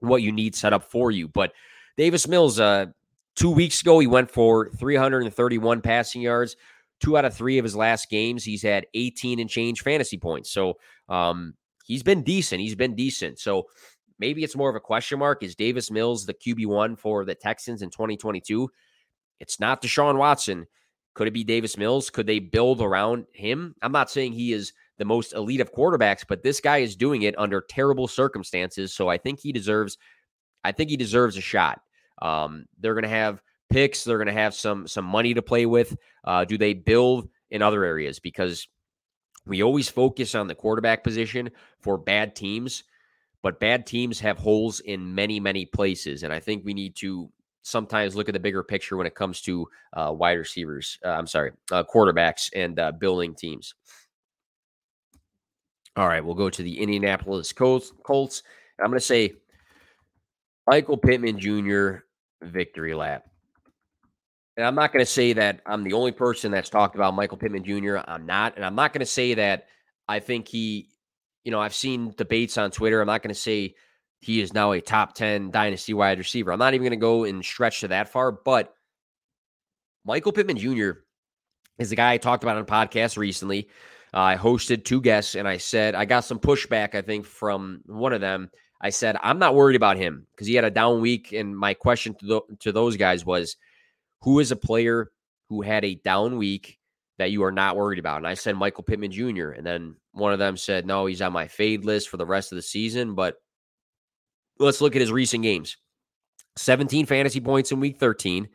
what 0.00 0.22
you 0.22 0.32
need 0.32 0.54
set 0.54 0.72
up 0.72 0.90
for 0.90 1.10
you. 1.10 1.28
But 1.28 1.52
Davis 1.96 2.26
Mills, 2.26 2.58
uh, 2.58 2.86
two 3.34 3.50
weeks 3.50 3.80
ago, 3.80 3.98
he 3.98 4.06
went 4.06 4.30
for 4.30 4.70
331 4.70 5.80
passing 5.80 6.22
yards. 6.22 6.56
Two 7.00 7.16
out 7.16 7.24
of 7.24 7.34
three 7.34 7.58
of 7.58 7.64
his 7.64 7.74
last 7.74 8.10
games, 8.10 8.44
he's 8.44 8.62
had 8.62 8.86
18 8.92 9.40
and 9.40 9.48
change 9.48 9.82
fantasy 9.82 10.18
points. 10.18 10.50
So 10.50 10.74
um, 11.08 11.54
he's 11.84 12.02
been 12.02 12.22
decent. 12.22 12.60
He's 12.60 12.74
been 12.74 12.94
decent. 12.94 13.38
So 13.38 13.68
Maybe 14.20 14.44
it's 14.44 14.56
more 14.56 14.70
of 14.70 14.76
a 14.76 14.80
question 14.80 15.18
mark. 15.18 15.42
Is 15.42 15.56
Davis 15.56 15.90
Mills 15.90 16.26
the 16.26 16.34
QB1 16.34 16.98
for 16.98 17.24
the 17.24 17.34
Texans 17.34 17.82
in 17.82 17.90
2022? 17.90 18.70
It's 19.40 19.58
not 19.58 19.82
Deshaun 19.82 20.18
Watson. 20.18 20.66
Could 21.14 21.26
it 21.26 21.32
be 21.32 21.42
Davis 21.42 21.76
Mills? 21.76 22.10
Could 22.10 22.26
they 22.26 22.38
build 22.38 22.80
around 22.80 23.26
him? 23.32 23.74
I'm 23.82 23.92
not 23.92 24.10
saying 24.10 24.32
he 24.32 24.52
is 24.52 24.72
the 24.98 25.04
most 25.04 25.32
elite 25.32 25.60
of 25.60 25.72
quarterbacks, 25.72 26.24
but 26.28 26.42
this 26.42 26.60
guy 26.60 26.78
is 26.78 26.94
doing 26.94 27.22
it 27.22 27.36
under 27.38 27.62
terrible 27.62 28.06
circumstances. 28.06 28.92
So 28.92 29.08
I 29.08 29.16
think 29.16 29.40
he 29.40 29.50
deserves, 29.50 29.98
I 30.62 30.72
think 30.72 30.90
he 30.90 30.96
deserves 30.96 31.36
a 31.36 31.40
shot. 31.40 31.80
Um, 32.22 32.66
they're 32.78 32.94
going 32.94 33.02
to 33.02 33.08
have 33.08 33.42
picks. 33.70 34.04
They're 34.04 34.18
going 34.18 34.26
to 34.26 34.32
have 34.34 34.54
some 34.54 34.86
some 34.86 35.06
money 35.06 35.32
to 35.34 35.42
play 35.42 35.64
with. 35.64 35.96
Uh, 36.24 36.44
do 36.44 36.58
they 36.58 36.74
build 36.74 37.30
in 37.50 37.62
other 37.62 37.84
areas 37.84 38.18
because 38.18 38.68
we 39.46 39.62
always 39.62 39.88
focus 39.88 40.34
on 40.34 40.46
the 40.46 40.54
quarterback 40.54 41.02
position 41.02 41.50
for 41.80 41.96
bad 41.96 42.36
teams, 42.36 42.84
but 43.42 43.60
bad 43.60 43.86
teams 43.86 44.20
have 44.20 44.38
holes 44.38 44.80
in 44.80 45.14
many, 45.14 45.40
many 45.40 45.64
places. 45.64 46.22
And 46.22 46.32
I 46.32 46.40
think 46.40 46.64
we 46.64 46.74
need 46.74 46.96
to 46.96 47.30
sometimes 47.62 48.16
look 48.16 48.28
at 48.28 48.32
the 48.32 48.40
bigger 48.40 48.62
picture 48.62 48.96
when 48.96 49.06
it 49.06 49.14
comes 49.14 49.40
to 49.42 49.68
uh, 49.92 50.12
wide 50.16 50.38
receivers. 50.38 50.98
Uh, 51.04 51.10
I'm 51.10 51.26
sorry, 51.26 51.52
uh, 51.70 51.84
quarterbacks 51.84 52.50
and 52.54 52.78
uh, 52.78 52.92
building 52.92 53.34
teams. 53.34 53.74
All 55.96 56.06
right, 56.06 56.24
we'll 56.24 56.34
go 56.34 56.50
to 56.50 56.62
the 56.62 56.80
Indianapolis 56.80 57.52
Colts. 57.52 57.92
Colts. 58.04 58.42
I'm 58.78 58.86
going 58.86 58.98
to 58.98 59.04
say 59.04 59.34
Michael 60.66 60.96
Pittman 60.96 61.38
Jr. 61.38 62.04
victory 62.42 62.94
lap. 62.94 63.26
And 64.56 64.66
I'm 64.66 64.74
not 64.74 64.92
going 64.92 65.04
to 65.04 65.10
say 65.10 65.32
that 65.32 65.60
I'm 65.66 65.84
the 65.84 65.94
only 65.94 66.12
person 66.12 66.52
that's 66.52 66.70
talked 66.70 66.94
about 66.94 67.14
Michael 67.14 67.38
Pittman 67.38 67.64
Jr. 67.64 67.98
I'm 68.06 68.26
not. 68.26 68.56
And 68.56 68.64
I'm 68.64 68.74
not 68.74 68.92
going 68.92 69.00
to 69.00 69.06
say 69.06 69.34
that 69.34 69.66
I 70.08 70.18
think 70.20 70.48
he, 70.48 70.88
you 71.44 71.50
know, 71.50 71.60
I've 71.60 71.74
seen 71.74 72.14
debates 72.16 72.58
on 72.58 72.70
Twitter. 72.70 73.00
I'm 73.00 73.06
not 73.06 73.22
going 73.22 73.34
to 73.34 73.40
say 73.40 73.74
he 74.20 74.40
is 74.40 74.52
now 74.52 74.72
a 74.72 74.80
top 74.80 75.14
10 75.14 75.50
dynasty 75.50 75.94
wide 75.94 76.18
receiver. 76.18 76.52
I'm 76.52 76.58
not 76.58 76.74
even 76.74 76.84
going 76.84 76.90
to 76.90 76.96
go 76.96 77.24
and 77.24 77.44
stretch 77.44 77.80
to 77.80 77.88
that 77.88 78.10
far, 78.10 78.30
but 78.32 78.74
Michael 80.04 80.32
Pittman 80.32 80.58
Jr. 80.58 81.00
is 81.78 81.90
the 81.90 81.96
guy 81.96 82.12
I 82.12 82.18
talked 82.18 82.44
about 82.44 82.56
on 82.56 82.62
a 82.62 82.66
podcast 82.66 83.16
recently. 83.16 83.68
Uh, 84.12 84.20
I 84.20 84.36
hosted 84.36 84.84
two 84.84 85.00
guests 85.00 85.36
and 85.36 85.46
I 85.46 85.56
said, 85.56 85.94
I 85.94 86.04
got 86.04 86.24
some 86.24 86.38
pushback, 86.38 86.94
I 86.94 87.02
think, 87.02 87.24
from 87.26 87.82
one 87.86 88.12
of 88.12 88.20
them. 88.20 88.50
I 88.80 88.90
said, 88.90 89.16
I'm 89.22 89.38
not 89.38 89.54
worried 89.54 89.76
about 89.76 89.98
him 89.98 90.26
because 90.32 90.46
he 90.46 90.54
had 90.54 90.64
a 90.64 90.70
down 90.70 91.00
week. 91.00 91.32
And 91.32 91.56
my 91.56 91.74
question 91.74 92.14
to, 92.14 92.26
the, 92.26 92.40
to 92.60 92.72
those 92.72 92.96
guys 92.96 93.24
was, 93.24 93.56
who 94.22 94.40
is 94.40 94.50
a 94.50 94.56
player 94.56 95.10
who 95.48 95.62
had 95.62 95.84
a 95.84 95.94
down 95.94 96.38
week 96.38 96.78
that 97.18 97.30
you 97.30 97.44
are 97.44 97.52
not 97.52 97.76
worried 97.76 97.98
about? 97.98 98.18
And 98.18 98.26
I 98.26 98.34
said, 98.34 98.56
Michael 98.56 98.84
Pittman 98.84 99.12
Jr. 99.12 99.50
And 99.50 99.64
then 99.64 99.96
one 100.20 100.32
of 100.32 100.38
them 100.38 100.56
said, 100.56 100.86
no, 100.86 101.06
he's 101.06 101.22
on 101.22 101.32
my 101.32 101.48
fade 101.48 101.84
list 101.84 102.08
for 102.08 102.16
the 102.16 102.26
rest 102.26 102.52
of 102.52 102.56
the 102.56 102.62
season. 102.62 103.14
But 103.14 103.36
let's 104.58 104.80
look 104.80 104.94
at 104.94 105.00
his 105.00 105.10
recent 105.10 105.42
games 105.42 105.76
17 106.56 107.06
fantasy 107.06 107.40
points 107.40 107.72
in 107.72 107.80
week 107.80 107.98
13. 107.98 108.48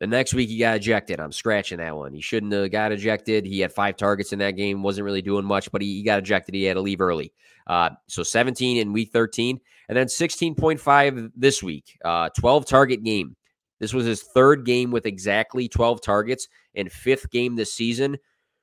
The 0.00 0.06
next 0.08 0.34
week 0.34 0.48
he 0.48 0.58
got 0.58 0.76
ejected. 0.76 1.20
I'm 1.20 1.30
scratching 1.30 1.78
that 1.78 1.96
one. 1.96 2.12
He 2.12 2.20
shouldn't 2.20 2.52
have 2.52 2.70
got 2.72 2.90
ejected. 2.90 3.46
He 3.46 3.60
had 3.60 3.72
five 3.72 3.96
targets 3.96 4.32
in 4.32 4.40
that 4.40 4.52
game, 4.52 4.82
wasn't 4.82 5.04
really 5.04 5.22
doing 5.22 5.44
much, 5.44 5.70
but 5.70 5.80
he, 5.80 5.98
he 5.98 6.02
got 6.02 6.18
ejected. 6.18 6.54
He 6.54 6.64
had 6.64 6.74
to 6.74 6.80
leave 6.80 7.00
early. 7.00 7.32
Uh, 7.68 7.90
so 8.08 8.24
17 8.24 8.78
in 8.78 8.92
week 8.92 9.10
13, 9.12 9.60
and 9.88 9.96
then 9.96 10.08
16.5 10.08 11.30
this 11.36 11.62
week. 11.62 11.96
Uh, 12.04 12.28
12 12.36 12.66
target 12.66 13.04
game. 13.04 13.36
This 13.78 13.94
was 13.94 14.04
his 14.04 14.22
third 14.22 14.64
game 14.64 14.90
with 14.90 15.06
exactly 15.06 15.68
12 15.68 16.00
targets 16.00 16.48
and 16.74 16.90
fifth 16.90 17.30
game 17.30 17.54
this 17.54 17.72
season 17.72 18.16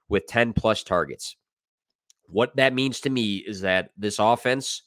with 0.10 0.28
10 0.28 0.54
plus 0.54 0.84
targets. 0.84 1.38
What 2.32 2.56
that 2.58 2.74
means 2.74 3.00
to 3.02 3.10
me 3.10 3.38
is 3.38 3.62
that 3.62 3.90
this 3.98 4.20
offense 4.20 4.84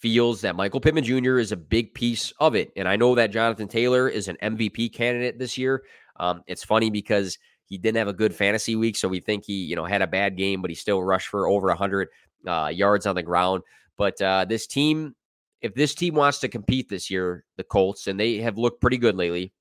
feels 0.00 0.40
that 0.40 0.56
Michael 0.56 0.80
Pittman 0.80 1.04
Jr. 1.04 1.38
is 1.38 1.52
a 1.52 1.56
big 1.56 1.92
piece 1.94 2.32
of 2.40 2.54
it. 2.54 2.72
And 2.76 2.88
I 2.88 2.96
know 2.96 3.14
that 3.14 3.30
Jonathan 3.30 3.68
Taylor 3.68 4.08
is 4.08 4.28
an 4.28 4.36
MVP 4.42 4.92
candidate 4.92 5.38
this 5.38 5.58
year. 5.58 5.82
Um, 6.18 6.42
it's 6.46 6.64
funny 6.64 6.90
because 6.90 7.38
he 7.66 7.78
didn't 7.78 7.98
have 7.98 8.08
a 8.08 8.12
good 8.12 8.34
fantasy 8.34 8.76
week, 8.76 8.96
so 8.96 9.08
we 9.08 9.20
think 9.20 9.44
he, 9.44 9.54
you 9.54 9.76
know, 9.76 9.84
had 9.84 10.02
a 10.02 10.06
bad 10.06 10.36
game, 10.36 10.60
but 10.60 10.70
he 10.70 10.74
still 10.74 11.02
rushed 11.02 11.28
for 11.28 11.48
over 11.48 11.68
100 11.68 12.08
uh, 12.46 12.70
yards 12.74 13.06
on 13.06 13.14
the 13.14 13.22
ground. 13.22 13.62
But 13.96 14.20
uh, 14.20 14.44
this 14.46 14.66
team, 14.66 15.14
if 15.60 15.74
this 15.74 15.94
team 15.94 16.14
wants 16.14 16.38
to 16.40 16.48
compete 16.48 16.88
this 16.88 17.10
year, 17.10 17.44
the 17.56 17.64
Colts, 17.64 18.06
and 18.06 18.18
they 18.18 18.38
have 18.38 18.58
looked 18.58 18.80
pretty 18.80 18.96
good 18.96 19.16
lately, 19.16 19.52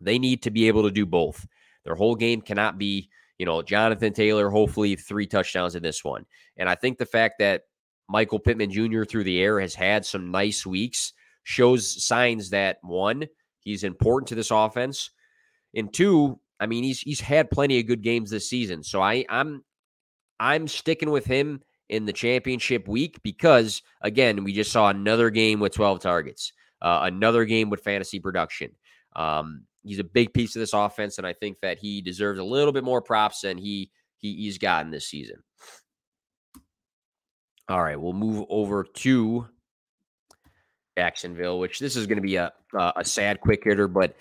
they 0.00 0.18
need 0.18 0.42
to 0.42 0.50
be 0.50 0.68
able 0.68 0.82
to 0.82 0.90
do 0.90 1.06
both. 1.06 1.46
Their 1.84 1.94
whole 1.94 2.16
game 2.16 2.40
cannot 2.40 2.78
be, 2.78 3.08
you 3.38 3.46
know, 3.46 3.62
Jonathan 3.62 4.12
Taylor, 4.12 4.50
hopefully 4.50 4.96
three 4.96 5.26
touchdowns 5.26 5.74
in 5.74 5.82
this 5.82 6.04
one. 6.04 6.24
And 6.56 6.68
I 6.68 6.74
think 6.74 6.98
the 6.98 7.06
fact 7.06 7.36
that 7.38 7.62
Michael 8.08 8.38
Pittman 8.38 8.70
Jr. 8.70 9.04
through 9.04 9.24
the 9.24 9.40
air 9.40 9.60
has 9.60 9.74
had 9.74 10.04
some 10.04 10.30
nice 10.30 10.66
weeks, 10.66 11.12
shows 11.44 12.04
signs 12.04 12.50
that 12.50 12.78
one, 12.82 13.26
he's 13.60 13.84
important 13.84 14.28
to 14.28 14.34
this 14.34 14.50
offense. 14.50 15.10
And 15.74 15.92
two, 15.92 16.38
I 16.60 16.66
mean, 16.66 16.84
he's 16.84 17.00
he's 17.00 17.20
had 17.20 17.50
plenty 17.50 17.80
of 17.80 17.86
good 17.86 18.02
games 18.02 18.30
this 18.30 18.48
season. 18.48 18.82
So 18.82 19.00
I 19.00 19.24
I'm 19.28 19.64
I'm 20.38 20.68
sticking 20.68 21.10
with 21.10 21.24
him 21.24 21.62
in 21.88 22.06
the 22.06 22.12
championship 22.12 22.86
week 22.86 23.20
because 23.22 23.82
again, 24.02 24.44
we 24.44 24.52
just 24.52 24.72
saw 24.72 24.88
another 24.88 25.30
game 25.30 25.60
with 25.60 25.72
12 25.74 26.00
targets, 26.00 26.52
uh, 26.80 27.00
another 27.02 27.44
game 27.44 27.70
with 27.70 27.82
fantasy 27.82 28.20
production. 28.20 28.72
Um, 29.16 29.64
he's 29.84 29.98
a 29.98 30.04
big 30.04 30.32
piece 30.32 30.54
of 30.56 30.60
this 30.60 30.72
offense, 30.72 31.18
and 31.18 31.26
I 31.26 31.32
think 31.32 31.60
that 31.60 31.78
he 31.78 32.00
deserves 32.00 32.38
a 32.38 32.44
little 32.44 32.72
bit 32.72 32.84
more 32.84 33.02
props 33.02 33.40
than 33.40 33.58
he, 33.58 33.90
he 34.16 34.34
he's 34.34 34.58
gotten 34.58 34.90
this 34.90 35.06
season. 35.06 35.42
All 37.68 37.82
right, 37.82 38.00
we'll 38.00 38.12
move 38.12 38.44
over 38.48 38.84
to 38.84 39.46
Jacksonville, 40.96 41.58
which 41.58 41.78
this 41.78 41.96
is 41.96 42.06
going 42.06 42.16
to 42.16 42.22
be 42.22 42.36
a 42.36 42.52
a 42.74 43.04
sad 43.04 43.40
quick 43.40 43.64
hitter, 43.64 43.88
but 43.88 44.16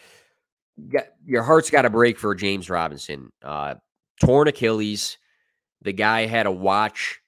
your 1.26 1.43
heart's 1.43 1.69
got 1.69 1.84
to 1.84 1.89
break 1.89 2.17
for 2.17 2.34
James 2.36 2.69
Robinson. 2.69 3.32
Uh, 3.43 3.76
torn 4.19 4.47
Achilles. 4.47 5.17
The 5.82 5.93
guy 5.93 6.26
had 6.26 6.43
to 6.43 6.52
watch 6.52 7.19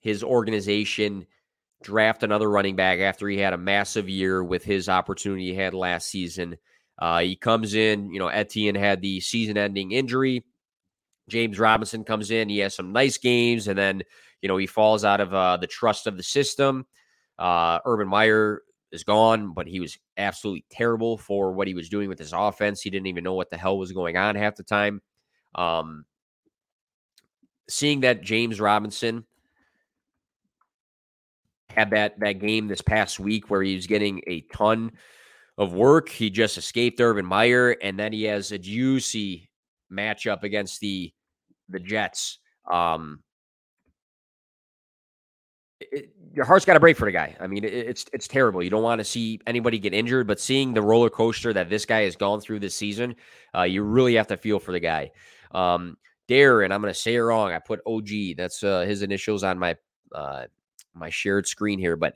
his 0.00 0.22
organization 0.22 1.26
draft 1.82 2.22
another 2.22 2.50
running 2.50 2.76
back 2.76 2.98
after 2.98 3.28
he 3.28 3.38
had 3.38 3.52
a 3.52 3.58
massive 3.58 4.08
year 4.08 4.42
with 4.42 4.64
his 4.64 4.88
opportunity 4.88 5.50
he 5.50 5.54
had 5.54 5.74
last 5.74 6.08
season. 6.08 6.56
Uh, 6.98 7.20
he 7.20 7.36
comes 7.36 7.74
in, 7.74 8.10
you 8.12 8.18
know, 8.18 8.28
Etienne 8.28 8.74
had 8.74 9.00
the 9.00 9.20
season 9.20 9.56
ending 9.56 9.92
injury. 9.92 10.44
James 11.28 11.58
Robinson 11.58 12.04
comes 12.04 12.30
in. 12.30 12.48
He 12.48 12.58
has 12.58 12.74
some 12.74 12.92
nice 12.92 13.18
games, 13.18 13.68
and 13.68 13.78
then 13.78 14.02
you 14.42 14.48
know, 14.48 14.56
he 14.56 14.66
falls 14.66 15.04
out 15.04 15.20
of 15.20 15.34
uh, 15.34 15.56
the 15.56 15.66
trust 15.66 16.06
of 16.06 16.16
the 16.16 16.22
system. 16.22 16.86
Uh, 17.38 17.80
Urban 17.84 18.08
Meyer 18.08 18.62
is 18.92 19.04
gone, 19.04 19.52
but 19.52 19.66
he 19.66 19.80
was 19.80 19.98
absolutely 20.16 20.64
terrible 20.70 21.18
for 21.18 21.52
what 21.52 21.68
he 21.68 21.74
was 21.74 21.88
doing 21.88 22.08
with 22.08 22.18
his 22.18 22.32
offense. 22.32 22.80
He 22.80 22.90
didn't 22.90 23.06
even 23.06 23.24
know 23.24 23.34
what 23.34 23.50
the 23.50 23.56
hell 23.56 23.78
was 23.78 23.92
going 23.92 24.16
on 24.16 24.36
half 24.36 24.56
the 24.56 24.62
time. 24.62 25.02
Um, 25.54 26.04
seeing 27.68 28.00
that 28.00 28.22
James 28.22 28.60
Robinson 28.60 29.24
had 31.70 31.90
that 31.90 32.18
that 32.20 32.34
game 32.34 32.66
this 32.66 32.80
past 32.80 33.20
week 33.20 33.50
where 33.50 33.62
he 33.62 33.74
was 33.74 33.86
getting 33.86 34.22
a 34.26 34.40
ton 34.52 34.92
of 35.58 35.72
work, 35.72 36.08
he 36.08 36.30
just 36.30 36.56
escaped 36.56 37.00
Urban 37.00 37.26
Meyer, 37.26 37.76
and 37.82 37.98
then 37.98 38.12
he 38.12 38.24
has 38.24 38.52
a 38.52 38.58
juicy 38.58 39.50
matchup 39.92 40.44
against 40.44 40.80
the 40.80 41.12
the 41.68 41.80
Jets. 41.80 42.38
Um, 42.70 43.22
it, 45.80 46.10
your 46.32 46.44
heart's 46.44 46.64
got 46.64 46.74
to 46.74 46.80
break 46.80 46.96
for 46.96 47.04
the 47.04 47.12
guy. 47.12 47.36
I 47.40 47.48
mean, 47.48 47.64
it, 47.64 47.72
it's 47.72 48.06
it's 48.12 48.28
terrible. 48.28 48.62
You 48.62 48.70
don't 48.70 48.82
want 48.82 49.00
to 49.00 49.04
see 49.04 49.40
anybody 49.46 49.78
get 49.80 49.92
injured, 49.92 50.28
but 50.28 50.38
seeing 50.38 50.72
the 50.72 50.82
roller 50.82 51.10
coaster 51.10 51.52
that 51.52 51.68
this 51.68 51.84
guy 51.84 52.02
has 52.02 52.14
gone 52.14 52.40
through 52.40 52.60
this 52.60 52.74
season, 52.74 53.16
uh, 53.56 53.62
you 53.62 53.82
really 53.82 54.14
have 54.14 54.28
to 54.28 54.36
feel 54.36 54.60
for 54.60 54.72
the 54.72 54.80
guy. 54.80 55.10
Um, 55.50 55.96
Dare, 56.28 56.62
and 56.62 56.72
I'm 56.72 56.82
going 56.82 56.92
to 56.92 56.98
say 56.98 57.14
it 57.14 57.20
wrong. 57.20 57.52
I 57.52 57.58
put 57.58 57.80
OG. 57.86 58.36
That's 58.36 58.62
uh, 58.62 58.82
his 58.82 59.02
initials 59.02 59.42
on 59.42 59.58
my 59.58 59.76
uh, 60.14 60.44
my 60.94 61.10
shared 61.10 61.48
screen 61.48 61.80
here, 61.80 61.96
but 61.96 62.14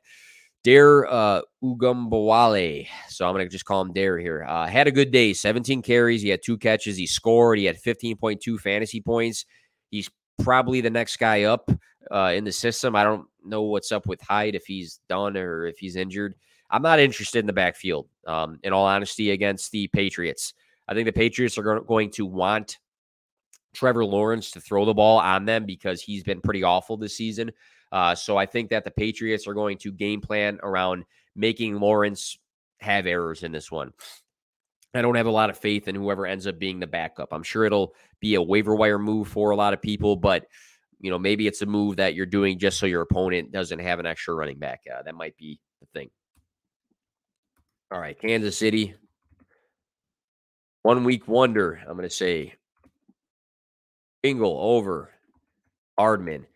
Dare 0.65 1.13
uh, 1.13 1.43
Ogunbowale. 1.63 2.87
So 3.09 3.27
I'm 3.27 3.35
going 3.35 3.45
to 3.45 3.51
just 3.51 3.65
call 3.65 3.81
him 3.81 3.93
Dare 3.93 4.19
here. 4.19 4.45
Uh, 4.49 4.67
had 4.67 4.87
a 4.87 4.93
good 4.93 5.11
day. 5.11 5.33
17 5.33 5.83
carries. 5.83 6.23
He 6.23 6.29
had 6.29 6.43
two 6.43 6.57
catches. 6.57 6.97
He 6.97 7.07
scored. 7.07 7.59
He 7.59 7.65
had 7.65 7.81
15.2 7.83 8.61
fantasy 8.61 9.01
points. 9.01 9.45
He's 9.91 10.09
probably 10.43 10.81
the 10.81 10.91
next 10.91 11.17
guy 11.17 11.45
up 11.45 11.71
uh, 12.11 12.33
in 12.35 12.45
the 12.45 12.53
system. 12.53 12.95
I 12.95 13.03
don't 13.03 13.27
know 13.45 13.63
what's 13.63 13.93
up 13.93 14.07
with 14.07 14.21
Hyde 14.21 14.55
if 14.55 14.65
he's 14.67 15.01
done 15.09 15.37
or 15.37 15.67
if 15.67 15.79
he's 15.79 15.97
injured. 15.97 16.35
I'm 16.71 16.83
not 16.83 17.01
interested 17.01 17.41
in 17.41 17.47
the 17.47 17.53
backfield. 17.53 18.09
Um, 18.27 18.59
in 18.63 18.73
all 18.73 18.87
honesty, 18.87 19.33
against 19.33 19.73
the 19.73 19.89
Patriots, 19.89 20.55
I 20.89 20.95
think 20.95 21.07
the 21.07 21.13
Patriots 21.13 21.59
are 21.59 21.81
going 21.81 22.11
to 22.13 22.25
want 22.25 22.79
Trevor 23.75 24.05
Lawrence 24.05 24.51
to 24.53 24.61
throw 24.61 24.85
the 24.85 24.95
ball 24.95 25.19
on 25.19 25.45
them 25.45 25.67
because 25.67 26.03
he's 26.03 26.23
been 26.23 26.41
pretty 26.41 26.63
awful 26.63 26.97
this 26.97 27.17
season. 27.17 27.51
Uh, 27.93 28.15
so 28.15 28.39
I 28.39 28.47
think 28.47 28.71
that 28.71 28.85
the 28.85 28.91
Patriots 28.91 29.47
are 29.47 29.55
going 29.55 29.77
to 29.79 29.93
game 29.93 30.23
plan 30.23 30.59
around 30.63 31.05
making 31.37 31.79
Lawrence 31.79 32.39
have 32.81 33.07
errors 33.07 33.43
in 33.43 33.53
this 33.53 33.71
one. 33.71 33.93
I 34.95 35.03
don't 35.03 35.15
have 35.15 35.27
a 35.27 35.31
lot 35.31 35.51
of 35.51 35.59
faith 35.59 35.89
in 35.89 35.95
whoever 35.95 36.27
ends 36.27 36.47
up 36.47 36.59
being 36.59 36.81
the 36.81 36.87
backup. 36.87 37.33
I'm 37.33 37.43
sure 37.43 37.65
it'll 37.65 37.95
be 38.21 38.35
a 38.35 38.43
waiver 38.43 38.75
wire 38.75 38.99
move 38.99 39.29
for 39.29 39.51
a 39.51 39.57
lot 39.57 39.73
of 39.73 39.81
people, 39.81 40.17
but 40.17 40.47
you 41.01 41.11
know 41.11 41.19
maybe 41.19 41.47
it's 41.47 41.63
a 41.63 41.67
move 41.67 41.97
that 41.97 42.15
you're 42.15 42.27
doing 42.27 42.59
just 42.59 42.79
so 42.79 42.87
your 42.87 43.03
opponent 43.03 43.53
doesn't 43.53 43.79
have 43.79 43.99
an 44.01 44.07
extra 44.07 44.35
running 44.35 44.59
back. 44.59 44.83
Uh, 44.93 45.03
that 45.03 45.15
might 45.15 45.37
be 45.37 45.61
the 45.81 45.87
thing. 45.95 46.11
All 47.91 48.01
right, 48.01 48.19
Kansas 48.19 48.57
City, 48.57 48.95
one 50.83 51.05
week 51.05 51.29
wonder. 51.29 51.81
I'm 51.87 51.97
going 51.97 52.09
to 52.09 52.15
say 52.15 52.55
Pringle 54.23 54.59
over 54.61 55.11
Hardman. 55.99 56.47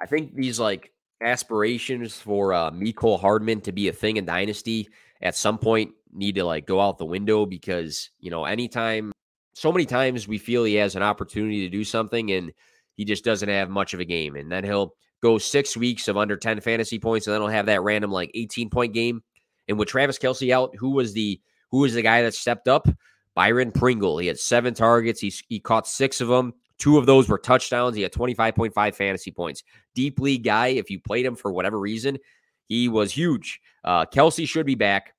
I 0.00 0.06
think 0.06 0.34
these 0.34 0.58
like 0.58 0.92
aspirations 1.20 2.16
for 2.16 2.54
uh, 2.54 2.70
Mecole 2.70 3.20
Hardman 3.20 3.60
to 3.62 3.72
be 3.72 3.88
a 3.88 3.92
thing 3.92 4.16
in 4.16 4.24
Dynasty 4.24 4.88
at 5.22 5.36
some 5.36 5.58
point 5.58 5.92
need 6.12 6.34
to 6.36 6.44
like 6.44 6.66
go 6.66 6.80
out 6.80 6.98
the 6.98 7.04
window 7.04 7.46
because 7.46 8.10
you 8.18 8.30
know 8.30 8.44
anytime 8.44 9.12
so 9.54 9.70
many 9.70 9.84
times 9.84 10.26
we 10.26 10.38
feel 10.38 10.64
he 10.64 10.74
has 10.74 10.96
an 10.96 11.02
opportunity 11.02 11.60
to 11.60 11.68
do 11.68 11.84
something 11.84 12.30
and 12.32 12.52
he 12.96 13.04
just 13.04 13.24
doesn't 13.24 13.48
have 13.48 13.70
much 13.70 13.94
of 13.94 14.00
a 14.00 14.04
game. 14.04 14.36
And 14.36 14.50
then 14.50 14.64
he'll 14.64 14.94
go 15.22 15.38
six 15.38 15.76
weeks 15.76 16.08
of 16.08 16.16
under 16.16 16.36
10 16.36 16.60
fantasy 16.60 16.98
points, 16.98 17.26
and 17.26 17.34
then 17.34 17.40
he'll 17.40 17.48
have 17.48 17.66
that 17.66 17.82
random 17.82 18.10
like 18.10 18.30
18 18.34 18.70
point 18.70 18.94
game. 18.94 19.22
And 19.68 19.78
with 19.78 19.88
Travis 19.88 20.18
Kelce 20.18 20.52
out, 20.52 20.74
who 20.76 20.90
was 20.90 21.12
the 21.12 21.40
who 21.70 21.78
was 21.78 21.94
the 21.94 22.02
guy 22.02 22.22
that 22.22 22.34
stepped 22.34 22.68
up? 22.68 22.88
Byron 23.34 23.70
Pringle. 23.70 24.18
He 24.18 24.26
had 24.26 24.38
seven 24.38 24.74
targets. 24.74 25.20
He, 25.20 25.32
he 25.48 25.60
caught 25.60 25.86
six 25.86 26.20
of 26.20 26.28
them. 26.28 26.52
Two 26.80 26.96
of 26.96 27.04
those 27.04 27.28
were 27.28 27.38
touchdowns. 27.38 27.94
He 27.94 28.02
had 28.02 28.12
25.5 28.12 28.94
fantasy 28.94 29.30
points. 29.30 29.62
Deep 29.94 30.18
league 30.18 30.42
guy. 30.42 30.68
If 30.68 30.90
you 30.90 30.98
played 30.98 31.26
him 31.26 31.36
for 31.36 31.52
whatever 31.52 31.78
reason, 31.78 32.18
he 32.64 32.88
was 32.88 33.12
huge. 33.12 33.60
Uh, 33.84 34.06
Kelce 34.06 34.48
should 34.48 34.66
be 34.66 34.74
back. 34.74 35.14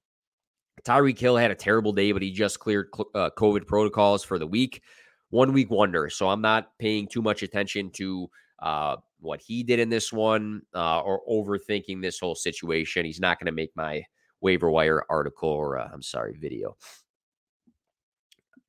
Tyreek 0.83 1.19
Hill 1.19 1.37
had 1.37 1.51
a 1.51 1.55
terrible 1.55 1.93
day, 1.93 2.11
but 2.11 2.23
he 2.23 2.31
just 2.31 2.59
cleared 2.59 2.89
uh, 3.13 3.29
COVID 3.37 3.67
protocols 3.67 4.23
for 4.23 4.39
the 4.39 4.47
week. 4.47 4.81
One 5.29 5.53
week 5.53 5.69
wonder. 5.69 6.09
So 6.09 6.27
I'm 6.29 6.41
not 6.41 6.71
paying 6.79 7.07
too 7.07 7.21
much 7.21 7.43
attention 7.43 7.91
to 7.91 8.29
uh, 8.59 8.95
what 9.19 9.39
he 9.39 9.61
did 9.61 9.79
in 9.79 9.89
this 9.89 10.11
one 10.11 10.63
uh, 10.73 11.01
or 11.01 11.21
overthinking 11.29 12.01
this 12.01 12.19
whole 12.19 12.35
situation. 12.35 13.05
He's 13.05 13.19
not 13.19 13.39
going 13.39 13.45
to 13.45 13.51
make 13.51 13.71
my 13.75 14.03
waiver 14.41 14.71
wire 14.71 15.03
article 15.09 15.49
or, 15.49 15.77
uh, 15.77 15.89
I'm 15.93 16.01
sorry, 16.01 16.35
video. 16.41 16.75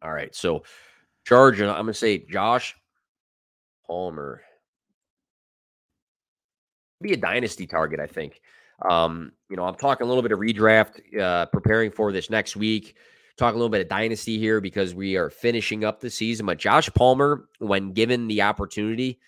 All 0.03 0.13
right. 0.13 0.35
So, 0.35 0.65
charge, 1.25 1.61
I'm 1.63 1.69
going 1.69 1.87
to 1.87 1.95
say 1.95 2.19
Josh 2.19 2.77
Palmer. 3.93 4.41
Be 7.03 7.13
a 7.13 7.17
dynasty 7.17 7.67
target, 7.67 8.01
I 8.01 8.07
think. 8.07 8.41
Um, 8.89 9.33
you 9.51 9.57
know, 9.57 9.65
I'm 9.65 9.75
talking 9.75 10.07
a 10.07 10.09
little 10.09 10.23
bit 10.23 10.33
of 10.33 10.39
redraft, 10.39 11.21
uh, 11.21 11.45
preparing 11.47 11.91
for 11.91 12.11
this 12.11 12.31
next 12.31 12.57
week. 12.57 12.97
Talk 13.37 13.53
a 13.53 13.57
little 13.57 13.69
bit 13.69 13.83
of 13.83 13.89
dynasty 13.89 14.39
here 14.39 14.63
because 14.63 14.95
we 14.95 15.17
are 15.17 15.29
finishing 15.29 15.85
up 15.85 16.01
the 16.01 16.09
season. 16.09 16.47
But 16.47 16.59
Josh 16.59 16.89
Palmer, 16.95 17.49
when 17.59 17.93
given 17.93 18.29
the 18.29 18.41
opportunity, 18.41 19.21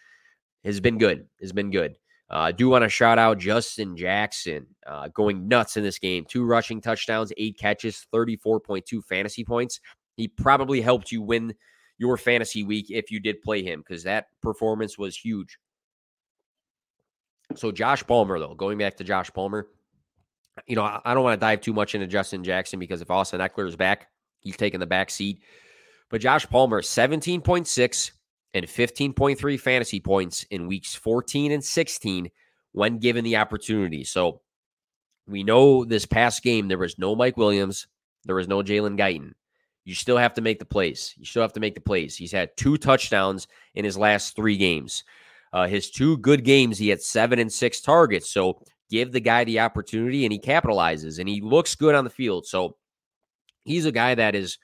has 0.65 0.81
been 0.81 0.97
good. 0.97 1.27
Has 1.43 1.53
been 1.53 1.71
good. 1.71 1.99
Uh, 2.31 2.39
I 2.39 2.53
do 2.53 2.71
want 2.71 2.85
to 2.85 2.89
shout 2.89 3.19
out 3.19 3.39
Justin 3.39 3.99
Jackson 3.99 4.67
uh, 4.87 5.09
going 5.09 5.47
nuts 5.47 5.77
in 5.77 5.83
this 5.83 5.99
game. 5.99 6.25
Two 6.27 6.47
rushing 6.47 6.81
touchdowns, 6.81 7.35
eight 7.37 7.59
catches, 7.59 8.07
34.2 8.15 9.05
fantasy 9.05 9.45
points. 9.45 9.81
He 10.17 10.27
probably 10.27 10.81
helped 10.81 11.13
you 11.13 11.21
win 11.21 11.55
your 11.99 12.17
fantasy 12.17 12.63
week 12.63 12.91
if 12.91 13.11
you 13.11 13.21
did 13.21 13.43
play 13.43 13.63
him 13.63 13.81
because 13.81 14.03
that 14.05 14.27
performance 14.43 14.99
was 14.99 15.17
huge. 15.17 15.59
So 17.57 17.71
Josh 17.71 18.05
Palmer, 18.07 18.39
though, 18.39 18.55
going 18.55 18.79
back 18.79 18.97
to 18.97 19.05
Josh 19.05 19.31
Palmer, 19.33 19.69
you 20.67 20.77
know, 20.77 21.01
I, 21.05 21.15
don't 21.15 21.23
want 21.23 21.39
to 21.39 21.45
dive 21.45 21.61
too 21.61 21.73
much 21.73 21.95
into 21.95 22.07
Justin 22.07 22.45
Jackson 22.45 22.79
because 22.79 23.01
if 23.01 23.11
Austin 23.11 23.41
Ekeler 23.41 23.69
is 23.69 23.77
back, 23.77 24.09
he's 24.41 24.57
taking 24.57 24.81
the 24.81 24.87
back 24.87 25.11
seat. 25.11 25.41
But 26.11 26.21
Josh 26.21 26.49
Palmer, 26.49 26.81
17.6 26.81 28.11
and 28.55 28.67
15.3 28.67 29.61
fantasy 29.61 30.01
points 30.01 30.45
in 30.45 30.69
weeks 30.69 30.95
14 30.95 31.53
and 31.53 31.65
16 31.65 32.31
when 32.73 32.99
given 32.99 33.25
the 33.25 33.37
opportunity. 33.37 34.05
So 34.05 34.41
we 35.27 35.43
know 35.43 35.85
this 35.85 36.07
past 36.07 36.43
game, 36.43 36.69
there 36.69 36.79
was 36.79 36.99
no 36.99 37.15
Mike 37.15 37.37
Williams, 37.37 37.87
there 38.25 38.37
was 38.37 38.49
no 38.49 38.63
Jalen 38.63 38.99
Guyton. 38.99 39.33
You 39.85 39.95
still 39.95 40.17
have 40.17 40.35
to 40.35 40.41
make 40.41 40.59
the 40.59 40.65
plays. 40.65 41.15
You 41.19 41.25
still 41.25 41.43
have 41.43 41.53
to 41.53 41.61
make 41.61 41.75
the 41.75 41.81
plays. 41.81 42.17
He's 42.17 42.33
had 42.33 42.57
two 42.57 42.79
touchdowns 42.79 43.47
in 43.75 43.85
his 43.85 43.99
last 43.99 44.35
three 44.35 44.57
games. 44.57 45.05
Uh, 45.53 45.67
his 45.69 45.91
two 45.91 46.17
good 46.19 46.45
games, 46.45 46.79
he 46.79 46.89
had 46.89 47.01
seven 47.01 47.39
and 47.39 47.53
six 47.53 47.81
targets. 47.81 48.31
So 48.31 48.63
give 48.91 49.13
the 49.13 49.21
guy 49.21 49.45
the 49.45 49.61
opportunity 49.61 50.25
and 50.25 50.33
he 50.33 50.39
capitalizes 50.39 51.19
and 51.19 51.29
he 51.29 51.41
looks 51.41 51.75
good 51.75 51.95
on 51.95 52.05
the 52.05 52.11
field. 52.11 52.47
So 52.47 52.77
he's 53.65 53.87
a 53.87 53.93
guy 53.93 54.15
that 54.15 54.35
is 54.35 54.59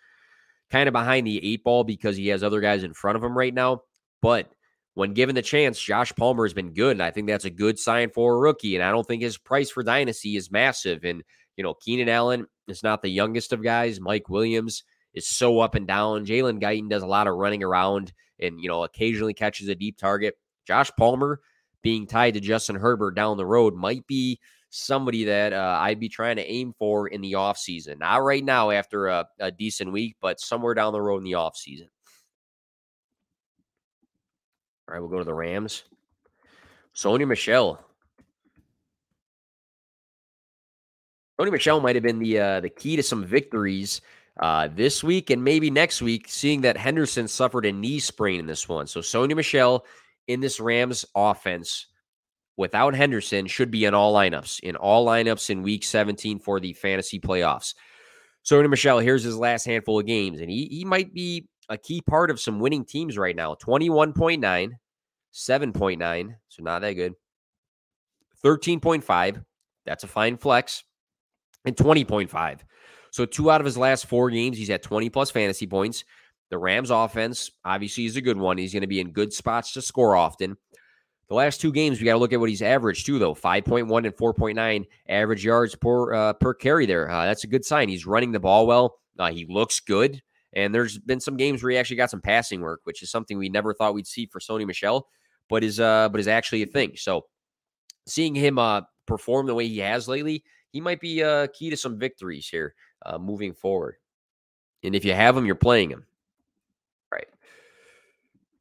kind 0.71 0.89
of 0.89 0.93
behind 0.93 1.27
the 1.27 1.45
eight 1.45 1.65
ball 1.65 1.85
because 1.85 2.17
he 2.17 2.29
has 2.29 2.43
other 2.43 2.61
guys 2.61 2.83
in 2.83 2.95
front 2.95 3.17
of 3.17 3.25
him 3.25 3.37
right 3.37 3.55
now. 3.55 3.83
But 4.23 4.51
when 4.95 5.15
given 5.15 5.35
the 5.35 5.43
chance, 5.43 5.81
Josh 5.81 6.13
Palmer 6.17 6.45
has 6.45 6.55
been 6.55 6.73
good. 6.73 6.93
And 6.93 7.03
I 7.03 7.11
think 7.11 7.27
that's 7.27 7.45
a 7.45 7.51
good 7.51 7.79
sign 7.79 8.11
for 8.11 8.35
a 8.35 8.39
rookie. 8.39 8.75
And 8.75 8.85
I 8.85 8.91
don't 8.91 9.07
think 9.07 9.23
his 9.23 9.39
price 9.39 9.71
for 9.71 9.83
dynasty 9.83 10.37
is 10.37 10.51
massive. 10.51 11.05
And, 11.05 11.23
you 11.57 11.65
know, 11.65 11.75
Keenan 11.75 12.09
Allen 12.09 12.47
is 12.69 12.83
not 12.83 13.03
the 13.03 13.09
youngest 13.09 13.53
of 13.53 13.63
guys. 13.63 14.01
Mike 14.01 14.29
Williams 14.29 14.83
is 15.14 15.27
so 15.27 15.61
up 15.61 15.75
and 15.75 15.87
down. 15.87 16.27
Jalen 16.27 16.61
Guyton 16.61 16.88
does 16.88 17.03
a 17.03 17.07
lot 17.07 17.27
of 17.27 17.37
running 17.37 17.62
around 17.62 18.12
and, 18.38 18.61
you 18.61 18.68
know, 18.68 18.85
occasionally 18.85 19.35
catches 19.35 19.68
a 19.68 19.75
deep 19.75 19.99
target. 19.99 20.35
Josh 20.66 20.90
Palmer 20.99 21.40
being 21.83 22.07
tied 22.07 22.35
to 22.35 22.40
Justin 22.40 22.77
Herbert 22.77 23.14
down 23.14 23.37
the 23.37 23.46
road 23.46 23.75
might 23.75 24.07
be 24.07 24.38
somebody 24.70 25.25
that 25.25 25.53
uh, 25.53 25.79
I'd 25.81 26.01
be 26.01 26.09
trying 26.09 26.37
to 26.37 26.51
aim 26.51 26.75
for 26.79 27.09
in 27.09 27.20
the 27.20 27.33
offseason. 27.33 27.99
Not 27.99 28.23
right 28.23 28.44
now 28.44 28.70
after 28.70 29.09
a, 29.09 29.27
a, 29.38 29.51
decent 29.51 29.92
week, 29.92 30.16
but 30.20 30.40
somewhere 30.40 30.75
down 30.75 30.92
the 30.92 31.03
road 31.03 31.18
in 31.18 31.25
the 31.25 31.33
offseason. 31.33 31.88
All 34.88 34.94
right, 34.94 35.01
we'll 35.01 35.09
go 35.09 35.18
to 35.18 35.25
the 35.25 35.35
Rams. 35.35 35.83
Sony 36.94 37.27
Michel. 37.27 37.85
Sony 41.40 41.51
Michel 41.51 41.81
might 41.81 41.96
have 41.96 42.03
been 42.03 42.18
the 42.18 42.38
uh, 42.38 42.61
the 42.61 42.68
key 42.68 42.96
to 42.96 43.03
some 43.03 43.25
victories 43.25 44.01
uh, 44.38 44.69
this 44.75 45.03
week 45.03 45.31
and 45.31 45.43
maybe 45.43 45.71
next 45.71 46.01
week, 46.03 46.27
seeing 46.29 46.61
that 46.62 46.77
Henderson 46.77 47.27
suffered 47.27 47.66
a 47.66 47.73
knee 47.73 47.99
sprain 47.99 48.40
in 48.40 48.47
this 48.47 48.69
one. 48.69 48.87
So 48.87 49.01
Sony 49.01 49.35
Michel 49.35 49.85
in 50.29 50.40
this 50.40 50.61
Rams 50.61 51.05
offense 51.14 51.87
without 52.57 52.95
Henderson 52.95 53.47
should 53.47 53.71
be 53.71 53.87
in 53.87 53.95
all 53.95 54.14
lineups, 54.14 54.61
in 54.61 54.77
all 54.77 55.07
lineups 55.07 55.51
in 55.51 55.62
week 55.62 55.83
17 55.83 56.38
for 56.38 56.61
the 56.61 56.75
fantasy 56.75 57.19
playoffs. 57.19 57.75
So, 58.43 58.62
Michel, 58.69 58.99
here's 58.99 59.23
his 59.23 59.37
last 59.37 59.64
handful 59.64 59.99
of 59.99 60.07
games, 60.07 60.40
and 60.40 60.51
he, 60.51 60.66
he 60.71 60.85
might 60.85 61.12
be 61.12 61.47
a 61.69 61.77
key 61.77 62.01
part 62.01 62.31
of 62.31 62.40
some 62.40 62.61
winning 62.61 62.85
teams 62.85 63.19
right 63.19 63.37
now 63.37 63.55
21.9, 63.55 64.71
7.9, 65.33 66.35
so 66.49 66.62
not 66.62 66.81
that 66.83 66.93
good, 66.93 67.14
13.5, 68.45 69.45
that's 69.87 70.05
a 70.05 70.09
fine 70.09 70.37
flex, 70.37 70.85
and 71.64 71.77
20.5. 71.77 72.61
So, 73.11 73.27
two 73.27 73.51
out 73.51 73.61
of 73.61 73.64
his 73.64 73.77
last 73.77 74.07
four 74.07 74.31
games, 74.31 74.57
he's 74.57 74.70
at 74.70 74.83
20 74.83 75.11
plus 75.11 75.31
fantasy 75.31 75.66
points. 75.66 76.05
The 76.51 76.59
Rams 76.59 76.90
offense 76.90 77.51
obviously 77.64 78.07
is 78.07 78.16
a 78.16 78.20
good 78.20 78.37
one. 78.37 78.59
He's 78.59 78.73
going 78.73 78.83
to 78.83 78.88
be 78.88 79.01
in 79.01 79.12
good 79.12 79.33
spots 79.33 79.73
to 79.75 79.83
score 79.83 80.16
often. 80.16 80.57
The 81.29 81.37
last 81.37 81.61
two 81.61 81.70
games, 81.70 82.01
we 82.01 82.07
got 82.07 82.14
to 82.14 82.18
look 82.18 82.33
at 82.33 82.40
what 82.40 82.49
he's 82.49 82.61
averaged 82.61 83.07
too, 83.07 83.20
though 83.20 83.37
5.1 83.37 84.05
and 84.05 84.16
4.9 84.16 84.85
average 85.09 85.44
yards 85.44 85.77
per 85.77 86.12
uh, 86.12 86.33
per 86.33 86.53
carry 86.53 86.87
there. 86.87 87.09
Uh, 87.09 87.25
that's 87.25 87.44
a 87.44 87.46
good 87.46 87.64
sign. 87.64 87.88
He's 87.88 88.05
running 88.05 88.33
the 88.33 88.40
ball 88.40 88.66
well. 88.66 88.99
Uh, 89.16 89.31
he 89.31 89.46
looks 89.49 89.79
good. 89.79 90.20
And 90.53 90.75
there's 90.75 90.99
been 90.99 91.20
some 91.20 91.37
games 91.37 91.62
where 91.62 91.70
he 91.70 91.79
actually 91.79 91.96
got 91.96 92.11
some 92.11 92.20
passing 92.20 92.61
work, 92.61 92.81
which 92.83 93.05
is 93.05 93.11
something 93.12 93.38
we 93.38 93.49
never 93.49 93.73
thought 93.73 93.94
we'd 93.94 94.09
see 94.09 94.27
for 94.27 94.40
Sony 94.40 94.66
Michel, 94.66 95.07
but 95.49 95.62
is 95.62 95.79
uh 95.79 96.09
but 96.09 96.18
is 96.20 96.27
actually 96.27 96.62
a 96.62 96.66
thing. 96.66 96.94
So 96.96 97.27
seeing 98.09 98.35
him 98.35 98.59
uh 98.59 98.83
perform 99.07 99.46
the 99.46 99.55
way 99.55 99.68
he 99.68 99.79
has 99.79 100.09
lately, 100.09 100.42
he 100.73 100.81
might 100.81 101.01
be 101.01 101.23
uh 101.23 101.46
key 101.55 101.70
to 101.70 101.77
some 101.77 101.96
victories 101.96 102.49
here 102.49 102.75
uh 103.05 103.19
moving 103.19 103.53
forward. 103.53 103.97
And 104.83 104.95
if 104.95 105.05
you 105.05 105.13
have 105.13 105.37
him, 105.37 105.47
you're 105.47 105.55
playing 105.55 105.91
them. 105.91 106.07
him. 107.13 107.27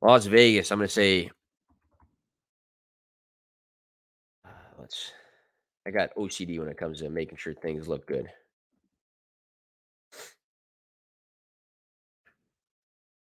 Las 0.01 0.25
Vegas, 0.25 0.71
I'm 0.71 0.79
going 0.79 0.87
to 0.87 0.93
say. 0.93 1.29
Uh, 4.45 4.49
let's. 4.79 5.11
I 5.85 5.91
got 5.91 6.13
OCD 6.15 6.59
when 6.59 6.67
it 6.67 6.77
comes 6.77 6.99
to 6.99 7.09
making 7.09 7.37
sure 7.37 7.53
things 7.53 7.87
look 7.87 8.05
good. 8.05 8.29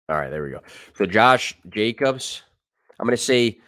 All 0.08 0.16
right, 0.16 0.30
there 0.30 0.44
we 0.44 0.50
go. 0.50 0.60
So 0.94 1.04
Josh 1.04 1.56
Jacobs, 1.68 2.42
I'm 2.98 3.06
going 3.06 3.16
to 3.16 3.22
say 3.22 3.58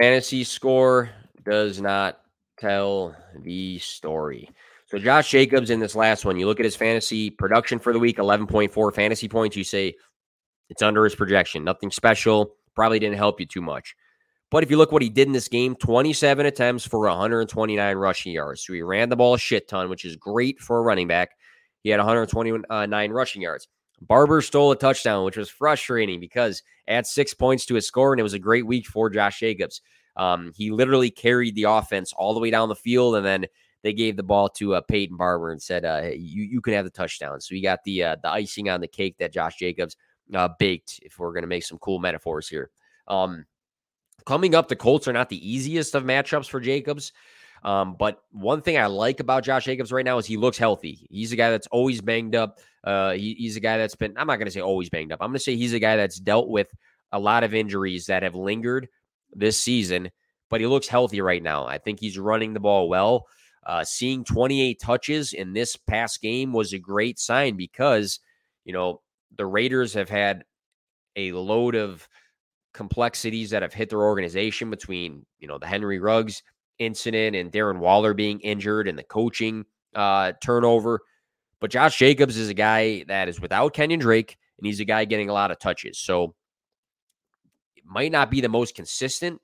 fantasy 0.00 0.42
score 0.42 1.10
does 1.44 1.80
not 1.80 2.20
tell 2.58 3.14
the 3.42 3.78
story. 3.78 4.50
So 4.90 4.98
Josh 4.98 5.30
Jacobs 5.30 5.70
in 5.70 5.78
this 5.78 5.94
last 5.94 6.24
one, 6.24 6.36
you 6.36 6.48
look 6.48 6.58
at 6.58 6.64
his 6.64 6.74
fantasy 6.74 7.30
production 7.30 7.78
for 7.78 7.92
the 7.92 8.00
week, 8.00 8.16
11.4 8.16 8.92
fantasy 8.92 9.28
points. 9.28 9.56
You 9.56 9.62
say 9.62 9.94
it's 10.68 10.82
under 10.82 11.04
his 11.04 11.14
projection. 11.14 11.62
Nothing 11.62 11.92
special. 11.92 12.56
Probably 12.74 12.98
didn't 12.98 13.16
help 13.16 13.38
you 13.38 13.46
too 13.46 13.60
much. 13.60 13.94
But 14.50 14.64
if 14.64 14.70
you 14.70 14.76
look 14.76 14.90
what 14.90 15.02
he 15.02 15.08
did 15.08 15.28
in 15.28 15.32
this 15.32 15.46
game 15.46 15.76
27 15.76 16.44
attempts 16.44 16.84
for 16.84 17.06
129 17.06 17.96
rushing 17.98 18.32
yards. 18.32 18.66
So 18.66 18.72
he 18.72 18.82
ran 18.82 19.08
the 19.08 19.14
ball 19.14 19.34
a 19.34 19.38
shit 19.38 19.68
ton, 19.68 19.90
which 19.90 20.04
is 20.04 20.16
great 20.16 20.58
for 20.58 20.78
a 20.78 20.82
running 20.82 21.06
back. 21.06 21.30
He 21.84 21.90
had 21.90 21.98
129 21.98 23.12
rushing 23.12 23.42
yards. 23.42 23.68
Barber 24.00 24.42
stole 24.42 24.72
a 24.72 24.76
touchdown, 24.76 25.24
which 25.24 25.36
was 25.36 25.48
frustrating 25.48 26.18
because 26.18 26.64
add 26.88 27.06
six 27.06 27.32
points 27.32 27.64
to 27.66 27.76
his 27.76 27.86
score, 27.86 28.12
and 28.12 28.18
it 28.18 28.24
was 28.24 28.32
a 28.32 28.40
great 28.40 28.66
week 28.66 28.88
for 28.88 29.08
Josh 29.08 29.38
Jacobs. 29.38 29.82
Um, 30.16 30.50
he 30.56 30.72
literally 30.72 31.12
carried 31.12 31.54
the 31.54 31.64
offense 31.64 32.12
all 32.12 32.34
the 32.34 32.40
way 32.40 32.50
down 32.50 32.68
the 32.68 32.74
field, 32.74 33.14
and 33.14 33.24
then 33.24 33.46
they 33.82 33.92
gave 33.92 34.16
the 34.16 34.22
ball 34.22 34.48
to 34.50 34.74
uh, 34.74 34.80
Peyton 34.82 35.16
Barber 35.16 35.52
and 35.52 35.62
said, 35.62 35.84
uh, 35.84 36.10
"You 36.14 36.44
you 36.44 36.60
can 36.60 36.74
have 36.74 36.84
the 36.84 36.90
touchdown." 36.90 37.40
So 37.40 37.54
he 37.54 37.60
got 37.60 37.80
the 37.84 38.04
uh, 38.04 38.16
the 38.22 38.28
icing 38.28 38.68
on 38.68 38.80
the 38.80 38.88
cake 38.88 39.16
that 39.18 39.32
Josh 39.32 39.56
Jacobs 39.56 39.96
uh, 40.34 40.48
baked, 40.58 41.00
if 41.02 41.18
we're 41.18 41.32
to 41.40 41.46
make 41.46 41.64
some 41.64 41.78
cool 41.78 41.98
metaphors 41.98 42.48
here. 42.48 42.70
Um, 43.08 43.46
coming 44.26 44.54
up, 44.54 44.68
the 44.68 44.76
Colts 44.76 45.08
are 45.08 45.12
not 45.12 45.28
the 45.28 45.50
easiest 45.50 45.94
of 45.94 46.04
matchups 46.04 46.48
for 46.48 46.60
Jacobs. 46.60 47.12
Um, 47.62 47.96
but 47.98 48.22
one 48.30 48.62
thing 48.62 48.78
I 48.78 48.86
like 48.86 49.20
about 49.20 49.44
Josh 49.44 49.64
Jacobs 49.64 49.92
right 49.92 50.04
now 50.04 50.18
is 50.18 50.26
he 50.26 50.36
looks 50.36 50.56
healthy. 50.56 51.06
He's 51.10 51.32
a 51.32 51.36
guy 51.36 51.50
that's 51.50 51.66
always 51.66 52.00
banged 52.00 52.34
up. 52.34 52.58
Uh, 52.82 53.12
he, 53.12 53.34
he's 53.34 53.56
a 53.56 53.60
guy 53.60 53.76
that's 53.76 53.94
been, 53.94 54.14
I'm 54.16 54.26
not 54.26 54.36
going 54.36 54.46
to 54.46 54.50
say 54.50 54.60
always 54.60 54.88
banged 54.88 55.12
up. 55.12 55.18
I'm 55.20 55.28
going 55.28 55.38
to 55.38 55.44
say 55.44 55.56
he's 55.56 55.74
a 55.74 55.78
guy 55.78 55.96
that's 55.96 56.18
dealt 56.18 56.48
with 56.48 56.68
a 57.12 57.18
lot 57.18 57.44
of 57.44 57.52
injuries 57.54 58.06
that 58.06 58.22
have 58.22 58.34
lingered 58.34 58.88
this 59.32 59.58
season, 59.58 60.10
but 60.48 60.60
he 60.60 60.66
looks 60.66 60.88
healthy 60.88 61.20
right 61.20 61.42
now. 61.42 61.66
I 61.66 61.78
think 61.78 62.00
he's 62.00 62.18
running 62.18 62.54
the 62.54 62.60
ball 62.60 62.88
well. 62.88 63.26
Uh, 63.66 63.84
seeing 63.84 64.24
28 64.24 64.80
touches 64.80 65.32
in 65.32 65.52
this 65.52 65.76
past 65.76 66.22
game 66.22 66.52
was 66.52 66.72
a 66.72 66.78
great 66.78 67.18
sign 67.18 67.56
because, 67.56 68.20
you 68.64 68.72
know, 68.72 69.00
the 69.36 69.46
Raiders 69.46 69.92
have 69.94 70.08
had 70.08 70.44
a 71.16 71.32
load 71.32 71.74
of 71.74 72.08
complexities 72.72 73.50
that 73.50 73.62
have 73.62 73.74
hit 73.74 73.90
their 73.90 74.02
organization 74.02 74.70
between, 74.70 75.26
you 75.38 75.46
know, 75.46 75.58
the 75.58 75.66
Henry 75.66 75.98
Ruggs 75.98 76.42
incident 76.78 77.36
and 77.36 77.52
Darren 77.52 77.78
Waller 77.78 78.14
being 78.14 78.40
injured 78.40 78.88
and 78.88 78.98
the 78.98 79.04
coaching 79.04 79.66
uh, 79.94 80.32
turnover. 80.42 81.00
But 81.60 81.70
Josh 81.70 81.98
Jacobs 81.98 82.36
is 82.36 82.48
a 82.48 82.54
guy 82.54 83.04
that 83.08 83.28
is 83.28 83.40
without 83.40 83.74
Kenyan 83.74 84.00
Drake, 84.00 84.38
and 84.58 84.66
he's 84.66 84.80
a 84.80 84.84
guy 84.84 85.04
getting 85.04 85.28
a 85.28 85.34
lot 85.34 85.50
of 85.50 85.58
touches. 85.58 85.98
So 85.98 86.34
it 87.76 87.84
might 87.84 88.12
not 88.12 88.30
be 88.30 88.40
the 88.40 88.48
most 88.48 88.74
consistent, 88.74 89.40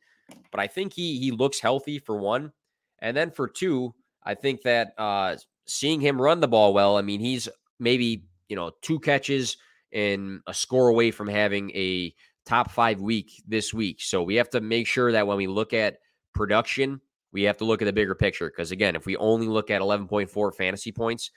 but 0.51 0.61
I 0.61 0.67
think 0.67 0.95
he 0.95 1.19
he 1.19 1.31
looks 1.31 1.61
healthy 1.61 1.99
for 1.99 2.17
one. 2.17 2.53
And 3.01 3.15
then 3.15 3.31
for 3.31 3.47
two, 3.47 3.95
I 4.27 4.35
think 4.35 4.63
that 4.63 4.93
uh, 4.99 5.37
seeing 5.67 6.01
him 6.01 6.21
run 6.21 6.41
the 6.41 6.49
ball 6.49 6.75
well, 6.75 6.99
I 6.99 7.03
mean, 7.03 7.21
he's 7.21 7.49
maybe, 7.79 8.25
you 8.49 8.57
know, 8.57 8.73
two 8.83 8.99
catches 8.99 9.57
and 9.93 10.41
a 10.47 10.53
score 10.53 10.89
away 10.89 11.13
from 11.13 11.29
having 11.29 11.71
a 11.71 12.13
top 12.45 12.71
five 12.71 13.01
week 13.01 13.43
this 13.47 13.73
week. 13.73 14.01
So 14.01 14.23
we 14.23 14.35
have 14.35 14.51
to 14.51 14.61
make 14.61 14.87
sure 14.87 15.13
that 15.13 15.27
when 15.27 15.37
we 15.37 15.47
look 15.47 15.73
at 15.73 15.99
production, 16.35 17.01
we 17.33 17.45
have 17.45 17.57
to 17.59 17.65
look 17.65 17.83
at 17.83 17.87
the 17.87 17.93
bigger 17.93 18.15
picture. 18.15 18.49
Because 18.49 18.73
again, 18.73 18.97
if 18.97 19.07
we 19.07 19.17
only 19.17 19.47
look 19.47 19.71
at 19.71 19.81
11.4 19.81 20.55
fantasy 20.55 20.93
points 20.93 21.31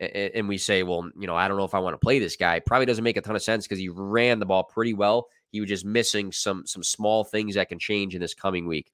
and 0.00 0.48
we 0.48 0.58
say, 0.58 0.82
well, 0.82 1.08
you 1.18 1.26
know, 1.26 1.36
I 1.36 1.48
don't 1.48 1.56
know 1.56 1.64
if 1.64 1.74
I 1.74 1.78
want 1.78 1.94
to 1.94 2.04
play 2.04 2.18
this 2.18 2.36
guy, 2.36 2.60
probably 2.60 2.86
doesn't 2.86 3.04
make 3.04 3.16
a 3.16 3.20
ton 3.20 3.36
of 3.36 3.42
sense 3.42 3.66
because 3.66 3.78
he 3.78 3.88
ran 3.88 4.40
the 4.40 4.46
ball 4.46 4.64
pretty 4.64 4.94
well. 4.94 5.28
He 5.52 5.60
was 5.60 5.68
just 5.68 5.84
missing 5.84 6.32
some 6.32 6.66
some 6.66 6.82
small 6.82 7.24
things 7.24 7.54
that 7.54 7.68
can 7.68 7.78
change 7.78 8.14
in 8.14 8.20
this 8.20 8.34
coming 8.34 8.66
week. 8.66 8.90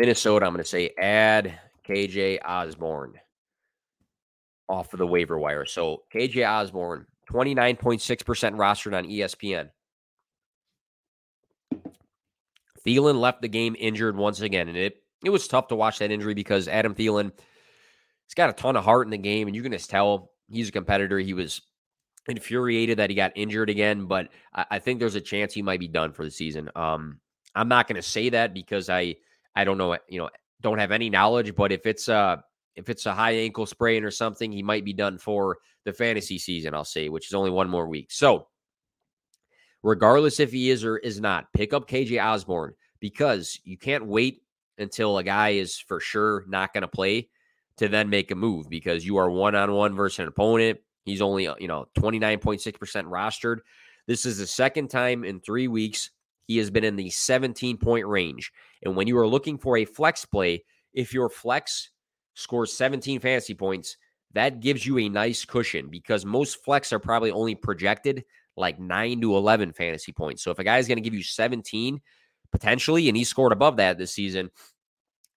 Minnesota, 0.00 0.46
I'm 0.46 0.54
going 0.54 0.64
to 0.64 0.68
say 0.68 0.94
add 0.98 1.60
KJ 1.86 2.38
Osborn 2.42 3.20
off 4.66 4.94
of 4.94 4.98
the 4.98 5.06
waiver 5.06 5.38
wire. 5.38 5.66
So 5.66 6.04
KJ 6.14 6.48
Osborn, 6.48 7.04
29.6% 7.30 7.84
rostered 8.56 8.96
on 8.96 9.04
ESPN. 9.04 9.68
Thielen 12.86 13.20
left 13.20 13.42
the 13.42 13.48
game 13.48 13.76
injured 13.78 14.16
once 14.16 14.40
again, 14.40 14.68
and 14.68 14.78
it 14.78 15.02
it 15.22 15.28
was 15.28 15.46
tough 15.46 15.68
to 15.68 15.76
watch 15.76 15.98
that 15.98 16.10
injury 16.10 16.32
because 16.32 16.66
Adam 16.66 16.94
Thielen, 16.94 17.30
he's 18.26 18.34
got 18.34 18.48
a 18.48 18.54
ton 18.54 18.76
of 18.76 18.84
heart 18.84 19.06
in 19.06 19.10
the 19.10 19.18
game, 19.18 19.48
and 19.48 19.54
you 19.54 19.62
can 19.62 19.72
just 19.72 19.90
tell 19.90 20.30
he's 20.48 20.70
a 20.70 20.72
competitor. 20.72 21.18
He 21.18 21.34
was 21.34 21.60
infuriated 22.26 22.98
that 23.00 23.10
he 23.10 23.16
got 23.16 23.32
injured 23.34 23.68
again, 23.68 24.06
but 24.06 24.28
I, 24.54 24.64
I 24.70 24.78
think 24.78 24.98
there's 24.98 25.14
a 25.14 25.20
chance 25.20 25.52
he 25.52 25.60
might 25.60 25.78
be 25.78 25.88
done 25.88 26.14
for 26.14 26.24
the 26.24 26.30
season. 26.30 26.70
Um, 26.74 27.20
I'm 27.54 27.68
not 27.68 27.86
going 27.86 27.96
to 27.96 28.02
say 28.02 28.30
that 28.30 28.54
because 28.54 28.88
I 28.88 29.16
I 29.54 29.64
don't 29.64 29.78
know, 29.78 29.96
you 30.08 30.18
know, 30.18 30.30
don't 30.60 30.78
have 30.78 30.92
any 30.92 31.10
knowledge, 31.10 31.54
but 31.54 31.72
if 31.72 31.86
it's 31.86 32.08
a 32.08 32.42
if 32.76 32.88
it's 32.88 33.06
a 33.06 33.14
high 33.14 33.32
ankle 33.32 33.66
sprain 33.66 34.04
or 34.04 34.10
something, 34.10 34.52
he 34.52 34.62
might 34.62 34.84
be 34.84 34.92
done 34.92 35.18
for 35.18 35.58
the 35.84 35.92
fantasy 35.92 36.38
season, 36.38 36.74
I'll 36.74 36.84
say, 36.84 37.08
which 37.08 37.28
is 37.28 37.34
only 37.34 37.50
one 37.50 37.68
more 37.68 37.88
week. 37.88 38.10
So, 38.10 38.48
regardless 39.82 40.40
if 40.40 40.52
he 40.52 40.70
is 40.70 40.84
or 40.84 40.96
is 40.98 41.20
not, 41.20 41.52
pick 41.52 41.72
up 41.72 41.88
KJ 41.88 42.22
Osborn 42.22 42.74
because 43.00 43.58
you 43.64 43.76
can't 43.76 44.06
wait 44.06 44.42
until 44.78 45.18
a 45.18 45.24
guy 45.24 45.50
is 45.50 45.76
for 45.78 46.00
sure 46.00 46.44
not 46.48 46.72
going 46.72 46.82
to 46.82 46.88
play 46.88 47.28
to 47.78 47.88
then 47.88 48.10
make 48.10 48.30
a 48.30 48.34
move 48.34 48.68
because 48.68 49.04
you 49.04 49.16
are 49.16 49.30
one 49.30 49.54
on 49.54 49.72
one 49.72 49.94
versus 49.94 50.20
an 50.20 50.28
opponent. 50.28 50.78
He's 51.04 51.22
only, 51.22 51.48
uh, 51.48 51.54
you 51.58 51.68
know, 51.68 51.86
29.6% 51.98 52.78
rostered. 53.04 53.58
This 54.06 54.26
is 54.26 54.38
the 54.38 54.46
second 54.46 54.88
time 54.88 55.24
in 55.24 55.40
three 55.40 55.68
weeks 55.68 56.10
he 56.46 56.58
has 56.58 56.70
been 56.70 56.84
in 56.84 56.96
the 56.96 57.10
17 57.10 57.76
point 57.78 58.06
range. 58.06 58.52
And 58.82 58.96
when 58.96 59.06
you 59.06 59.16
are 59.18 59.28
looking 59.28 59.58
for 59.58 59.76
a 59.76 59.84
flex 59.84 60.24
play, 60.24 60.64
if 60.92 61.14
your 61.14 61.28
flex 61.28 61.90
scores 62.34 62.72
17 62.72 63.20
fantasy 63.20 63.54
points, 63.54 63.96
that 64.32 64.60
gives 64.60 64.86
you 64.86 64.98
a 64.98 65.08
nice 65.08 65.44
cushion 65.44 65.88
because 65.88 66.24
most 66.24 66.62
flex 66.64 66.92
are 66.92 66.98
probably 66.98 67.30
only 67.30 67.54
projected 67.54 68.24
like 68.56 68.78
9 68.78 69.20
to 69.20 69.36
11 69.36 69.72
fantasy 69.72 70.12
points. 70.12 70.42
So 70.42 70.50
if 70.50 70.58
a 70.58 70.64
guy 70.64 70.78
is 70.78 70.86
going 70.86 70.98
to 70.98 71.02
give 71.02 71.14
you 71.14 71.22
17 71.22 72.00
potentially 72.52 73.08
and 73.08 73.16
he 73.16 73.24
scored 73.24 73.52
above 73.52 73.76
that 73.76 73.98
this 73.98 74.12
season, 74.12 74.50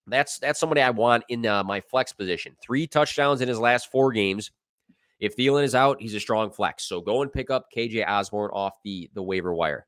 that's 0.07 0.37
that's 0.39 0.59
somebody 0.59 0.81
I 0.81 0.89
want 0.89 1.23
in 1.29 1.45
uh, 1.45 1.63
my 1.63 1.79
flex 1.79 2.11
position. 2.11 2.55
3 2.61 2.87
touchdowns 2.87 3.41
in 3.41 3.47
his 3.47 3.59
last 3.59 3.91
4 3.91 4.11
games. 4.11 4.51
If 5.19 5.37
Thielen 5.37 5.63
is 5.63 5.75
out, 5.75 6.01
he's 6.01 6.13
a 6.15 6.19
strong 6.19 6.51
flex. 6.51 6.83
So 6.83 6.99
go 6.99 7.21
and 7.21 7.31
pick 7.31 7.49
up 7.49 7.67
KJ 7.75 8.07
Osborn 8.07 8.51
off 8.51 8.73
the 8.83 9.09
the 9.13 9.23
waiver 9.23 9.53
wire. 9.53 9.85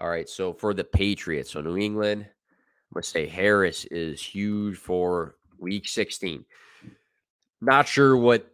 All 0.00 0.08
right. 0.08 0.28
So 0.28 0.52
for 0.52 0.74
the 0.74 0.84
Patriots, 0.84 1.52
so 1.52 1.60
New 1.60 1.76
England, 1.76 2.22
I'm 2.22 2.94
going 2.94 3.02
to 3.02 3.08
say 3.08 3.26
Harris 3.26 3.84
is 3.86 4.22
huge 4.22 4.76
for 4.76 5.36
week 5.58 5.88
16. 5.88 6.44
Not 7.60 7.88
sure 7.88 8.16
what 8.16 8.46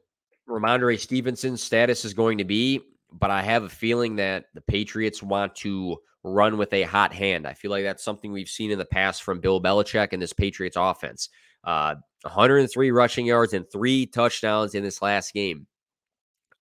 Rhamondre 0.49 0.99
Stevenson's 0.99 1.62
status 1.62 2.05
is 2.05 2.14
going 2.14 2.38
to 2.38 2.45
be, 2.45 2.80
but 3.12 3.30
I 3.30 3.42
have 3.42 3.62
a 3.62 3.68
feeling 3.68 4.16
that 4.16 4.47
the 4.55 4.62
Patriots 4.62 5.22
want 5.22 5.55
to 5.57 5.99
run 6.22 6.57
with 6.57 6.72
a 6.72 6.82
hot 6.82 7.12
hand. 7.12 7.47
I 7.47 7.53
feel 7.53 7.70
like 7.70 7.84
that's 7.84 8.03
something 8.03 8.32
we've 8.32 8.49
seen 8.49 8.70
in 8.70 8.78
the 8.78 8.84
past 8.86 9.22
from 9.22 9.40
Bill 9.40 9.61
Belichick 9.61 10.12
and 10.12 10.22
this 10.22 10.32
Patriots 10.32 10.76
offense. 10.78 11.28
Uh, 11.62 11.97
103 12.22 12.90
rushing 12.90 13.26
yards 13.26 13.53
and 13.53 13.70
three 13.70 14.07
touchdowns 14.07 14.74
in 14.74 14.82
this 14.82 15.03
last 15.03 15.34
game. 15.34 15.66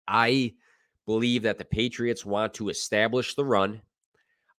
I 0.07 0.55
believe 1.05 1.43
that 1.43 1.59
the 1.59 1.65
Patriots 1.65 2.25
want 2.25 2.55
to 2.55 2.69
establish 2.69 3.35
the 3.35 3.45
run 3.45 3.81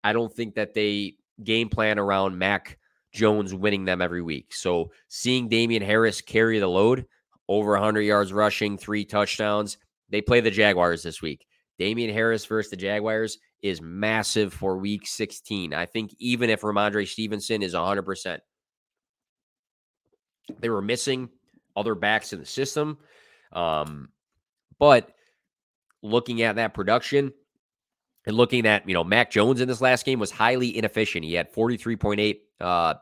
I 0.05 0.13
don't 0.13 0.33
think 0.33 0.55
that 0.55 0.75
they 0.75 1.17
game 1.43 1.69
plan 1.69 1.99
around 1.99 2.39
Mac 2.39 2.79
Jones 3.13 3.55
winning 3.55 3.85
them 3.85 4.01
every 4.01 4.23
week. 4.23 4.55
So 4.55 4.91
seeing 5.09 5.49
Damien 5.49 5.83
Harris 5.83 6.21
carry 6.21 6.59
the 6.59 6.69
load, 6.69 7.07
over 7.49 7.73
100 7.73 8.01
yards 8.01 8.33
rushing, 8.33 8.79
three 8.79 9.05
touchdowns. 9.05 9.79
They 10.09 10.21
play 10.21 10.41
the 10.41 10.51
Jaguars 10.51 11.03
this 11.03 11.21
week. 11.21 11.47
Damien 11.79 12.13
Harris 12.13 12.45
versus 12.47 12.71
the 12.71 12.77
Jaguars 12.77 13.39
is 13.63 13.81
massive 13.81 14.53
for 14.53 14.79
week 14.79 15.07
16. 15.07 15.75
I 15.75 15.87
think 15.87 16.15
even 16.19 16.51
if 16.51 16.63
Rhamondre 16.63 17.07
Stevenson 17.07 17.63
is 17.63 17.75
100%, 17.75 18.39
they 20.61 20.69
were 20.69 20.83
missing 20.83 21.29
other 21.77 21.95
backs 21.95 22.33
in 22.33 22.41
the 22.41 22.47
system. 22.47 22.99
Um, 23.53 24.09
but 24.79 25.11
looking 26.03 26.43
at 26.43 26.57
that 26.57 26.75
production, 26.75 27.33
and 28.27 28.37
looking 28.37 28.67
at, 28.67 28.89
you 28.89 28.95
know, 28.95 29.05
Mac 29.05 29.31
Jones 29.31 29.61
in 29.61 29.69
this 29.69 29.81
last 29.81 30.05
game 30.05 30.19
was 30.19 30.31
highly 30.31 30.77
inefficient. 30.77 31.25
He 31.25 31.35
had 31.35 31.53
43.8 31.53 32.39
uh, 32.61 32.95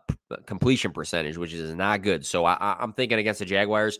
completion 0.46 0.92
percentage, 0.92 1.36
which 1.36 1.52
is 1.52 1.74
not 1.74 2.02
good. 2.02 2.24
So 2.24 2.44
I, 2.44 2.76
I'm 2.78 2.92
thinking 2.92 3.18
against 3.18 3.40
the 3.40 3.44
Jaguars, 3.44 3.98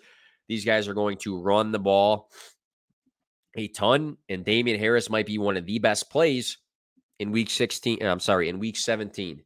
these 0.49 0.65
guys 0.65 0.89
are 0.89 0.95
going 0.95 1.19
to 1.19 1.41
run 1.41 1.73
the 1.73 1.79
ball 1.79 2.31
a 3.57 3.69
ton, 3.69 4.17
and 4.29 4.45
Damien 4.45 4.79
Harris 4.79 5.11
might 5.11 5.27
be 5.27 5.39
one 5.39 5.57
of 5.57 5.67
the 5.67 5.79
best 5.79 6.11
plays 6.11 6.59
in 7.19 7.33
week 7.33 7.51
16. 7.51 8.03
I'm 8.03 8.21
sorry, 8.21 8.49
in 8.49 8.59
week 8.59 8.77
17. 8.77 9.43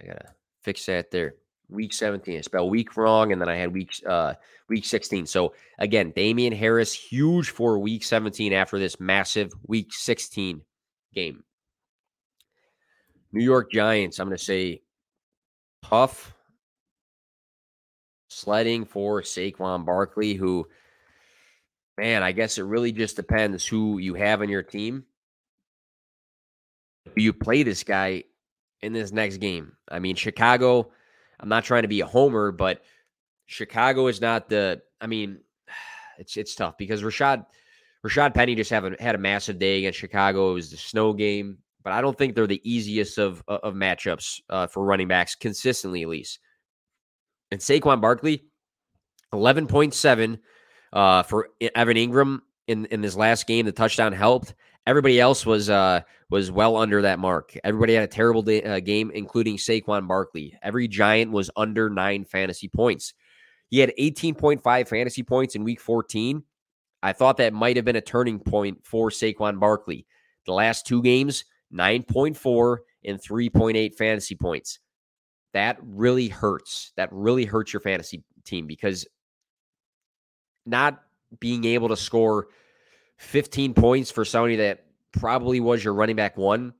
I 0.00 0.06
gotta 0.06 0.34
fix 0.62 0.86
that 0.86 1.10
there. 1.10 1.34
Week 1.68 1.92
17. 1.92 2.38
I 2.38 2.40
spelled 2.42 2.70
week 2.70 2.96
wrong, 2.96 3.32
and 3.32 3.40
then 3.40 3.48
I 3.48 3.56
had 3.56 3.72
week 3.72 3.94
uh 4.06 4.34
week 4.68 4.84
16. 4.84 5.26
So 5.26 5.54
again, 5.78 6.12
Damien 6.14 6.52
Harris, 6.52 6.92
huge 6.92 7.50
for 7.50 7.78
week 7.78 8.04
17 8.04 8.52
after 8.52 8.78
this 8.78 9.00
massive 9.00 9.52
week 9.66 9.92
16 9.92 10.62
game. 11.14 11.44
New 13.32 13.44
York 13.44 13.72
Giants, 13.72 14.18
I'm 14.18 14.28
gonna 14.28 14.38
say 14.38 14.82
tough 15.82 16.34
sledding 18.28 18.84
for 18.84 19.22
Saquon 19.22 19.84
Barkley, 19.84 20.34
who 20.34 20.66
man, 21.98 22.22
I 22.22 22.32
guess 22.32 22.58
it 22.58 22.62
really 22.62 22.92
just 22.92 23.16
depends 23.16 23.66
who 23.66 23.98
you 23.98 24.14
have 24.14 24.40
on 24.40 24.48
your 24.48 24.62
team. 24.62 25.04
Do 27.14 27.22
you 27.22 27.32
play 27.32 27.62
this 27.62 27.84
guy 27.84 28.24
in 28.80 28.92
this 28.92 29.12
next 29.12 29.38
game? 29.38 29.72
I 29.88 29.98
mean, 29.98 30.16
Chicago 30.16 30.90
I'm 31.42 31.48
not 31.48 31.64
trying 31.64 31.82
to 31.82 31.88
be 31.88 32.00
a 32.00 32.06
homer, 32.06 32.52
but 32.52 32.82
Chicago 33.46 34.06
is 34.06 34.20
not 34.20 34.48
the. 34.48 34.80
I 35.00 35.08
mean, 35.08 35.40
it's 36.18 36.36
it's 36.36 36.54
tough 36.54 36.78
because 36.78 37.02
Rashaad 37.02 37.44
Rashaad 38.06 38.34
Penny 38.34 38.54
just 38.54 38.70
haven't 38.70 39.00
had 39.00 39.14
a 39.14 39.18
massive 39.18 39.58
day 39.58 39.78
against 39.78 39.98
Chicago. 39.98 40.52
It 40.52 40.54
was 40.54 40.70
the 40.70 40.76
snow 40.76 41.12
game, 41.12 41.58
but 41.82 41.92
I 41.92 42.00
don't 42.00 42.16
think 42.16 42.34
they're 42.34 42.46
the 42.46 42.62
easiest 42.64 43.18
of 43.18 43.42
of 43.48 43.74
matchups 43.74 44.40
uh, 44.48 44.68
for 44.68 44.84
running 44.84 45.08
backs 45.08 45.34
consistently, 45.34 46.02
at 46.02 46.08
least. 46.08 46.38
And 47.50 47.60
Saquon 47.60 48.00
Barkley, 48.00 48.44
eleven 49.32 49.66
point 49.66 49.94
seven 49.94 50.38
uh, 50.92 51.24
for 51.24 51.48
Evan 51.74 51.96
Engram 51.96 52.40
in 52.68 52.86
in 52.86 53.00
this 53.00 53.16
last 53.16 53.46
game. 53.46 53.66
The 53.66 53.72
touchdown 53.72 54.12
helped. 54.12 54.54
Everybody 54.86 55.20
else 55.20 55.46
was 55.46 55.70
uh, 55.70 56.00
was 56.30 56.50
well 56.50 56.76
under 56.76 57.02
that 57.02 57.18
mark. 57.18 57.56
Everybody 57.62 57.94
had 57.94 58.04
a 58.04 58.08
terrible 58.08 58.42
day, 58.42 58.62
uh, 58.62 58.80
game, 58.80 59.10
including 59.14 59.56
Saquon 59.56 60.08
Barkley. 60.08 60.58
Every 60.62 60.88
Giant 60.88 61.30
was 61.30 61.50
under 61.56 61.88
nine 61.88 62.24
fantasy 62.24 62.68
points. 62.68 63.14
He 63.68 63.78
had 63.78 63.92
18.5 63.98 64.88
fantasy 64.88 65.22
points 65.22 65.54
in 65.54 65.64
week 65.64 65.80
14. 65.80 66.42
I 67.02 67.12
thought 67.12 67.36
that 67.38 67.52
might 67.52 67.76
have 67.76 67.84
been 67.84 67.96
a 67.96 68.00
turning 68.00 68.38
point 68.38 68.84
for 68.84 69.10
Saquon 69.10 69.58
Barkley. 69.58 70.06
The 70.46 70.52
last 70.52 70.86
two 70.86 71.02
games, 71.02 71.44
9.4 71.72 72.78
and 73.04 73.20
3.8 73.20 73.94
fantasy 73.94 74.34
points. 74.34 74.78
That 75.52 75.78
really 75.82 76.28
hurts. 76.28 76.92
That 76.96 77.08
really 77.12 77.44
hurts 77.44 77.72
your 77.72 77.80
fantasy 77.80 78.24
team 78.44 78.66
because 78.66 79.06
not 80.66 81.02
being 81.40 81.64
able 81.64 81.88
to 81.88 81.96
score 81.96 82.48
15 83.18 83.74
points 83.74 84.10
for 84.10 84.24
somebody 84.24 84.56
that 84.56 84.84
probably 85.12 85.60
was 85.60 85.84
your 85.84 85.94
running 85.94 86.16
back 86.16 86.36
one 86.36 86.74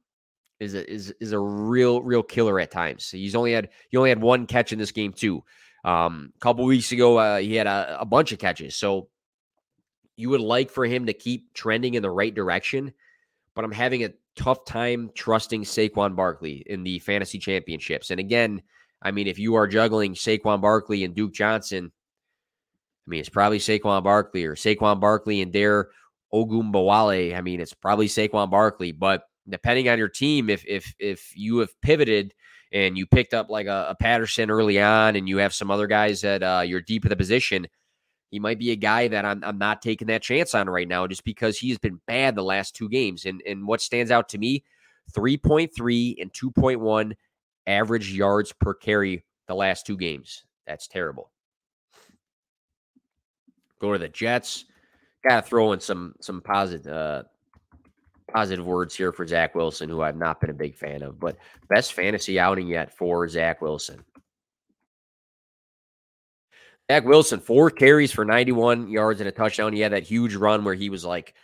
is 0.60 0.74
a, 0.74 0.90
is 0.90 1.12
is 1.20 1.32
a 1.32 1.38
real 1.38 2.02
real 2.02 2.22
killer 2.22 2.60
at 2.60 2.70
times. 2.70 3.10
He's 3.10 3.34
only 3.34 3.52
had 3.52 3.70
he 3.90 3.96
only 3.96 4.10
had 4.10 4.20
one 4.20 4.46
catch 4.46 4.72
in 4.72 4.78
this 4.78 4.92
game 4.92 5.12
too. 5.12 5.42
Um, 5.84 6.32
a 6.36 6.38
couple 6.38 6.64
weeks 6.64 6.92
ago, 6.92 7.18
uh, 7.18 7.38
he 7.38 7.56
had 7.56 7.66
a, 7.66 7.98
a 8.00 8.04
bunch 8.04 8.32
of 8.32 8.38
catches. 8.38 8.76
So 8.76 9.08
you 10.16 10.30
would 10.30 10.40
like 10.40 10.70
for 10.70 10.86
him 10.86 11.06
to 11.06 11.12
keep 11.12 11.52
trending 11.54 11.94
in 11.94 12.02
the 12.02 12.10
right 12.10 12.34
direction, 12.34 12.92
but 13.54 13.64
I'm 13.64 13.72
having 13.72 14.04
a 14.04 14.12
tough 14.36 14.64
time 14.64 15.10
trusting 15.14 15.64
Saquon 15.64 16.14
Barkley 16.14 16.62
in 16.66 16.84
the 16.84 17.00
fantasy 17.00 17.38
championships. 17.38 18.10
And 18.10 18.20
again, 18.20 18.62
I 19.02 19.10
mean, 19.10 19.26
if 19.26 19.38
you 19.38 19.56
are 19.56 19.66
juggling 19.66 20.14
Saquon 20.14 20.60
Barkley 20.60 21.02
and 21.02 21.14
Duke 21.14 21.32
Johnson, 21.32 21.90
I 23.06 23.10
mean, 23.10 23.20
it's 23.20 23.28
probably 23.28 23.58
Saquon 23.58 24.04
Barkley 24.04 24.44
or 24.44 24.54
Saquon 24.54 25.00
Barkley 25.00 25.42
and 25.42 25.52
Dare 25.52 25.88
Ogunbowale. 26.34 27.36
I 27.36 27.40
mean, 27.40 27.60
it's 27.60 27.74
probably 27.74 28.08
Saquon 28.08 28.50
Barkley, 28.50 28.92
but 28.92 29.24
depending 29.48 29.88
on 29.88 29.98
your 29.98 30.08
team, 30.08 30.48
if 30.50 30.64
if 30.66 30.94
if 30.98 31.32
you 31.36 31.58
have 31.58 31.80
pivoted 31.82 32.34
and 32.72 32.96
you 32.96 33.06
picked 33.06 33.34
up 33.34 33.50
like 33.50 33.66
a, 33.66 33.88
a 33.90 33.94
Patterson 33.94 34.50
early 34.50 34.80
on, 34.80 35.16
and 35.16 35.28
you 35.28 35.38
have 35.38 35.54
some 35.54 35.70
other 35.70 35.86
guys 35.86 36.22
that 36.22 36.42
uh, 36.42 36.62
you're 36.64 36.80
deep 36.80 37.04
in 37.04 37.10
the 37.10 37.16
position, 37.16 37.66
he 38.30 38.38
might 38.38 38.58
be 38.58 38.70
a 38.70 38.76
guy 38.76 39.08
that 39.08 39.24
I'm, 39.24 39.44
I'm 39.44 39.58
not 39.58 39.82
taking 39.82 40.08
that 40.08 40.22
chance 40.22 40.54
on 40.54 40.70
right 40.70 40.88
now, 40.88 41.06
just 41.06 41.24
because 41.24 41.58
he's 41.58 41.78
been 41.78 42.00
bad 42.06 42.34
the 42.34 42.42
last 42.42 42.74
two 42.74 42.88
games. 42.88 43.26
And 43.26 43.42
and 43.46 43.66
what 43.66 43.80
stands 43.80 44.10
out 44.10 44.28
to 44.30 44.38
me, 44.38 44.64
3.3 45.12 46.14
and 46.20 46.32
2.1 46.32 47.12
average 47.66 48.12
yards 48.12 48.52
per 48.52 48.74
carry 48.74 49.24
the 49.48 49.54
last 49.54 49.86
two 49.86 49.96
games. 49.96 50.44
That's 50.66 50.88
terrible. 50.88 51.30
Go 53.80 53.92
to 53.92 53.98
the 53.98 54.08
Jets. 54.08 54.64
Got 55.28 55.42
to 55.42 55.42
throw 55.42 55.72
in 55.72 55.80
some 55.80 56.14
some 56.20 56.40
positive 56.40 56.92
uh, 56.92 57.22
positive 58.32 58.66
words 58.66 58.94
here 58.94 59.12
for 59.12 59.26
Zach 59.26 59.54
Wilson, 59.54 59.88
who 59.88 60.02
I've 60.02 60.16
not 60.16 60.40
been 60.40 60.50
a 60.50 60.54
big 60.54 60.74
fan 60.74 61.02
of, 61.02 61.20
but 61.20 61.36
best 61.68 61.92
fantasy 61.92 62.40
outing 62.40 62.66
yet 62.66 62.96
for 62.96 63.28
Zach 63.28 63.60
Wilson. 63.60 64.04
Zach 66.90 67.04
Wilson, 67.04 67.40
four 67.40 67.70
carries 67.70 68.12
for 68.12 68.24
91 68.24 68.88
yards 68.88 69.20
and 69.20 69.28
a 69.28 69.32
touchdown. 69.32 69.72
He 69.72 69.80
had 69.80 69.92
that 69.92 70.02
huge 70.02 70.34
run 70.34 70.64
where 70.64 70.74
he 70.74 70.90
was 70.90 71.04
like 71.04 71.34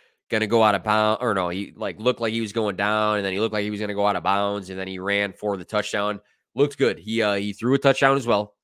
to 0.41 0.47
go 0.47 0.61
out 0.61 0.75
of 0.75 0.83
bounds, 0.83 1.19
or 1.21 1.33
no, 1.33 1.49
he 1.49 1.73
like 1.75 1.99
looked 1.99 2.19
like 2.19 2.33
he 2.33 2.41
was 2.41 2.53
going 2.53 2.75
down, 2.75 3.17
and 3.17 3.25
then 3.25 3.33
he 3.33 3.39
looked 3.39 3.53
like 3.53 3.63
he 3.63 3.71
was 3.71 3.79
to 3.89 3.95
go 3.95 4.05
out 4.05 4.15
of 4.15 4.23
bounds, 4.23 4.69
and 4.69 4.77
then 4.79 4.87
he 4.87 4.99
ran 4.99 5.33
for 5.33 5.57
the 5.57 5.65
touchdown. 5.65 6.19
Looked 6.53 6.77
good. 6.77 6.99
He 6.99 7.21
uh, 7.21 7.35
he 7.35 7.53
threw 7.53 7.73
a 7.73 7.79
touchdown 7.79 8.17
as 8.17 8.27
well. 8.27 8.55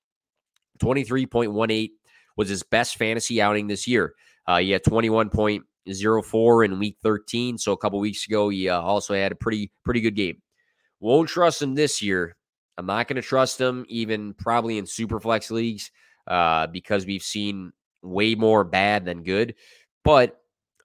23.18 0.80 1.92
was 2.36 2.50
his 2.50 2.64
best 2.64 2.98
fantasy 2.98 3.42
outing 3.42 3.68
this 3.68 3.88
year. 3.88 4.14
Uh, 4.48 4.60
he 4.60 4.72
had 4.72 4.84
21.04 4.84 6.66
in 6.66 6.80
week 6.80 6.98
13. 7.04 7.58
So 7.58 7.72
a 7.72 7.78
couple 7.78 8.00
weeks 8.00 8.26
ago, 8.28 8.50
he 8.50 8.70
uh, 8.70 8.80
also 8.80 9.14
had 9.14 9.32
a 9.32 9.36
pretty 9.36 9.72
pretty 9.84 10.02
good 10.02 10.16
game. 10.16 10.42
Won't 11.00 11.30
trust 11.30 11.62
him 11.62 11.76
this 11.76 12.02
year. 12.02 12.36
I'm 12.78 12.86
not 12.86 13.08
going 13.08 13.16
to 13.16 13.22
trust 13.22 13.60
him 13.60 13.86
even 13.88 14.34
probably 14.34 14.78
in 14.78 14.86
super 14.86 15.20
flex 15.20 15.50
leagues 15.50 15.92
uh, 16.28 16.68
because 16.68 17.06
we've 17.06 17.24
seen 17.24 17.72
way 18.02 18.36
more 18.36 18.64
bad 18.64 19.06
than 19.06 19.24
good. 19.24 19.56
But 20.04 20.38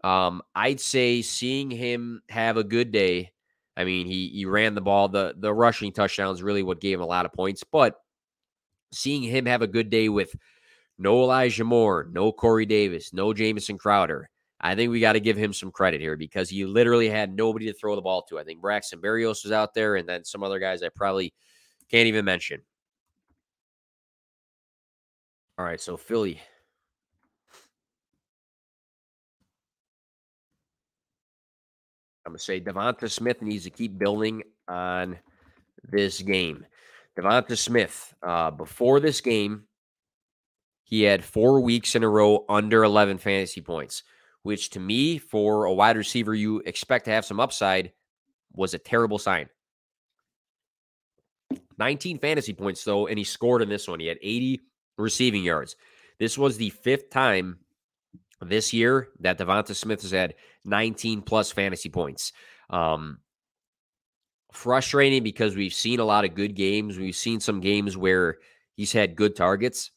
um, 0.02 0.42
I'd 0.54 0.80
say 0.80 1.22
seeing 1.22 1.70
him 1.70 2.22
have 2.28 2.56
a 2.56 2.64
good 2.64 2.92
day. 2.92 3.32
I 3.76 3.84
mean, 3.84 4.06
he 4.06 4.28
he 4.28 4.44
ran 4.46 4.74
the 4.74 4.80
ball. 4.80 5.08
The 5.08 5.34
the 5.38 5.52
rushing 5.52 5.92
touchdown 5.92 6.34
is 6.34 6.42
really 6.42 6.62
what 6.62 6.80
gave 6.80 6.98
him 6.98 7.02
a 7.02 7.06
lot 7.06 7.26
of 7.26 7.32
points. 7.32 7.64
But 7.64 7.96
seeing 8.92 9.22
him 9.22 9.46
have 9.46 9.62
a 9.62 9.66
good 9.66 9.90
day 9.90 10.08
with 10.08 10.34
no 11.00 11.22
Elijah 11.22 11.64
Moore, 11.64 12.06
no 12.12 12.30
Corey 12.30 12.66
Davis, 12.66 13.12
no 13.14 13.32
Jamison 13.32 13.78
Crowder. 13.78 14.28
I 14.60 14.74
think 14.74 14.90
we 14.90 15.00
got 15.00 15.14
to 15.14 15.20
give 15.20 15.38
him 15.38 15.54
some 15.54 15.70
credit 15.70 16.02
here 16.02 16.18
because 16.18 16.50
he 16.50 16.66
literally 16.66 17.08
had 17.08 17.34
nobody 17.34 17.64
to 17.66 17.72
throw 17.72 17.96
the 17.96 18.02
ball 18.02 18.22
to. 18.28 18.38
I 18.38 18.44
think 18.44 18.60
Braxton 18.60 19.00
Berrios 19.00 19.42
was 19.42 19.52
out 19.52 19.72
there, 19.72 19.96
and 19.96 20.06
then 20.06 20.24
some 20.26 20.42
other 20.42 20.58
guys 20.58 20.82
I 20.82 20.90
probably 20.94 21.32
can't 21.90 22.06
even 22.06 22.26
mention. 22.26 22.60
All 25.58 25.64
right, 25.64 25.80
so 25.80 25.96
Philly. 25.96 26.38
I'm 32.26 32.32
going 32.32 32.38
to 32.38 32.44
say 32.44 32.60
Devonta 32.60 33.10
Smith 33.10 33.40
needs 33.40 33.64
to 33.64 33.70
keep 33.70 33.98
building 33.98 34.42
on 34.68 35.18
this 35.82 36.20
game. 36.20 36.66
Devonta 37.18 37.56
Smith, 37.56 38.14
uh, 38.22 38.50
before 38.50 39.00
this 39.00 39.22
game, 39.22 39.64
he 40.90 41.02
had 41.02 41.24
four 41.24 41.60
weeks 41.60 41.94
in 41.94 42.02
a 42.02 42.08
row 42.08 42.44
under 42.48 42.82
11 42.82 43.18
fantasy 43.18 43.60
points, 43.60 44.02
which 44.42 44.70
to 44.70 44.80
me, 44.80 45.18
for 45.18 45.64
a 45.64 45.72
wide 45.72 45.96
receiver 45.96 46.34
you 46.34 46.58
expect 46.66 47.04
to 47.04 47.12
have 47.12 47.24
some 47.24 47.38
upside, 47.38 47.92
was 48.52 48.74
a 48.74 48.78
terrible 48.78 49.18
sign. 49.18 49.48
19 51.78 52.18
fantasy 52.18 52.52
points, 52.52 52.82
though, 52.82 53.06
and 53.06 53.16
he 53.16 53.24
scored 53.24 53.62
in 53.62 53.68
this 53.68 53.86
one. 53.86 54.00
He 54.00 54.08
had 54.08 54.18
80 54.20 54.60
receiving 54.98 55.44
yards. 55.44 55.76
This 56.18 56.36
was 56.36 56.56
the 56.56 56.70
fifth 56.70 57.08
time 57.08 57.60
this 58.42 58.72
year 58.72 59.08
that 59.20 59.38
Devonta 59.38 59.74
Smith 59.74 60.02
has 60.02 60.10
had 60.10 60.34
19 60.64 61.22
plus 61.22 61.52
fantasy 61.52 61.88
points. 61.88 62.32
Um, 62.68 63.18
frustrating 64.52 65.22
because 65.22 65.54
we've 65.54 65.72
seen 65.72 66.00
a 66.00 66.04
lot 66.04 66.24
of 66.24 66.34
good 66.34 66.56
games. 66.56 66.98
We've 66.98 67.14
seen 67.14 67.38
some 67.38 67.60
games 67.60 67.96
where 67.96 68.38
he's 68.76 68.92
had 68.92 69.14
good 69.14 69.36
targets. 69.36 69.92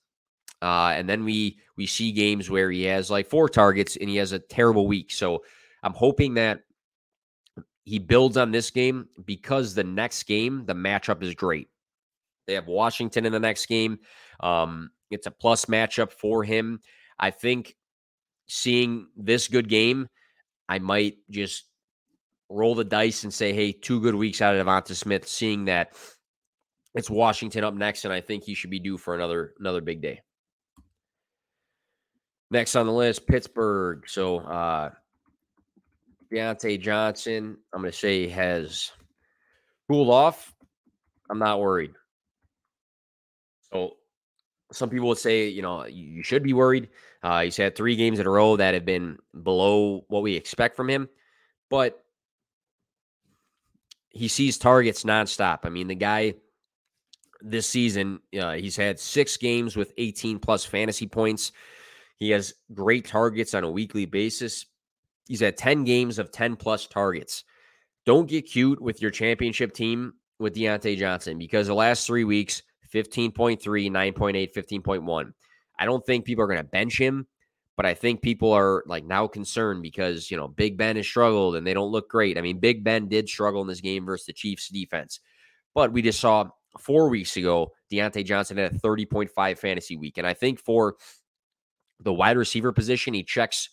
Uh, 0.63 0.93
and 0.95 1.09
then 1.09 1.25
we 1.25 1.59
we 1.75 1.85
see 1.85 2.13
games 2.13 2.49
where 2.49 2.71
he 2.71 2.83
has 2.83 3.11
like 3.11 3.27
four 3.27 3.49
targets 3.49 3.97
and 3.97 4.09
he 4.09 4.15
has 4.15 4.31
a 4.31 4.39
terrible 4.39 4.87
week. 4.87 5.11
So 5.11 5.43
I'm 5.83 5.93
hoping 5.93 6.35
that 6.35 6.61
he 7.83 7.99
builds 7.99 8.37
on 8.37 8.51
this 8.51 8.71
game 8.71 9.09
because 9.25 9.73
the 9.73 9.83
next 9.83 10.23
game, 10.23 10.63
the 10.65 10.73
matchup 10.73 11.21
is 11.21 11.35
great. 11.35 11.67
They 12.47 12.53
have 12.53 12.67
Washington 12.67 13.25
in 13.25 13.33
the 13.33 13.41
next 13.41 13.65
game. 13.65 13.99
Um, 14.39 14.91
it's 15.11 15.27
a 15.27 15.31
plus 15.31 15.65
matchup 15.65 16.13
for 16.13 16.45
him. 16.45 16.79
I 17.19 17.31
think 17.31 17.75
seeing 18.47 19.07
this 19.17 19.49
good 19.49 19.67
game, 19.67 20.07
I 20.69 20.79
might 20.79 21.17
just 21.29 21.65
roll 22.49 22.75
the 22.75 22.85
dice 22.85 23.23
and 23.23 23.33
say, 23.33 23.51
hey, 23.51 23.73
two 23.73 23.99
good 23.99 24.15
weeks 24.15 24.41
out 24.41 24.55
of 24.55 24.65
Devonta 24.65 24.95
Smith, 24.95 25.27
seeing 25.27 25.65
that 25.65 25.93
it's 26.95 27.09
Washington 27.09 27.65
up 27.65 27.73
next, 27.73 28.05
and 28.05 28.13
I 28.13 28.21
think 28.21 28.43
he 28.43 28.53
should 28.53 28.69
be 28.69 28.79
due 28.79 28.97
for 28.97 29.13
another 29.13 29.53
another 29.59 29.81
big 29.81 30.01
day. 30.01 30.21
Next 32.53 32.75
on 32.75 32.85
the 32.85 32.93
list, 32.93 33.25
Pittsburgh. 33.25 34.07
So 34.07 34.37
uh 34.37 34.91
Diontae 36.31 36.79
Johnson, 36.79 37.57
I'm 37.73 37.81
to 37.81 37.91
say 37.91 38.27
has 38.27 38.91
cooled 39.89 40.11
off. 40.11 40.53
I'm 41.31 41.39
not 41.39 41.59
worried. 41.59 41.93
So 43.71 43.97
some 44.71 44.91
people 44.91 45.07
would 45.07 45.17
say, 45.17 45.47
you 45.47 45.63
know, 45.63 45.87
you 45.87 46.21
should 46.21 46.43
be 46.43 46.53
worried. 46.53 46.89
Uh, 47.23 47.41
he's 47.41 47.57
had 47.57 47.75
three 47.75 47.95
games 47.95 48.19
in 48.19 48.27
a 48.27 48.29
row 48.29 48.55
that 48.57 48.75
have 48.75 48.85
been 48.85 49.17
below 49.41 50.05
what 50.07 50.21
we 50.21 50.35
expect 50.35 50.75
from 50.75 50.91
him, 50.91 51.09
but 51.71 52.05
he 54.09 54.27
sees 54.27 54.59
targets 54.59 55.03
nonstop. 55.03 55.61
I 55.63 55.69
mean, 55.69 55.87
the 55.87 55.95
guy 55.95 56.35
this 57.41 57.67
season, 57.67 58.19
uh, 58.39 58.53
he's 58.53 58.75
had 58.75 58.99
six 58.99 59.37
games 59.37 59.75
with 59.75 59.91
18 59.97 60.37
plus 60.37 60.63
fantasy 60.65 61.07
points. 61.07 61.51
He 62.23 62.29
has 62.29 62.53
great 62.73 63.05
targets 63.05 63.53
on 63.53 63.65
a 63.65 63.69
weekly 63.69 64.05
basis. 64.05 64.65
He's 65.27 65.41
had 65.41 65.57
10 65.57 65.83
games 65.83 66.19
of 66.19 66.31
10 66.31 66.55
plus 66.55 66.87
targets. 66.87 67.43
Don't 68.05 68.29
get 68.29 68.43
cute 68.43 68.81
with 68.81 69.01
your 69.01 69.11
championship 69.11 69.73
team 69.73 70.13
with 70.39 70.55
Diontae 70.55 70.97
Johnson 70.97 71.37
because 71.37 71.67
the 71.67 71.73
last 71.73 72.07
three 72.07 72.23
weeks, 72.23 72.63
15.3, 72.93 73.59
9.8, 73.59 74.53
15.1. 74.53 75.33
I 75.77 75.85
don't 75.85 76.05
think 76.05 76.23
people 76.23 76.45
are 76.45 76.47
going 76.47 76.59
to 76.59 76.63
bench 76.63 76.97
him, 76.97 77.27
but 77.75 77.85
I 77.85 77.93
think 77.93 78.21
people 78.21 78.53
are 78.53 78.85
like 78.87 79.03
now 79.03 79.27
concerned 79.27 79.81
because, 79.81 80.31
you 80.31 80.37
know, 80.37 80.47
Big 80.47 80.77
Ben 80.77 80.95
has 80.95 81.05
struggled 81.05 81.57
and 81.57 81.67
they 81.67 81.73
don't 81.73 81.91
look 81.91 82.09
great. 82.09 82.37
I 82.37 82.41
mean, 82.41 82.57
Big 82.57 82.85
Ben 82.85 83.09
did 83.09 83.27
struggle 83.27 83.61
in 83.61 83.67
this 83.67 83.81
game 83.81 84.05
versus 84.05 84.27
the 84.27 84.33
Chiefs 84.33 84.69
defense, 84.69 85.19
but 85.75 85.91
we 85.91 86.01
just 86.01 86.21
saw 86.21 86.47
four 86.79 87.09
weeks 87.09 87.37
ago, 87.37 87.73
Diontae 87.91 88.25
Johnson 88.25 88.57
had 88.57 88.73
a 88.73 88.79
30.5 88.79 89.57
fantasy 89.57 89.97
week. 89.97 90.17
And 90.17 90.25
I 90.25 90.33
think 90.33 90.59
for 90.59 90.95
the 91.99 92.13
wide 92.13 92.37
receiver 92.37 92.71
position, 92.71 93.13
he 93.13 93.23
checks 93.23 93.69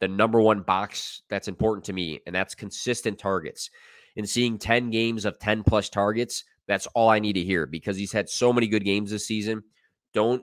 the 0.00 0.08
number 0.08 0.40
one 0.40 0.62
box 0.62 1.22
that's 1.30 1.48
important 1.48 1.84
to 1.84 1.92
me, 1.92 2.20
and 2.26 2.34
that's 2.34 2.54
consistent 2.54 3.18
targets. 3.18 3.70
And 4.16 4.28
seeing 4.28 4.58
10 4.58 4.90
games 4.90 5.24
of 5.24 5.38
10 5.38 5.62
plus 5.62 5.88
targets, 5.88 6.44
that's 6.66 6.86
all 6.88 7.08
I 7.08 7.18
need 7.18 7.34
to 7.34 7.42
hear 7.42 7.66
because 7.66 7.96
he's 7.96 8.12
had 8.12 8.28
so 8.28 8.52
many 8.52 8.66
good 8.66 8.84
games 8.84 9.10
this 9.10 9.26
season. 9.26 9.62
Don't 10.12 10.42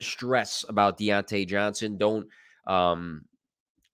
stress 0.00 0.64
about 0.68 0.98
Diontae 0.98 1.46
Johnson. 1.46 1.98
Don't 1.98 2.28
um, 2.66 3.24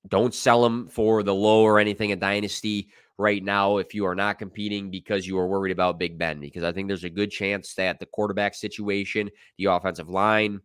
don't 0.09 0.35
sell 0.35 0.65
him 0.65 0.89
for 0.89 1.23
the 1.23 1.35
low 1.35 1.63
or 1.63 1.79
anything 1.79 2.13
a 2.13 2.17
dynasty 2.17 2.89
right 3.19 3.43
now 3.43 3.77
if 3.77 3.95
you 3.95 4.05
are 4.07 4.15
not 4.15 4.39
competing 4.39 4.91
because 4.91 5.27
you 5.27 5.39
are 5.39 5.47
worried 5.47 5.73
about 5.73 5.99
Big 5.99 6.19
Ben. 6.19 6.41
Because 6.41 6.65
I 6.65 6.73
think 6.73 6.89
there's 6.89 7.05
a 7.05 7.11
good 7.11 7.31
chance 7.31 7.75
that 7.75 8.01
the 8.01 8.07
quarterback 8.07 8.55
situation, 8.55 9.31
the 9.59 9.67
offensive 9.67 10.09
line 10.09 10.61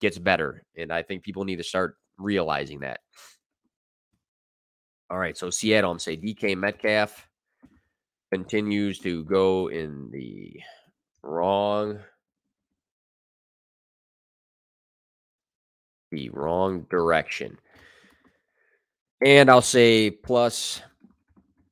gets 0.00 0.18
better. 0.18 0.62
And 0.76 0.92
I 0.92 1.02
think 1.02 1.22
people 1.22 1.44
need 1.44 1.56
to 1.56 1.64
start 1.64 1.96
realizing 2.18 2.80
that. 2.80 3.00
All 5.10 5.18
right. 5.18 5.36
So 5.36 5.50
Seattle, 5.50 5.90
I'm 5.90 5.98
say 5.98 6.16
DK 6.16 6.56
Metcalf 6.56 7.26
continues 8.32 8.98
to 9.00 9.24
go 9.24 9.68
in 9.68 10.10
the 10.12 10.60
wrong 11.22 11.98
the 16.10 16.30
wrong 16.30 16.86
direction. 16.90 17.58
And 19.24 19.50
I'll 19.50 19.62
say 19.62 20.10
plus 20.10 20.80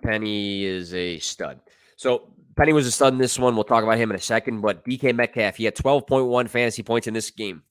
Penny 0.03 0.64
is 0.64 0.93
a 0.95 1.18
stud. 1.18 1.61
So 1.97 2.33
Penny 2.57 2.72
was 2.72 2.87
a 2.87 2.91
stud 2.91 3.12
in 3.12 3.18
this 3.18 3.39
one. 3.39 3.55
We'll 3.55 3.64
talk 3.64 3.85
about 3.85 3.99
him 3.99 4.11
in 4.11 4.16
a 4.16 4.20
second. 4.20 4.61
But 4.61 4.85
DK 4.85 5.14
Metcalf, 5.14 5.57
he 5.57 5.64
had 5.64 5.74
12.1 5.74 6.49
fantasy 6.49 6.83
points 6.83 7.07
in 7.07 7.14
this 7.14 7.31
game, 7.31 7.62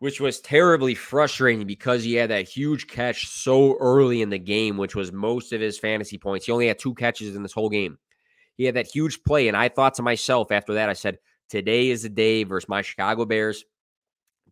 which 0.00 0.18
was 0.18 0.40
terribly 0.40 0.94
frustrating 0.94 1.66
because 1.66 2.02
he 2.02 2.14
had 2.14 2.30
that 2.30 2.48
huge 2.48 2.86
catch 2.86 3.28
so 3.28 3.76
early 3.78 4.22
in 4.22 4.30
the 4.30 4.38
game, 4.38 4.78
which 4.78 4.94
was 4.94 5.12
most 5.12 5.52
of 5.52 5.60
his 5.60 5.78
fantasy 5.78 6.16
points. 6.16 6.46
He 6.46 6.52
only 6.52 6.68
had 6.68 6.78
two 6.78 6.94
catches 6.94 7.36
in 7.36 7.42
this 7.42 7.52
whole 7.52 7.68
game. 7.68 7.98
He 8.56 8.64
had 8.64 8.76
that 8.76 8.86
huge 8.86 9.22
play. 9.22 9.46
And 9.46 9.56
I 9.56 9.68
thought 9.68 9.94
to 9.94 10.02
myself 10.02 10.50
after 10.50 10.74
that, 10.74 10.88
I 10.88 10.94
said, 10.94 11.18
today 11.50 11.90
is 11.90 12.02
the 12.02 12.08
day 12.08 12.44
versus 12.44 12.68
my 12.68 12.80
Chicago 12.80 13.26
Bears. 13.26 13.64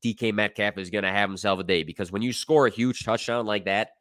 DK 0.05 0.35
Metcalf 0.35 0.77
is 0.77 0.91
going 0.91 1.05
to 1.05 1.11
have 1.11 1.31
himself 1.31 1.59
a 1.61 1.65
day 1.65 1.83
because 1.83 2.13
when 2.13 2.23
you 2.23 2.33
score 2.35 2.67
a 2.67 2.71
huge 2.71 3.03
touchdown 3.03 3.47
like 3.47 3.65
that 3.65 3.93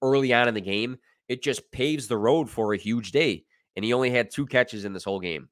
early 0.00 0.32
on 0.32 0.48
in 0.48 0.54
the 0.54 0.60
game, 0.62 0.96
it 1.28 1.42
just 1.42 1.70
paves 1.70 2.08
the 2.08 2.16
road 2.16 2.48
for 2.48 2.72
a 2.72 2.78
huge 2.78 3.12
day. 3.12 3.44
And 3.76 3.84
he 3.84 3.92
only 3.92 4.10
had 4.10 4.30
two 4.30 4.46
catches 4.46 4.86
in 4.86 4.94
this 4.94 5.04
whole 5.04 5.20
game. 5.20 5.50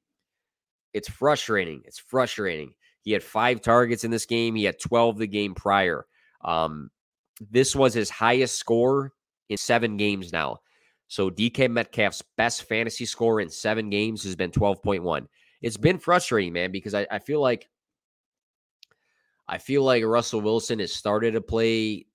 It's 0.94 1.10
frustrating. 1.10 1.82
It's 1.84 1.98
frustrating. 1.98 2.72
He 3.06 3.12
had 3.12 3.22
five 3.22 3.60
targets 3.60 4.02
in 4.02 4.10
this 4.10 4.26
game. 4.26 4.56
He 4.56 4.64
had 4.64 4.80
12 4.80 5.18
the 5.18 5.28
game 5.28 5.54
prior. 5.54 6.06
Um, 6.44 6.90
this 7.52 7.74
was 7.74 7.94
his 7.94 8.10
highest 8.10 8.58
score 8.58 9.12
in 9.48 9.56
seven 9.56 9.96
games 9.96 10.32
now. 10.32 10.58
So 11.06 11.30
DK 11.30 11.70
Metcalf's 11.70 12.24
best 12.36 12.64
fantasy 12.64 13.04
score 13.04 13.40
in 13.40 13.48
seven 13.48 13.90
games 13.90 14.24
has 14.24 14.34
been 14.34 14.50
12.1. 14.50 15.28
It's 15.62 15.76
been 15.76 15.98
frustrating, 15.98 16.52
man, 16.52 16.72
because 16.72 16.94
I, 16.94 17.06
I 17.08 17.20
feel 17.20 17.40
like 17.40 17.68
I 19.46 19.58
feel 19.58 19.84
like 19.84 20.02
Russell 20.04 20.40
Wilson 20.40 20.80
has 20.80 20.92
started 20.92 21.34
to 21.34 21.40
play 21.40 22.06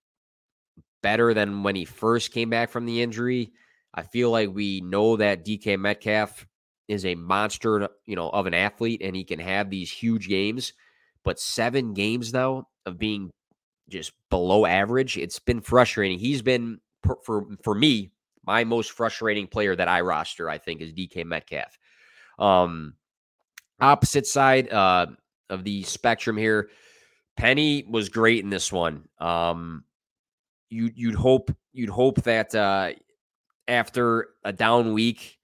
better 1.02 1.34
than 1.34 1.64
when 1.64 1.78
he 1.78 1.86
first 1.86 2.34
came 2.34 2.50
back 2.50 2.70
from 2.70 2.86
the 2.86 3.02
injury. 3.02 3.54
I 3.94 4.04
feel 4.04 4.30
like 4.30 4.50
we 4.54 4.82
know 4.82 5.16
that 5.16 5.46
DK 5.46 5.80
Metcalf 5.80 6.46
is 6.92 7.06
a 7.06 7.16
monster, 7.16 7.88
you 8.06 8.16
know, 8.16 8.30
of 8.30 8.46
an 8.46 8.54
athlete 8.54 9.02
and 9.02 9.16
he 9.16 9.24
can 9.24 9.39
have 9.39 9.70
these 9.70 9.92
huge 9.92 10.28
games. 10.28 10.74
But 11.24 11.39
seven 11.39 11.94
games 11.94 12.32
though 12.32 12.68
of 12.86 13.00
being 13.00 13.32
just 13.89 14.12
below 14.30 14.66
average, 14.66 15.18
it's 15.18 15.39
been 15.39 15.62
frustrating. 15.62 16.20
He's 16.20 16.42
been 16.42 16.80
for 17.02 17.18
for, 17.24 17.46
for 17.64 17.74
me 17.74 18.12
my 18.46 18.64
most 18.64 18.92
frustrating 18.92 19.48
player 19.48 19.76
that 19.76 19.88
I 19.88 20.02
roster. 20.02 20.50
I 20.50 20.58
think 20.58 20.82
is 20.82 20.94
DK 20.94 21.26
Metcalf. 21.26 21.78
Um, 22.38 22.96
opposite 23.80 24.28
side 24.28 24.72
uh, 24.72 25.08
of 25.50 25.64
the 25.64 25.84
spectrum 25.84 26.38
here, 26.38 26.70
Penny 27.38 27.86
was 27.89 28.10
great 28.10 28.44
in 28.44 28.50
this 28.50 28.72
one. 28.72 29.08
Um, 29.20 29.86
you 30.70 30.92
you'd 30.96 31.16
hope 31.16 31.56
you'd 31.72 31.89
hope 31.89 32.24
that 32.24 32.54
uh, 32.54 32.92
after 33.68 34.30
a 34.44 34.52
down 34.52 34.94
week, 34.94 35.38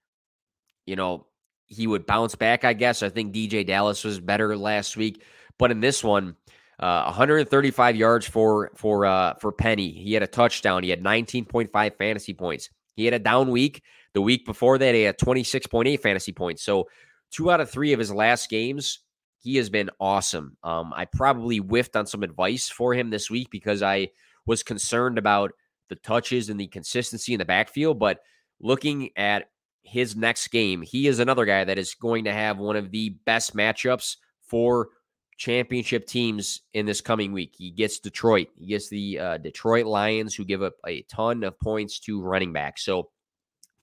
you 0.86 0.96
know, 0.96 1.26
he 1.68 1.86
would 1.86 2.06
bounce 2.06 2.34
back. 2.34 2.64
I 2.64 2.72
guess 2.72 3.02
I 3.02 3.10
think 3.10 3.32
DeeJay 3.34 3.66
Dallas 3.66 4.04
was 4.04 4.20
better 4.20 4.56
last 4.56 4.96
week, 4.96 5.22
but 5.58 5.70
in 5.70 5.80
this 5.80 6.02
one, 6.02 6.36
uh, 6.80 7.04
135 7.04 7.96
yards 7.96 8.26
for 8.26 8.70
for 8.74 9.04
uh, 9.04 9.34
for 9.34 9.52
Penny. 9.52 9.90
He 9.90 10.14
had 10.14 10.22
a 10.22 10.28
touchdown. 10.28 10.82
He 10.82 10.90
had 10.90 11.02
19.5 11.02 11.96
fantasy 11.96 12.34
points. 12.34 12.70
He 12.94 13.04
had 13.04 13.14
a 13.14 13.18
down 13.18 13.50
week. 13.50 13.82
The 14.14 14.22
week 14.22 14.46
before 14.46 14.78
that, 14.78 14.94
he 14.94 15.02
had 15.02 15.18
26.8 15.18 16.00
fantasy 16.00 16.32
points. 16.32 16.62
So 16.62 16.88
two 17.30 17.50
out 17.50 17.60
of 17.60 17.70
three 17.70 17.92
of 17.92 17.98
his 17.98 18.12
last 18.12 18.48
games, 18.48 19.00
he 19.38 19.56
has 19.56 19.70
been 19.70 19.90
awesome. 20.00 20.56
Um, 20.62 20.92
I 20.94 21.04
probably 21.04 21.58
whiffed 21.58 21.94
on 21.94 22.06
some 22.06 22.22
advice 22.22 22.68
for 22.68 22.94
him 22.94 23.10
this 23.10 23.30
week 23.30 23.48
because 23.50 23.82
I 23.82 24.08
was 24.46 24.62
concerned 24.62 25.18
about 25.18 25.52
the 25.88 25.96
touches 25.96 26.48
and 26.48 26.58
the 26.58 26.68
consistency 26.68 27.34
in 27.34 27.38
the 27.38 27.44
backfield. 27.44 27.98
But 27.98 28.20
looking 28.60 29.10
at 29.16 29.50
his 29.88 30.16
next 30.16 30.48
game, 30.48 30.82
he 30.82 31.06
is 31.06 31.18
another 31.18 31.44
guy 31.44 31.64
that 31.64 31.78
is 31.78 31.94
going 31.94 32.24
to 32.24 32.32
have 32.32 32.58
one 32.58 32.76
of 32.76 32.90
the 32.90 33.10
best 33.24 33.56
matchups 33.56 34.16
for 34.42 34.90
championship 35.36 36.06
teams 36.06 36.62
in 36.74 36.84
this 36.84 37.00
coming 37.00 37.32
week. 37.32 37.54
He 37.56 37.70
gets 37.70 37.98
Detroit. 37.98 38.48
He 38.58 38.66
gets 38.66 38.88
the 38.88 39.18
uh, 39.18 39.38
Detroit 39.38 39.86
Lions, 39.86 40.34
who 40.34 40.44
give 40.44 40.62
up 40.62 40.74
a 40.86 41.02
ton 41.02 41.44
of 41.44 41.58
points 41.58 42.00
to 42.00 42.20
running 42.20 42.52
back. 42.52 42.78
So 42.78 43.10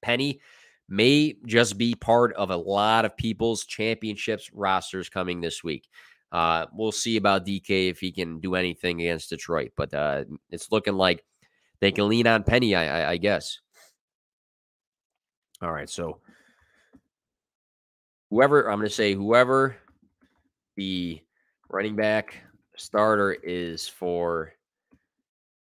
Penny 0.02 0.42
may 0.88 1.36
just 1.46 1.78
be 1.78 1.96
part 1.96 2.34
of 2.36 2.52
a 2.52 2.58
lot 2.58 3.06
of 3.06 3.18
people's 3.18 3.66
championships 3.66 4.52
rosters 4.54 5.10
coming 5.10 5.42
this 5.42 5.64
week. 5.64 5.88
Uh, 6.32 6.66
we'll 6.74 6.92
see 6.92 7.18
about 7.18 7.46
DK 7.46 7.90
if 7.90 8.00
he 8.00 8.12
can 8.12 8.40
do 8.40 8.56
anything 8.56 9.00
against 9.00 9.30
Detroit, 9.30 9.72
but 9.76 9.94
uh, 9.94 10.26
it's 10.52 10.72
looking 10.72 10.96
like 10.96 11.24
they 11.80 11.92
can 11.92 12.10
lean 12.10 12.28
on 12.28 12.44
Penny, 12.44 12.76
I, 12.76 13.02
I, 13.02 13.12
I 13.12 13.18
guess. 13.18 13.60
All 15.62 15.72
right, 15.72 15.90
so 15.90 16.20
whoever 18.30 18.70
I'm 18.70 18.80
going 18.80 18.90
to 18.90 18.94
say 18.94 19.14
whoever 19.14 19.78
the 20.76 21.22
running 21.70 21.96
back 21.96 22.36
starter 22.76 23.34
is 23.34 23.88
for 23.88 24.54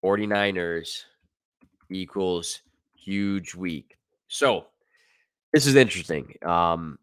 49ers 0.04 1.04
equals 1.90 2.62
huge 2.94 3.54
week. 3.54 3.96
So 4.28 4.66
this 5.52 5.66
is 5.66 5.76
interesting. 5.76 6.34
Um, 6.44 6.98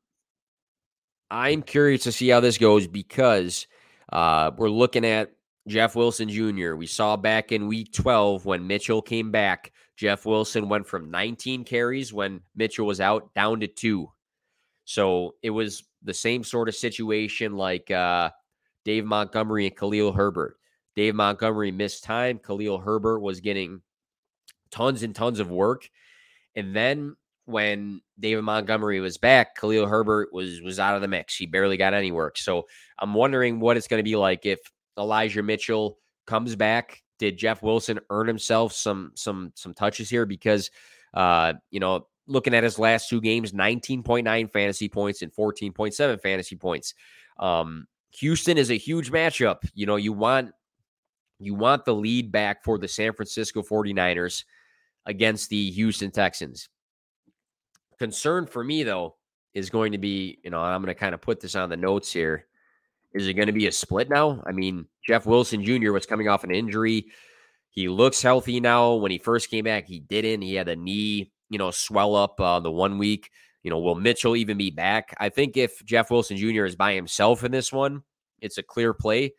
I'm 1.31 1.61
curious 1.63 2.03
to 2.03 2.11
see 2.11 2.29
how 2.29 2.39
this 2.39 2.57
goes 2.57 2.85
because 2.87 3.67
uh, 4.11 4.51
we're 4.55 4.69
looking 4.69 5.05
at 5.05 5.31
Jeff 5.67 5.95
Wilson 5.95 6.29
Jr. 6.29 6.75
We 6.75 6.85
saw 6.85 7.15
back 7.15 7.51
in 7.51 7.67
week 7.67 7.93
12 7.93 8.45
when 8.45 8.67
Mitchell 8.67 9.01
came 9.01 9.31
back, 9.31 9.71
Jeff 9.95 10.25
Wilson 10.25 10.69
went 10.69 10.87
from 10.87 11.11
19 11.11 11.63
carries 11.63 12.13
when 12.13 12.41
Mitchell 12.55 12.87
was 12.87 12.99
out 12.99 13.33
down 13.33 13.59
to 13.59 13.67
two. 13.67 14.11
So 14.85 15.35
it 15.41 15.51
was 15.51 15.83
the 16.01 16.13
same 16.13 16.43
sort 16.43 16.67
of 16.67 16.75
situation 16.75 17.55
like 17.55 17.89
uh, 17.91 18.31
Dave 18.85 19.05
Montgomery 19.05 19.67
and 19.67 19.77
Khalil 19.77 20.11
Herbert. 20.11 20.57
Dave 20.95 21.15
Montgomery 21.15 21.71
missed 21.71 22.03
time. 22.03 22.39
Khalil 22.39 22.79
Herbert 22.79 23.19
was 23.19 23.39
getting 23.39 23.81
tons 24.71 25.03
and 25.03 25.15
tons 25.15 25.39
of 25.39 25.49
work. 25.49 25.89
And 26.55 26.75
then 26.75 27.15
when 27.45 28.01
David 28.19 28.43
Montgomery 28.43 28.99
was 28.99 29.17
back, 29.17 29.55
Khalil 29.55 29.87
Herbert 29.87 30.33
was 30.33 30.61
was 30.61 30.79
out 30.79 30.95
of 30.95 31.01
the 31.01 31.07
mix. 31.07 31.35
He 31.35 31.45
barely 31.45 31.77
got 31.77 31.93
any 31.93 32.11
work. 32.11 32.37
So 32.37 32.65
I'm 32.99 33.13
wondering 33.13 33.59
what 33.59 33.77
it's 33.77 33.87
going 33.87 33.99
to 33.99 34.03
be 34.03 34.15
like 34.15 34.45
if 34.45 34.59
Elijah 34.97 35.43
Mitchell 35.43 35.97
comes 36.25 36.55
back. 36.55 37.02
Did 37.19 37.37
Jeff 37.37 37.61
Wilson 37.61 37.99
earn 38.09 38.27
himself 38.27 38.73
some 38.73 39.11
some 39.15 39.51
some 39.55 39.73
touches 39.73 40.09
here? 40.09 40.25
Because 40.25 40.69
uh, 41.13 41.53
you 41.69 41.79
know, 41.79 42.07
looking 42.27 42.53
at 42.53 42.63
his 42.63 42.79
last 42.79 43.09
two 43.09 43.21
games, 43.21 43.51
19.9 43.51 44.51
fantasy 44.51 44.89
points 44.89 45.21
and 45.21 45.33
14.7 45.33 46.21
fantasy 46.21 46.55
points. 46.55 46.93
Um, 47.39 47.87
Houston 48.19 48.57
is 48.57 48.71
a 48.71 48.77
huge 48.77 49.11
matchup. 49.11 49.57
You 49.73 49.85
know, 49.85 49.95
you 49.95 50.13
want 50.13 50.51
you 51.39 51.55
want 51.55 51.85
the 51.85 51.95
lead 51.95 52.31
back 52.31 52.63
for 52.63 52.77
the 52.77 52.87
San 52.87 53.13
Francisco 53.13 53.61
49ers 53.61 54.43
against 55.05 55.49
the 55.49 55.71
Houston 55.71 56.11
Texans. 56.11 56.69
Concern 57.99 58.45
for 58.45 58.63
me, 58.63 58.83
though, 58.83 59.15
is 59.53 59.69
going 59.69 59.91
to 59.91 59.97
be, 59.97 60.39
you 60.43 60.49
know, 60.49 60.59
I'm 60.59 60.81
going 60.81 60.93
to 60.93 60.99
kind 60.99 61.13
of 61.13 61.21
put 61.21 61.39
this 61.39 61.55
on 61.55 61.69
the 61.69 61.77
notes 61.77 62.11
here. 62.11 62.47
Is 63.13 63.27
it 63.27 63.33
going 63.33 63.47
to 63.47 63.53
be 63.53 63.67
a 63.67 63.71
split 63.71 64.09
now? 64.09 64.41
I 64.45 64.51
mean, 64.51 64.87
Jeff 65.05 65.25
Wilson 65.25 65.63
Jr. 65.63 65.91
was 65.91 66.05
coming 66.05 66.27
off 66.27 66.43
an 66.43 66.53
injury. 66.53 67.05
He 67.69 67.87
looks 67.87 68.21
healthy 68.21 68.59
now. 68.59 68.93
When 68.95 69.11
he 69.11 69.17
first 69.17 69.49
came 69.49 69.65
back, 69.65 69.85
he 69.85 69.99
didn't. 69.99 70.41
He 70.41 70.55
had 70.55 70.67
a 70.67 70.75
knee, 70.75 71.31
you 71.49 71.57
know, 71.57 71.71
swell 71.71 72.15
up 72.15 72.39
uh, 72.39 72.59
the 72.59 72.71
one 72.71 72.97
week. 72.97 73.29
You 73.63 73.71
know, 73.71 73.79
will 73.79 73.95
Mitchell 73.95 74.35
even 74.35 74.57
be 74.57 74.71
back? 74.71 75.13
I 75.19 75.29
think 75.29 75.57
if 75.57 75.83
Jeff 75.85 76.11
Wilson 76.11 76.37
Jr. 76.37 76.65
is 76.65 76.75
by 76.75 76.93
himself 76.93 77.43
in 77.43 77.51
this 77.51 77.71
one, 77.71 78.03
it's 78.41 78.57
a 78.57 78.63
clear 78.63 78.93
play. 78.93 79.33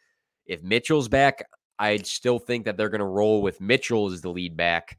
If 0.47 0.63
Mitchell's 0.63 1.09
back, 1.09 1.45
I 1.79 1.99
still 1.99 2.39
think 2.39 2.65
that 2.65 2.77
they're 2.77 2.89
going 2.89 3.01
to 3.01 3.05
roll 3.07 3.43
with 3.43 3.61
Mitchell 3.61 4.11
as 4.11 4.21
the 4.21 4.31
lead 4.31 4.57
back 4.57 4.99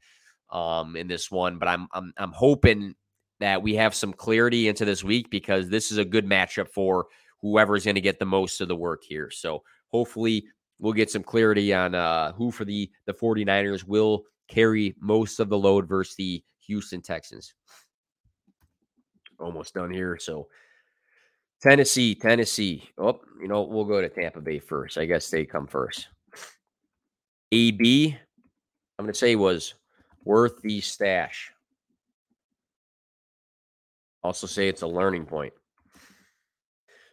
um, 0.50 0.96
in 0.96 1.08
this 1.08 1.30
one. 1.30 1.58
But 1.58 1.68
I'm 1.68 1.88
I'm 1.92 2.12
I'm 2.16 2.32
hoping 2.32 2.94
that 3.40 3.62
we 3.62 3.74
have 3.74 3.94
some 3.94 4.12
clarity 4.12 4.68
into 4.68 4.84
this 4.84 5.04
week 5.04 5.30
because 5.30 5.68
this 5.68 5.90
is 5.90 5.98
a 5.98 6.04
good 6.04 6.26
matchup 6.26 6.68
for 6.68 7.06
whoever 7.50 7.76
is 7.76 7.84
going 7.84 7.94
to 7.94 8.00
get 8.00 8.18
the 8.18 8.26
most 8.26 8.60
of 8.60 8.68
the 8.68 8.76
work 8.76 9.02
here. 9.04 9.30
So 9.30 9.62
hopefully 9.92 10.46
we'll 10.78 10.92
get 10.92 11.10
some 11.10 11.22
clarity 11.22 11.72
on 11.72 11.94
uh, 11.94 12.32
who 12.32 12.50
for 12.50 12.64
the 12.64 12.90
the 13.06 13.14
49ers 13.14 13.84
will 13.84 14.24
carry 14.48 14.94
most 15.00 15.40
of 15.40 15.48
the 15.48 15.58
load 15.58 15.88
versus 15.88 16.16
the 16.16 16.42
Houston 16.66 17.00
Texans. 17.00 17.54
Almost 19.38 19.74
done 19.74 19.92
here. 19.92 20.18
So 20.18 20.48
Tennessee, 21.62 22.14
Tennessee. 22.14 22.88
Oh, 22.98 23.20
you 23.40 23.48
know, 23.48 23.62
we'll 23.62 23.84
go 23.84 24.00
to 24.00 24.08
Tampa 24.08 24.40
Bay 24.40 24.58
first. 24.58 24.98
I 24.98 25.06
guess 25.06 25.30
they 25.30 25.44
come 25.44 25.66
first. 25.66 26.08
AB, 27.52 28.16
I'm 28.98 29.04
going 29.04 29.12
to 29.12 29.18
say 29.18 29.36
was 29.36 29.74
worth 30.24 30.60
the 30.62 30.80
stash. 30.80 31.52
Also 34.24 34.46
say 34.46 34.68
it's 34.68 34.82
a 34.82 34.86
learning 34.86 35.26
point. 35.26 35.52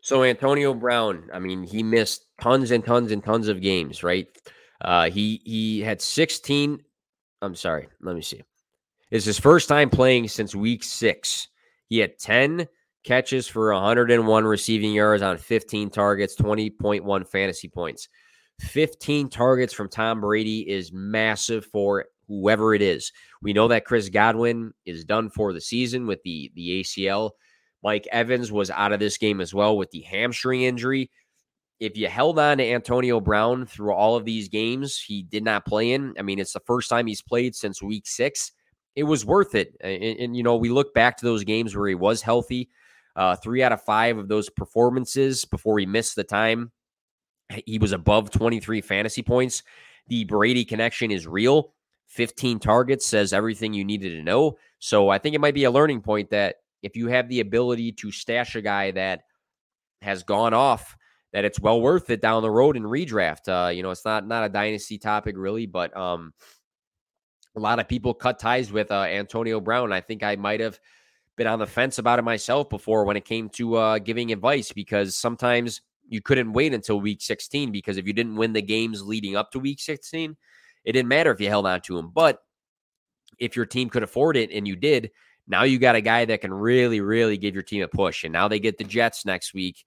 So 0.04 0.24
Antonio 0.26 0.74
Brown, 0.74 1.30
I 1.34 1.40
mean, 1.40 1.64
he 1.64 1.82
missed 1.82 2.26
tons 2.42 2.72
and 2.72 2.86
tons 2.86 3.14
and 3.14 3.24
tons 3.24 3.48
of 3.48 3.62
games, 3.62 4.04
right? 4.04 4.28
Uh, 4.82 5.10
he 5.10 5.42
he 5.46 5.80
had 5.80 6.02
16. 6.02 6.84
I'm 7.42 7.56
sorry, 7.56 7.88
let 8.02 8.14
me 8.14 8.22
see. 8.22 8.44
It's 9.12 9.24
his 9.24 9.40
first 9.40 9.70
time 9.70 9.90
playing 9.90 10.28
since 10.28 10.54
week 10.54 10.84
six. 10.84 11.48
He 11.88 12.00
had 12.00 12.20
10 12.20 12.68
catches 13.06 13.48
for 13.48 13.74
101 13.74 14.44
receiving 14.44 14.92
yards 14.92 15.24
on 15.24 15.38
15 15.38 15.90
targets, 15.90 16.36
20.1 16.36 17.28
fantasy 17.30 17.70
points. 17.70 18.10
15 18.60 19.30
targets 19.30 19.72
from 19.74 19.88
Tom 19.88 20.20
Brady 20.20 20.70
is 20.70 20.92
massive 20.92 21.66
for 21.68 22.06
whoever 22.28 22.76
it 22.76 22.82
is. 22.82 23.14
We 23.42 23.54
know 23.54 23.70
that 23.70 23.86
Chris 23.86 24.10
Godwin 24.10 24.74
is 24.86 25.06
done 25.06 25.30
for 25.30 25.54
the 25.54 25.62
season 25.62 26.08
with 26.08 26.22
the 26.24 26.52
the 26.56 26.82
ACL. 26.82 27.32
Mike 27.84 28.08
Evans 28.12 28.52
was 28.52 28.72
out 28.72 28.94
of 28.94 29.00
this 29.00 29.18
game 29.18 29.42
as 29.42 29.54
well 29.54 29.78
with 29.78 29.92
the 29.92 30.02
hamstring 30.02 30.62
injury. 30.64 31.12
If 31.80 31.98
you 31.98 32.08
held 32.08 32.40
on 32.40 32.60
to 32.60 32.72
Antonio 32.72 33.20
Brown 33.20 33.66
through 33.66 33.94
all 33.94 34.16
of 34.16 34.26
these 34.26 34.48
games, 34.48 34.98
he 34.98 35.24
did 35.24 35.44
not 35.44 35.66
play 35.66 35.92
in. 35.92 36.14
I 36.18 36.22
mean, 36.22 36.40
it's 36.40 36.54
the 36.54 36.62
first 36.62 36.90
time 36.90 37.08
he's 37.08 37.22
played 37.22 37.56
since 37.56 37.84
week 37.84 38.08
six. 38.08 38.52
It 38.96 39.04
was 39.04 39.26
worth 39.26 39.54
it. 39.54 39.76
And, 39.82 40.02
and 40.02 40.38
you 40.38 40.44
know, 40.44 40.56
we 40.56 40.70
look 40.70 40.94
back 40.94 41.18
to 41.18 41.26
those 41.26 41.44
games 41.44 41.76
where 41.76 41.90
he 41.90 41.96
was 41.96 42.22
healthy. 42.22 42.70
Uh, 43.16 43.36
three 43.36 43.62
out 43.62 43.72
of 43.72 43.82
five 43.84 44.18
of 44.18 44.28
those 44.28 44.50
performances 44.50 45.46
before 45.46 45.78
he 45.78 45.86
missed 45.86 46.16
the 46.16 46.24
time, 46.24 46.72
he 47.66 47.78
was 47.78 47.92
above 47.92 48.32
23 48.32 48.82
fantasy 48.82 49.22
points. 49.22 49.62
The 50.08 50.24
Brady 50.24 50.66
connection 50.66 51.12
is 51.12 51.28
real. 51.28 51.74
15 52.08 52.60
targets 52.60 53.06
says 53.06 53.34
everything 53.34 53.74
you 53.74 53.84
needed 53.84 54.12
to 54.12 54.24
know. 54.24 54.58
So 54.80 55.10
I 55.10 55.18
think 55.18 55.36
it 55.36 55.42
might 55.42 55.54
be 55.54 55.64
a 55.64 55.72
learning 55.72 56.02
point 56.02 56.30
that 56.30 56.58
if 56.84 56.96
you 56.96 57.08
have 57.08 57.30
the 57.30 57.40
ability 57.40 57.94
to 57.94 58.12
stash 58.12 58.56
a 58.56 58.62
guy 58.62 58.92
that 58.92 59.22
has 60.02 60.24
gone 60.24 60.54
off, 60.54 60.96
that 61.32 61.46
it's 61.46 61.60
well 61.60 61.82
worth 61.82 62.10
it 62.10 62.22
down 62.22 62.44
the 62.44 62.52
road 62.52 62.78
in 62.78 62.84
redraft. 62.84 63.48
Uh, 63.48 63.70
you 63.70 63.82
know, 63.82 63.90
it's 63.90 64.06
not 64.06 64.28
not 64.28 64.44
a 64.44 64.50
dynasty 64.50 64.98
topic 64.98 65.36
really, 65.38 65.66
but 65.66 65.96
um, 65.98 66.34
a 67.56 67.60
lot 67.60 67.80
of 67.80 67.88
people 67.88 68.14
cut 68.14 68.38
ties 68.38 68.72
with 68.72 68.92
uh, 68.92 69.02
Antonio 69.02 69.60
Brown. 69.60 69.92
I 69.92 70.02
think 70.02 70.22
I 70.22 70.36
might 70.36 70.60
have 70.60 70.80
been 71.36 71.48
on 71.48 71.60
the 71.60 71.66
fence 71.66 71.98
about 71.98 72.20
it 72.20 72.24
myself 72.24 72.70
before 72.70 73.06
when 73.06 73.18
it 73.18 73.26
came 73.26 73.50
to 73.50 73.76
uh, 73.76 74.00
giving 74.00 74.32
advice 74.32 74.72
because 74.72 75.16
sometimes 75.16 75.82
you 76.08 76.22
couldn't 76.22 76.54
wait 76.54 76.74
until 76.74 77.00
week 77.00 77.22
16 77.22 77.72
because 77.72 77.98
if 77.98 78.06
you 78.06 78.14
didn't 78.14 78.36
win 78.36 78.54
the 78.54 78.62
games 78.62 79.02
leading 79.02 79.36
up 79.36 79.52
to 79.52 79.60
week 79.60 79.80
16, 79.80 80.36
it 80.86 80.92
didn't 80.92 81.08
matter 81.08 81.32
if 81.32 81.42
you 81.42 81.50
held 81.50 81.66
on 81.66 81.82
to 81.82 81.98
him. 81.98 82.12
But 82.14 82.40
if 83.40 83.56
your 83.56 83.66
team 83.66 83.90
could 83.90 84.04
afford 84.04 84.38
it 84.38 84.52
and 84.52 84.68
you 84.68 84.76
did, 84.76 85.10
now 85.48 85.64
you 85.64 85.78
got 85.78 85.96
a 85.96 86.02
guy 86.02 86.26
that 86.26 86.42
can 86.42 86.54
really, 86.54 87.02
really 87.02 87.38
give 87.38 87.54
your 87.54 87.64
team 87.64 87.84
a 87.84 87.88
push. 87.88 88.24
And 88.24 88.34
now 88.34 88.48
they 88.48 88.60
get 88.60 88.78
the 88.78 88.84
Jets 88.84 89.26
next 89.26 89.54
week. 89.54 89.84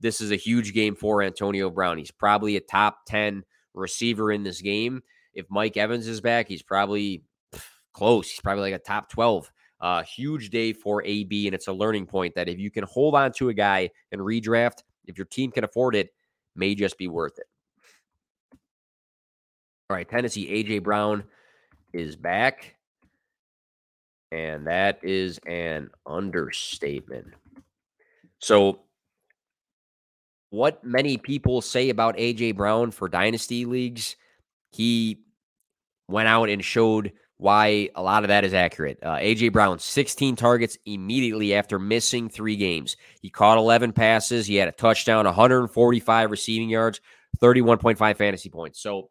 This 0.00 0.20
is 0.20 0.30
a 0.30 0.36
huge 0.36 0.74
game 0.74 0.94
for 0.94 1.22
Antonio 1.22 1.70
Brown. 1.70 1.98
He's 1.98 2.10
probably 2.10 2.56
a 2.56 2.60
top 2.60 3.00
10 3.06 3.44
receiver 3.74 4.32
in 4.32 4.42
this 4.42 4.60
game. 4.60 5.02
If 5.34 5.46
Mike 5.50 5.76
Evans 5.76 6.06
is 6.08 6.20
back, 6.20 6.48
he's 6.48 6.62
probably 6.62 7.22
close. 7.92 8.30
He's 8.30 8.40
probably 8.40 8.70
like 8.70 8.80
a 8.80 8.84
top 8.84 9.08
12. 9.10 9.50
Uh, 9.80 10.02
huge 10.02 10.50
day 10.50 10.72
for 10.72 11.04
AB, 11.04 11.46
and 11.46 11.54
it's 11.54 11.68
a 11.68 11.72
learning 11.72 12.06
point 12.06 12.34
that 12.34 12.48
if 12.48 12.58
you 12.58 12.70
can 12.70 12.82
hold 12.84 13.14
on 13.14 13.30
to 13.32 13.48
a 13.48 13.54
guy 13.54 13.88
and 14.10 14.20
redraft, 14.20 14.82
if 15.06 15.16
your 15.16 15.26
team 15.26 15.52
can 15.52 15.62
afford 15.62 15.94
it, 15.94 16.10
may 16.56 16.74
just 16.74 16.98
be 16.98 17.06
worth 17.06 17.38
it. 17.38 17.46
All 19.88 19.96
right, 19.96 20.08
Tennessee, 20.08 20.48
AJ 20.48 20.82
Brown 20.82 21.22
is 21.92 22.16
back. 22.16 22.77
And 24.30 24.66
that 24.66 25.00
is 25.02 25.38
an 25.46 25.90
understatement. 26.06 27.28
So, 28.40 28.80
what 30.50 30.84
many 30.84 31.18
people 31.18 31.60
say 31.60 31.90
about 31.90 32.16
AJ 32.16 32.56
Brown 32.56 32.90
for 32.90 33.08
dynasty 33.08 33.64
leagues, 33.64 34.16
he 34.70 35.20
went 36.08 36.28
out 36.28 36.48
and 36.48 36.64
showed 36.64 37.12
why 37.38 37.88
a 37.94 38.02
lot 38.02 38.24
of 38.24 38.28
that 38.28 38.44
is 38.44 38.52
accurate. 38.52 38.98
Uh, 39.02 39.16
AJ 39.16 39.52
Brown, 39.52 39.78
16 39.78 40.36
targets 40.36 40.76
immediately 40.84 41.54
after 41.54 41.78
missing 41.78 42.28
three 42.28 42.56
games. 42.56 42.96
He 43.22 43.30
caught 43.30 43.58
11 43.58 43.92
passes. 43.92 44.46
He 44.46 44.56
had 44.56 44.68
a 44.68 44.72
touchdown, 44.72 45.24
145 45.24 46.30
receiving 46.30 46.68
yards, 46.68 47.00
31.5 47.40 48.16
fantasy 48.16 48.50
points. 48.50 48.80
So 48.80 49.10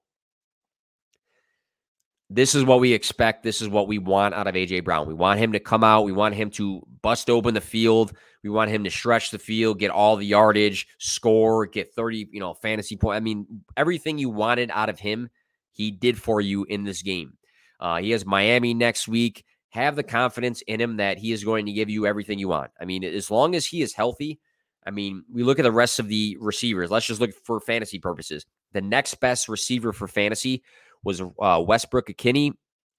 this 2.29 2.55
is 2.55 2.63
what 2.65 2.79
we 2.79 2.93
expect. 2.93 3.43
This 3.43 3.61
is 3.61 3.69
what 3.69 3.87
we 3.87 3.99
want 3.99 4.35
out 4.35 4.47
of 4.47 4.55
AJ 4.55 4.83
Brown. 4.83 5.07
We 5.07 5.13
want 5.13 5.39
him 5.39 5.53
to 5.53 5.59
come 5.59 5.83
out. 5.83 6.03
We 6.03 6.11
want 6.11 6.35
him 6.35 6.49
to 6.51 6.81
bust 7.01 7.29
open 7.29 7.53
the 7.53 7.61
field. 7.61 8.13
We 8.43 8.49
want 8.49 8.69
him 8.69 8.83
to 8.83 8.91
stretch 8.91 9.31
the 9.31 9.39
field, 9.39 9.79
get 9.79 9.91
all 9.91 10.15
the 10.15 10.25
yardage, 10.25 10.87
score, 10.99 11.65
get 11.65 11.93
30, 11.93 12.29
you 12.31 12.39
know, 12.39 12.53
fantasy 12.53 12.97
point. 12.97 13.15
I 13.17 13.19
mean, 13.19 13.45
everything 13.75 14.17
you 14.17 14.29
wanted 14.29 14.71
out 14.73 14.89
of 14.89 14.99
him, 14.99 15.29
he 15.71 15.91
did 15.91 16.17
for 16.17 16.41
you 16.41 16.65
in 16.65 16.83
this 16.83 17.01
game. 17.01 17.33
Uh, 17.79 17.97
he 17.97 18.11
has 18.11 18.25
Miami 18.25 18.73
next 18.73 19.07
week. 19.07 19.43
Have 19.69 19.95
the 19.95 20.03
confidence 20.03 20.61
in 20.61 20.81
him 20.81 20.97
that 20.97 21.17
he 21.17 21.31
is 21.31 21.43
going 21.43 21.65
to 21.65 21.73
give 21.73 21.89
you 21.89 22.05
everything 22.07 22.39
you 22.39 22.47
want. 22.47 22.71
I 22.79 22.85
mean, 22.85 23.03
as 23.03 23.29
long 23.29 23.53
as 23.53 23.65
he 23.65 23.81
is 23.81 23.93
healthy, 23.93 24.39
I 24.85 24.91
mean, 24.91 25.23
we 25.31 25.43
look 25.43 25.59
at 25.59 25.63
the 25.63 25.71
rest 25.71 25.99
of 25.99 26.07
the 26.07 26.37
receivers. 26.39 26.89
Let's 26.89 27.05
just 27.05 27.19
look 27.19 27.33
for 27.43 27.59
fantasy 27.59 27.99
purposes. 27.99 28.45
The 28.71 28.81
next 28.81 29.15
best 29.15 29.49
receiver 29.49 29.91
for 29.91 30.07
fantasy 30.07 30.63
was 31.07 31.21
uh, 31.21 31.63
Westbrook-Ikhine, 31.65 32.51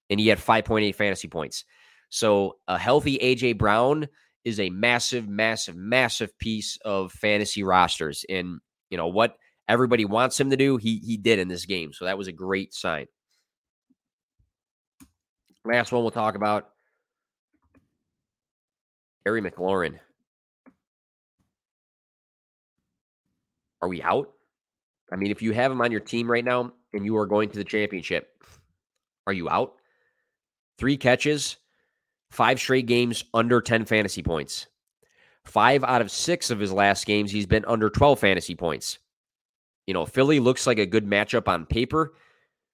and 0.09 0.19
he 0.19 0.29
had 0.29 0.39
5.8 0.39 0.95
fantasy 0.95 1.29
points. 1.29 1.65
So 2.09 2.57
a 2.67 2.79
healthy 2.79 3.19
AJ 3.19 3.59
Brown 3.59 4.09
is 4.45 4.59
a 4.59 4.71
massive, 4.71 5.29
massive, 5.29 5.77
massive 5.77 6.37
piece 6.39 6.79
of 6.87 7.13
fantasy 7.13 7.63
rosters. 7.63 8.25
And 8.31 8.61
you 8.89 8.97
know 8.97 9.09
what 9.09 9.37
everybody 9.69 10.07
wants 10.07 10.41
him 10.41 10.49
to 10.49 10.57
do, 10.57 10.79
he 10.79 11.03
he 11.05 11.19
did 11.19 11.39
in 11.39 11.49
this 11.49 11.67
game. 11.67 11.93
So 11.93 12.07
that 12.07 12.17
was 12.17 12.29
a 12.29 12.33
great 12.33 12.73
sign. 12.73 13.09
Last 15.67 15.93
one 15.93 16.01
we'll 16.01 16.11
talk 16.11 16.35
about. 16.35 16.71
Terry 19.23 19.43
McLaurin. 19.43 19.99
Are 23.83 23.89
we 23.89 24.01
out? 24.01 24.31
I 25.13 25.17
mean, 25.17 25.31
if 25.31 25.43
you 25.43 25.53
have 25.53 25.71
him 25.71 25.83
on 25.83 25.93
your 25.93 26.01
team 26.01 26.31
right 26.31 26.45
now, 26.45 26.73
and 26.93 27.05
you 27.05 27.17
are 27.17 27.27
going 27.27 27.51
to 27.51 27.59
the 27.59 27.65
championship, 27.65 28.43
are 29.27 29.33
you 29.33 29.49
out? 29.49 29.75
Three 30.79 30.97
catches, 30.97 31.57
five 32.31 32.59
straight 32.59 32.87
games 32.87 33.25
under 33.35 33.61
10 33.61 33.85
fantasy 33.85 34.23
points. 34.23 34.67
Five 35.45 35.83
out 35.85 36.03
of 36.03 36.11
six 36.11 36.51
of 36.51 36.61
his 36.61 36.73
last 36.73 37.07
games, 37.07 37.31
he's 37.31 37.47
been 37.47 37.65
under 37.67 37.91
12 37.91 38.19
fantasy 38.19 38.55
points. 38.55 38.99
You 39.87 39.95
know, 39.95 40.05
Philly 40.05 40.41
looks 40.41 40.67
like 40.67 40.79
a 40.79 40.87
good 40.87 41.07
matchup 41.07 41.49
on 41.49 41.65
paper, 41.65 42.15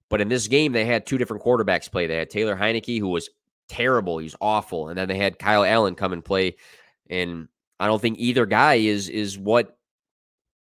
but 0.09 0.21
in 0.21 0.27
this 0.27 0.47
game, 0.47 0.73
they 0.73 0.85
had 0.85 1.05
two 1.05 1.17
different 1.17 1.43
quarterbacks 1.43 1.89
play. 1.89 2.07
They 2.07 2.17
had 2.17 2.29
Taylor 2.29 2.55
Heinicke, 2.55 2.99
who 2.99 3.07
was 3.07 3.29
terrible, 3.69 4.17
he's 4.17 4.35
awful, 4.41 4.89
and 4.89 4.97
then 4.97 5.07
they 5.07 5.17
had 5.17 5.39
Kyle 5.39 5.63
Allen 5.63 5.95
come 5.95 6.13
and 6.13 6.23
play. 6.23 6.57
And 7.09 7.47
I 7.79 7.87
don't 7.87 8.01
think 8.01 8.19
either 8.19 8.45
guy 8.45 8.75
is 8.75 9.09
is 9.09 9.37
what 9.37 9.77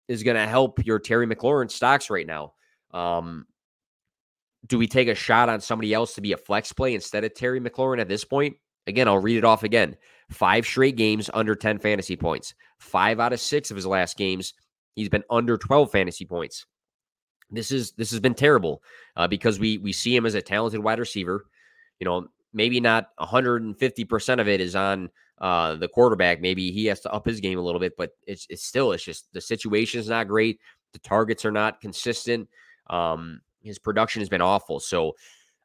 is 0.08 0.22
going 0.22 0.36
to 0.36 0.46
help 0.46 0.84
your 0.84 0.98
Terry 0.98 1.26
McLaurin 1.26 1.70
stocks 1.70 2.10
right 2.10 2.26
now. 2.26 2.52
Um, 2.92 3.46
do 4.66 4.78
we 4.78 4.86
take 4.86 5.08
a 5.08 5.14
shot 5.14 5.48
on 5.48 5.60
somebody 5.60 5.92
else 5.92 6.14
to 6.14 6.20
be 6.20 6.32
a 6.32 6.36
flex 6.36 6.72
play 6.72 6.94
instead 6.94 7.24
of 7.24 7.34
Terry 7.34 7.60
McLaurin 7.60 8.00
at 8.00 8.08
this 8.08 8.24
point? 8.24 8.56
Again, 8.86 9.08
I'll 9.08 9.18
read 9.18 9.36
it 9.36 9.44
off 9.44 9.62
again. 9.62 9.96
Five 10.30 10.66
straight 10.66 10.96
games 10.96 11.30
under 11.32 11.54
10 11.54 11.78
fantasy 11.78 12.16
points. 12.16 12.54
Five 12.78 13.20
out 13.20 13.32
of 13.32 13.40
six 13.40 13.70
of 13.70 13.76
his 13.76 13.86
last 13.86 14.16
games, 14.16 14.54
he's 14.94 15.08
been 15.08 15.24
under 15.30 15.56
12 15.56 15.90
fantasy 15.90 16.24
points. 16.24 16.66
This 17.50 17.70
is 17.70 17.92
this 17.92 18.10
has 18.10 18.20
been 18.20 18.34
terrible 18.34 18.82
uh, 19.14 19.28
because 19.28 19.60
we 19.60 19.76
we 19.78 19.92
see 19.92 20.16
him 20.16 20.24
as 20.24 20.34
a 20.34 20.40
talented 20.40 20.82
wide 20.82 20.98
receiver. 20.98 21.44
You 22.00 22.06
know, 22.06 22.28
maybe 22.54 22.80
not 22.80 23.08
150% 23.20 24.40
of 24.40 24.48
it 24.48 24.60
is 24.60 24.74
on 24.74 25.10
uh, 25.38 25.74
the 25.74 25.88
quarterback. 25.88 26.40
Maybe 26.40 26.72
he 26.72 26.86
has 26.86 27.00
to 27.00 27.12
up 27.12 27.26
his 27.26 27.40
game 27.40 27.58
a 27.58 27.62
little 27.62 27.80
bit, 27.80 27.92
but 27.98 28.12
it's 28.26 28.46
it's 28.48 28.64
still 28.64 28.92
it's 28.92 29.04
just 29.04 29.30
the 29.34 29.40
situation 29.40 30.00
is 30.00 30.08
not 30.08 30.28
great. 30.28 30.60
The 30.94 30.98
targets 31.00 31.44
are 31.44 31.52
not 31.52 31.80
consistent. 31.80 32.48
Um, 32.88 33.40
his 33.62 33.78
production 33.78 34.20
has 34.20 34.28
been 34.28 34.42
awful. 34.42 34.80
So 34.80 35.14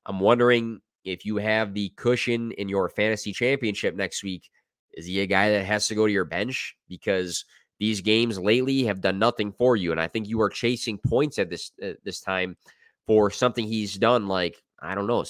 I'm 0.05 0.19
wondering 0.19 0.81
if 1.03 1.25
you 1.25 1.37
have 1.37 1.73
the 1.73 1.89
cushion 1.95 2.51
in 2.53 2.69
your 2.69 2.89
fantasy 2.89 3.33
championship 3.33 3.95
next 3.95 4.23
week, 4.23 4.49
is 4.93 5.05
he 5.05 5.21
a 5.21 5.27
guy 5.27 5.51
that 5.51 5.65
has 5.65 5.87
to 5.87 5.95
go 5.95 6.05
to 6.05 6.11
your 6.11 6.25
bench? 6.25 6.75
Because 6.89 7.45
these 7.79 8.01
games 8.01 8.39
lately 8.39 8.83
have 8.83 9.01
done 9.01 9.19
nothing 9.19 9.51
for 9.51 9.75
you. 9.75 9.91
And 9.91 10.01
I 10.01 10.07
think 10.07 10.27
you 10.27 10.41
are 10.41 10.49
chasing 10.49 10.97
points 10.97 11.39
at 11.39 11.49
this 11.49 11.71
uh, 11.83 11.93
this 12.03 12.19
time 12.19 12.57
for 13.05 13.29
something 13.31 13.65
he's 13.65 13.95
done 13.95 14.27
like, 14.27 14.61
I 14.79 14.95
don't 14.95 15.07
know, 15.07 15.23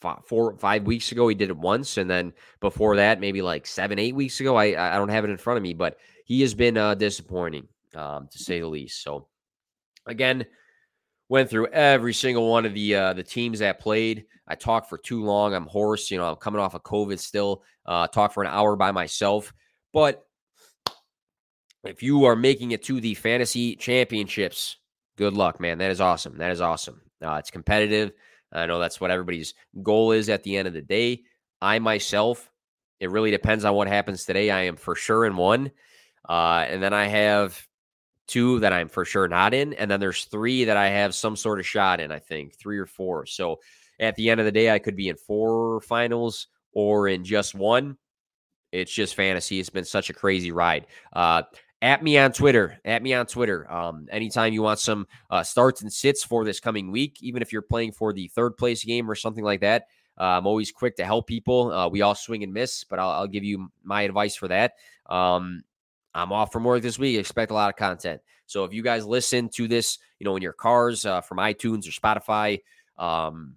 five, 0.00 0.24
four, 0.26 0.56
five 0.58 0.84
weeks 0.84 1.12
ago. 1.12 1.28
He 1.28 1.34
did 1.34 1.50
it 1.50 1.56
once. 1.56 1.96
And 1.96 2.10
then 2.10 2.32
before 2.60 2.96
that, 2.96 3.20
maybe 3.20 3.42
like 3.42 3.66
seven, 3.66 3.98
eight 3.98 4.14
weeks 4.14 4.40
ago. 4.40 4.56
I, 4.56 4.94
I 4.94 4.96
don't 4.96 5.08
have 5.08 5.24
it 5.24 5.30
in 5.30 5.36
front 5.36 5.56
of 5.56 5.62
me, 5.62 5.74
but 5.74 5.98
he 6.24 6.40
has 6.42 6.54
been 6.54 6.76
uh, 6.76 6.94
disappointing, 6.94 7.68
um, 7.94 8.28
to 8.30 8.38
say 8.38 8.60
the 8.60 8.66
least. 8.66 9.02
So, 9.02 9.28
again, 10.08 10.46
went 11.28 11.50
through 11.50 11.68
every 11.68 12.14
single 12.14 12.50
one 12.50 12.66
of 12.66 12.74
the 12.74 12.94
uh, 12.94 13.12
the 13.12 13.22
teams 13.22 13.60
that 13.60 13.80
played. 13.80 14.24
I 14.46 14.54
talked 14.54 14.88
for 14.88 14.98
too 14.98 15.24
long. 15.24 15.54
I'm 15.54 15.66
hoarse. 15.66 16.10
You 16.10 16.18
know, 16.18 16.30
I'm 16.30 16.36
coming 16.36 16.60
off 16.60 16.74
of 16.74 16.82
COVID 16.82 17.18
still. 17.18 17.62
Uh, 17.86 18.06
talked 18.08 18.34
for 18.34 18.42
an 18.42 18.50
hour 18.50 18.76
by 18.76 18.90
myself. 18.90 19.52
But 19.92 20.26
if 21.84 22.02
you 22.02 22.24
are 22.24 22.36
making 22.36 22.72
it 22.72 22.82
to 22.84 23.00
the 23.00 23.14
fantasy 23.14 23.76
championships, 23.76 24.76
good 25.16 25.34
luck, 25.34 25.60
man. 25.60 25.78
That 25.78 25.90
is 25.90 26.00
awesome. 26.00 26.38
That 26.38 26.50
is 26.50 26.60
awesome. 26.60 27.00
Uh, 27.22 27.36
it's 27.36 27.50
competitive. 27.50 28.12
I 28.52 28.66
know 28.66 28.78
that's 28.78 29.00
what 29.00 29.10
everybody's 29.10 29.54
goal 29.82 30.12
is 30.12 30.28
at 30.28 30.42
the 30.42 30.56
end 30.56 30.66
of 30.66 30.74
the 30.74 30.82
day. 30.82 31.22
I 31.60 31.78
myself, 31.78 32.50
it 33.00 33.10
really 33.10 33.30
depends 33.30 33.64
on 33.64 33.74
what 33.74 33.88
happens 33.88 34.24
today. 34.24 34.50
I 34.50 34.62
am 34.62 34.76
for 34.76 34.94
sure 34.94 35.26
in 35.26 35.36
one. 35.36 35.70
Uh, 36.28 36.64
and 36.68 36.82
then 36.82 36.94
I 36.94 37.06
have 37.06 37.66
two 38.28 38.60
that 38.60 38.72
I'm 38.72 38.88
for 38.88 39.04
sure 39.04 39.26
not 39.26 39.54
in. 39.54 39.72
And 39.72 39.90
then 39.90 39.98
there's 39.98 40.26
three 40.26 40.64
that 40.64 40.76
I 40.76 40.88
have 40.88 41.14
some 41.14 41.34
sort 41.34 41.58
of 41.58 41.66
shot 41.66 42.00
in, 42.00 42.12
I 42.12 42.20
think, 42.20 42.54
three 42.54 42.78
or 42.78 42.86
four. 42.86 43.26
So 43.26 43.58
at 43.98 44.14
the 44.14 44.30
end 44.30 44.38
of 44.38 44.46
the 44.46 44.52
day, 44.52 44.70
I 44.70 44.78
could 44.78 44.94
be 44.94 45.08
in 45.08 45.16
four 45.16 45.80
finals 45.80 46.46
or 46.72 47.08
in 47.08 47.24
just 47.24 47.54
one. 47.54 47.96
It's 48.70 48.92
just 48.92 49.14
fantasy. 49.14 49.58
It's 49.58 49.70
been 49.70 49.84
such 49.84 50.10
a 50.10 50.14
crazy 50.14 50.52
ride. 50.52 50.86
Uh, 51.12 51.42
at 51.80 52.02
me 52.02 52.18
on 52.18 52.32
Twitter. 52.32 52.78
At 52.84 53.02
me 53.02 53.14
on 53.14 53.26
Twitter. 53.26 53.70
Um, 53.72 54.08
anytime 54.10 54.52
you 54.52 54.62
want 54.62 54.78
some 54.78 55.06
uh, 55.30 55.42
starts 55.42 55.82
and 55.82 55.92
sits 55.92 56.22
for 56.22 56.44
this 56.44 56.60
coming 56.60 56.90
week, 56.90 57.22
even 57.22 57.40
if 57.40 57.52
you're 57.52 57.62
playing 57.62 57.92
for 57.92 58.12
the 58.12 58.28
third 58.28 58.56
place 58.56 58.84
game 58.84 59.10
or 59.10 59.14
something 59.14 59.44
like 59.44 59.60
that, 59.60 59.86
uh, 60.20 60.24
I'm 60.24 60.46
always 60.46 60.72
quick 60.72 60.96
to 60.96 61.04
help 61.04 61.28
people. 61.28 61.72
Uh, 61.72 61.88
we 61.88 62.02
all 62.02 62.16
swing 62.16 62.42
and 62.42 62.52
miss, 62.52 62.84
but 62.84 62.98
I'll, 62.98 63.10
I'll, 63.10 63.26
give 63.28 63.44
you 63.44 63.70
my 63.84 64.02
advice 64.02 64.34
for 64.34 64.48
that. 64.48 64.72
Um, 65.06 65.62
I'm 66.14 66.32
off 66.32 66.52
from 66.52 66.64
work 66.64 66.82
this 66.82 66.98
week. 66.98 67.18
Expect 67.18 67.50
a 67.50 67.54
lot 67.54 67.70
of 67.70 67.76
content. 67.76 68.20
So 68.46 68.64
if 68.64 68.72
you 68.72 68.82
guys 68.82 69.06
listen 69.06 69.48
to 69.50 69.68
this, 69.68 69.98
you 70.18 70.24
know, 70.24 70.36
in 70.36 70.42
your 70.42 70.52
cars 70.52 71.04
uh, 71.04 71.20
from 71.20 71.38
iTunes 71.38 71.86
or 71.86 71.90
Spotify, 71.90 72.60
um, 72.98 73.56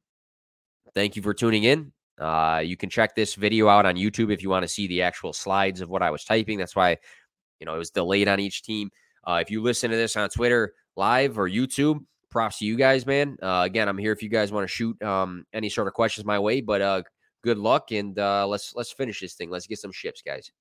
thank 0.93 1.16
you 1.16 1.22
for 1.22 1.34
tuning 1.34 1.64
in. 1.64 1.91
Uh, 2.20 2.62
you 2.64 2.78
can 2.78 2.89
check 2.89 3.16
this 3.16 3.36
video 3.36 3.68
out 3.68 3.86
on 3.86 3.95
YouTube 3.95 4.32
if 4.32 4.43
you 4.43 4.49
want 4.49 4.64
to 4.64 4.68
see 4.68 4.88
the 4.88 5.02
actual 5.02 5.34
slides 5.34 5.82
of 5.82 5.89
what 5.89 6.04
I 6.04 6.12
was 6.12 6.24
typing. 6.24 6.58
That's 6.58 6.76
why 6.76 6.97
you 7.62 7.66
know, 7.66 7.76
it 7.76 7.78
was 7.78 7.91
delayed 7.91 8.28
on 8.28 8.41
each 8.41 8.64
team. 8.64 8.91
Uh, 9.26 9.39
if 9.41 9.49
you 9.49 9.62
listen 9.62 9.91
to 9.91 9.95
this 9.95 10.18
on 10.18 10.28
Twitter 10.30 10.74
live 10.97 11.38
or 11.38 11.47
YouTube, 11.47 12.04
props 12.30 12.58
to 12.58 12.66
you 12.66 12.76
guys, 12.76 13.06
man. 13.06 13.38
Uh, 13.41 13.62
again, 13.66 13.88
I'm 13.88 13.97
here 13.97 14.12
if 14.12 14.24
you 14.24 14.30
guys 14.30 14.52
want 14.52 14.68
to 14.68 14.74
shoot 14.74 15.02
um, 15.04 15.45
any 15.54 15.70
sort 15.70 15.88
of 15.88 15.93
questions 15.93 16.26
my 16.26 16.39
way. 16.39 16.60
But 16.62 16.82
uh, 16.82 17.04
good 17.43 17.60
luck 17.60 17.91
and 17.91 18.18
uh, 18.18 18.47
let's 18.47 18.74
let's 18.76 18.91
finish 18.91 19.22
this 19.22 19.36
thing. 19.36 19.49
Let's 19.49 19.68
get 19.68 19.80
some 19.80 19.91
ships, 19.91 20.22
guys. 20.22 20.52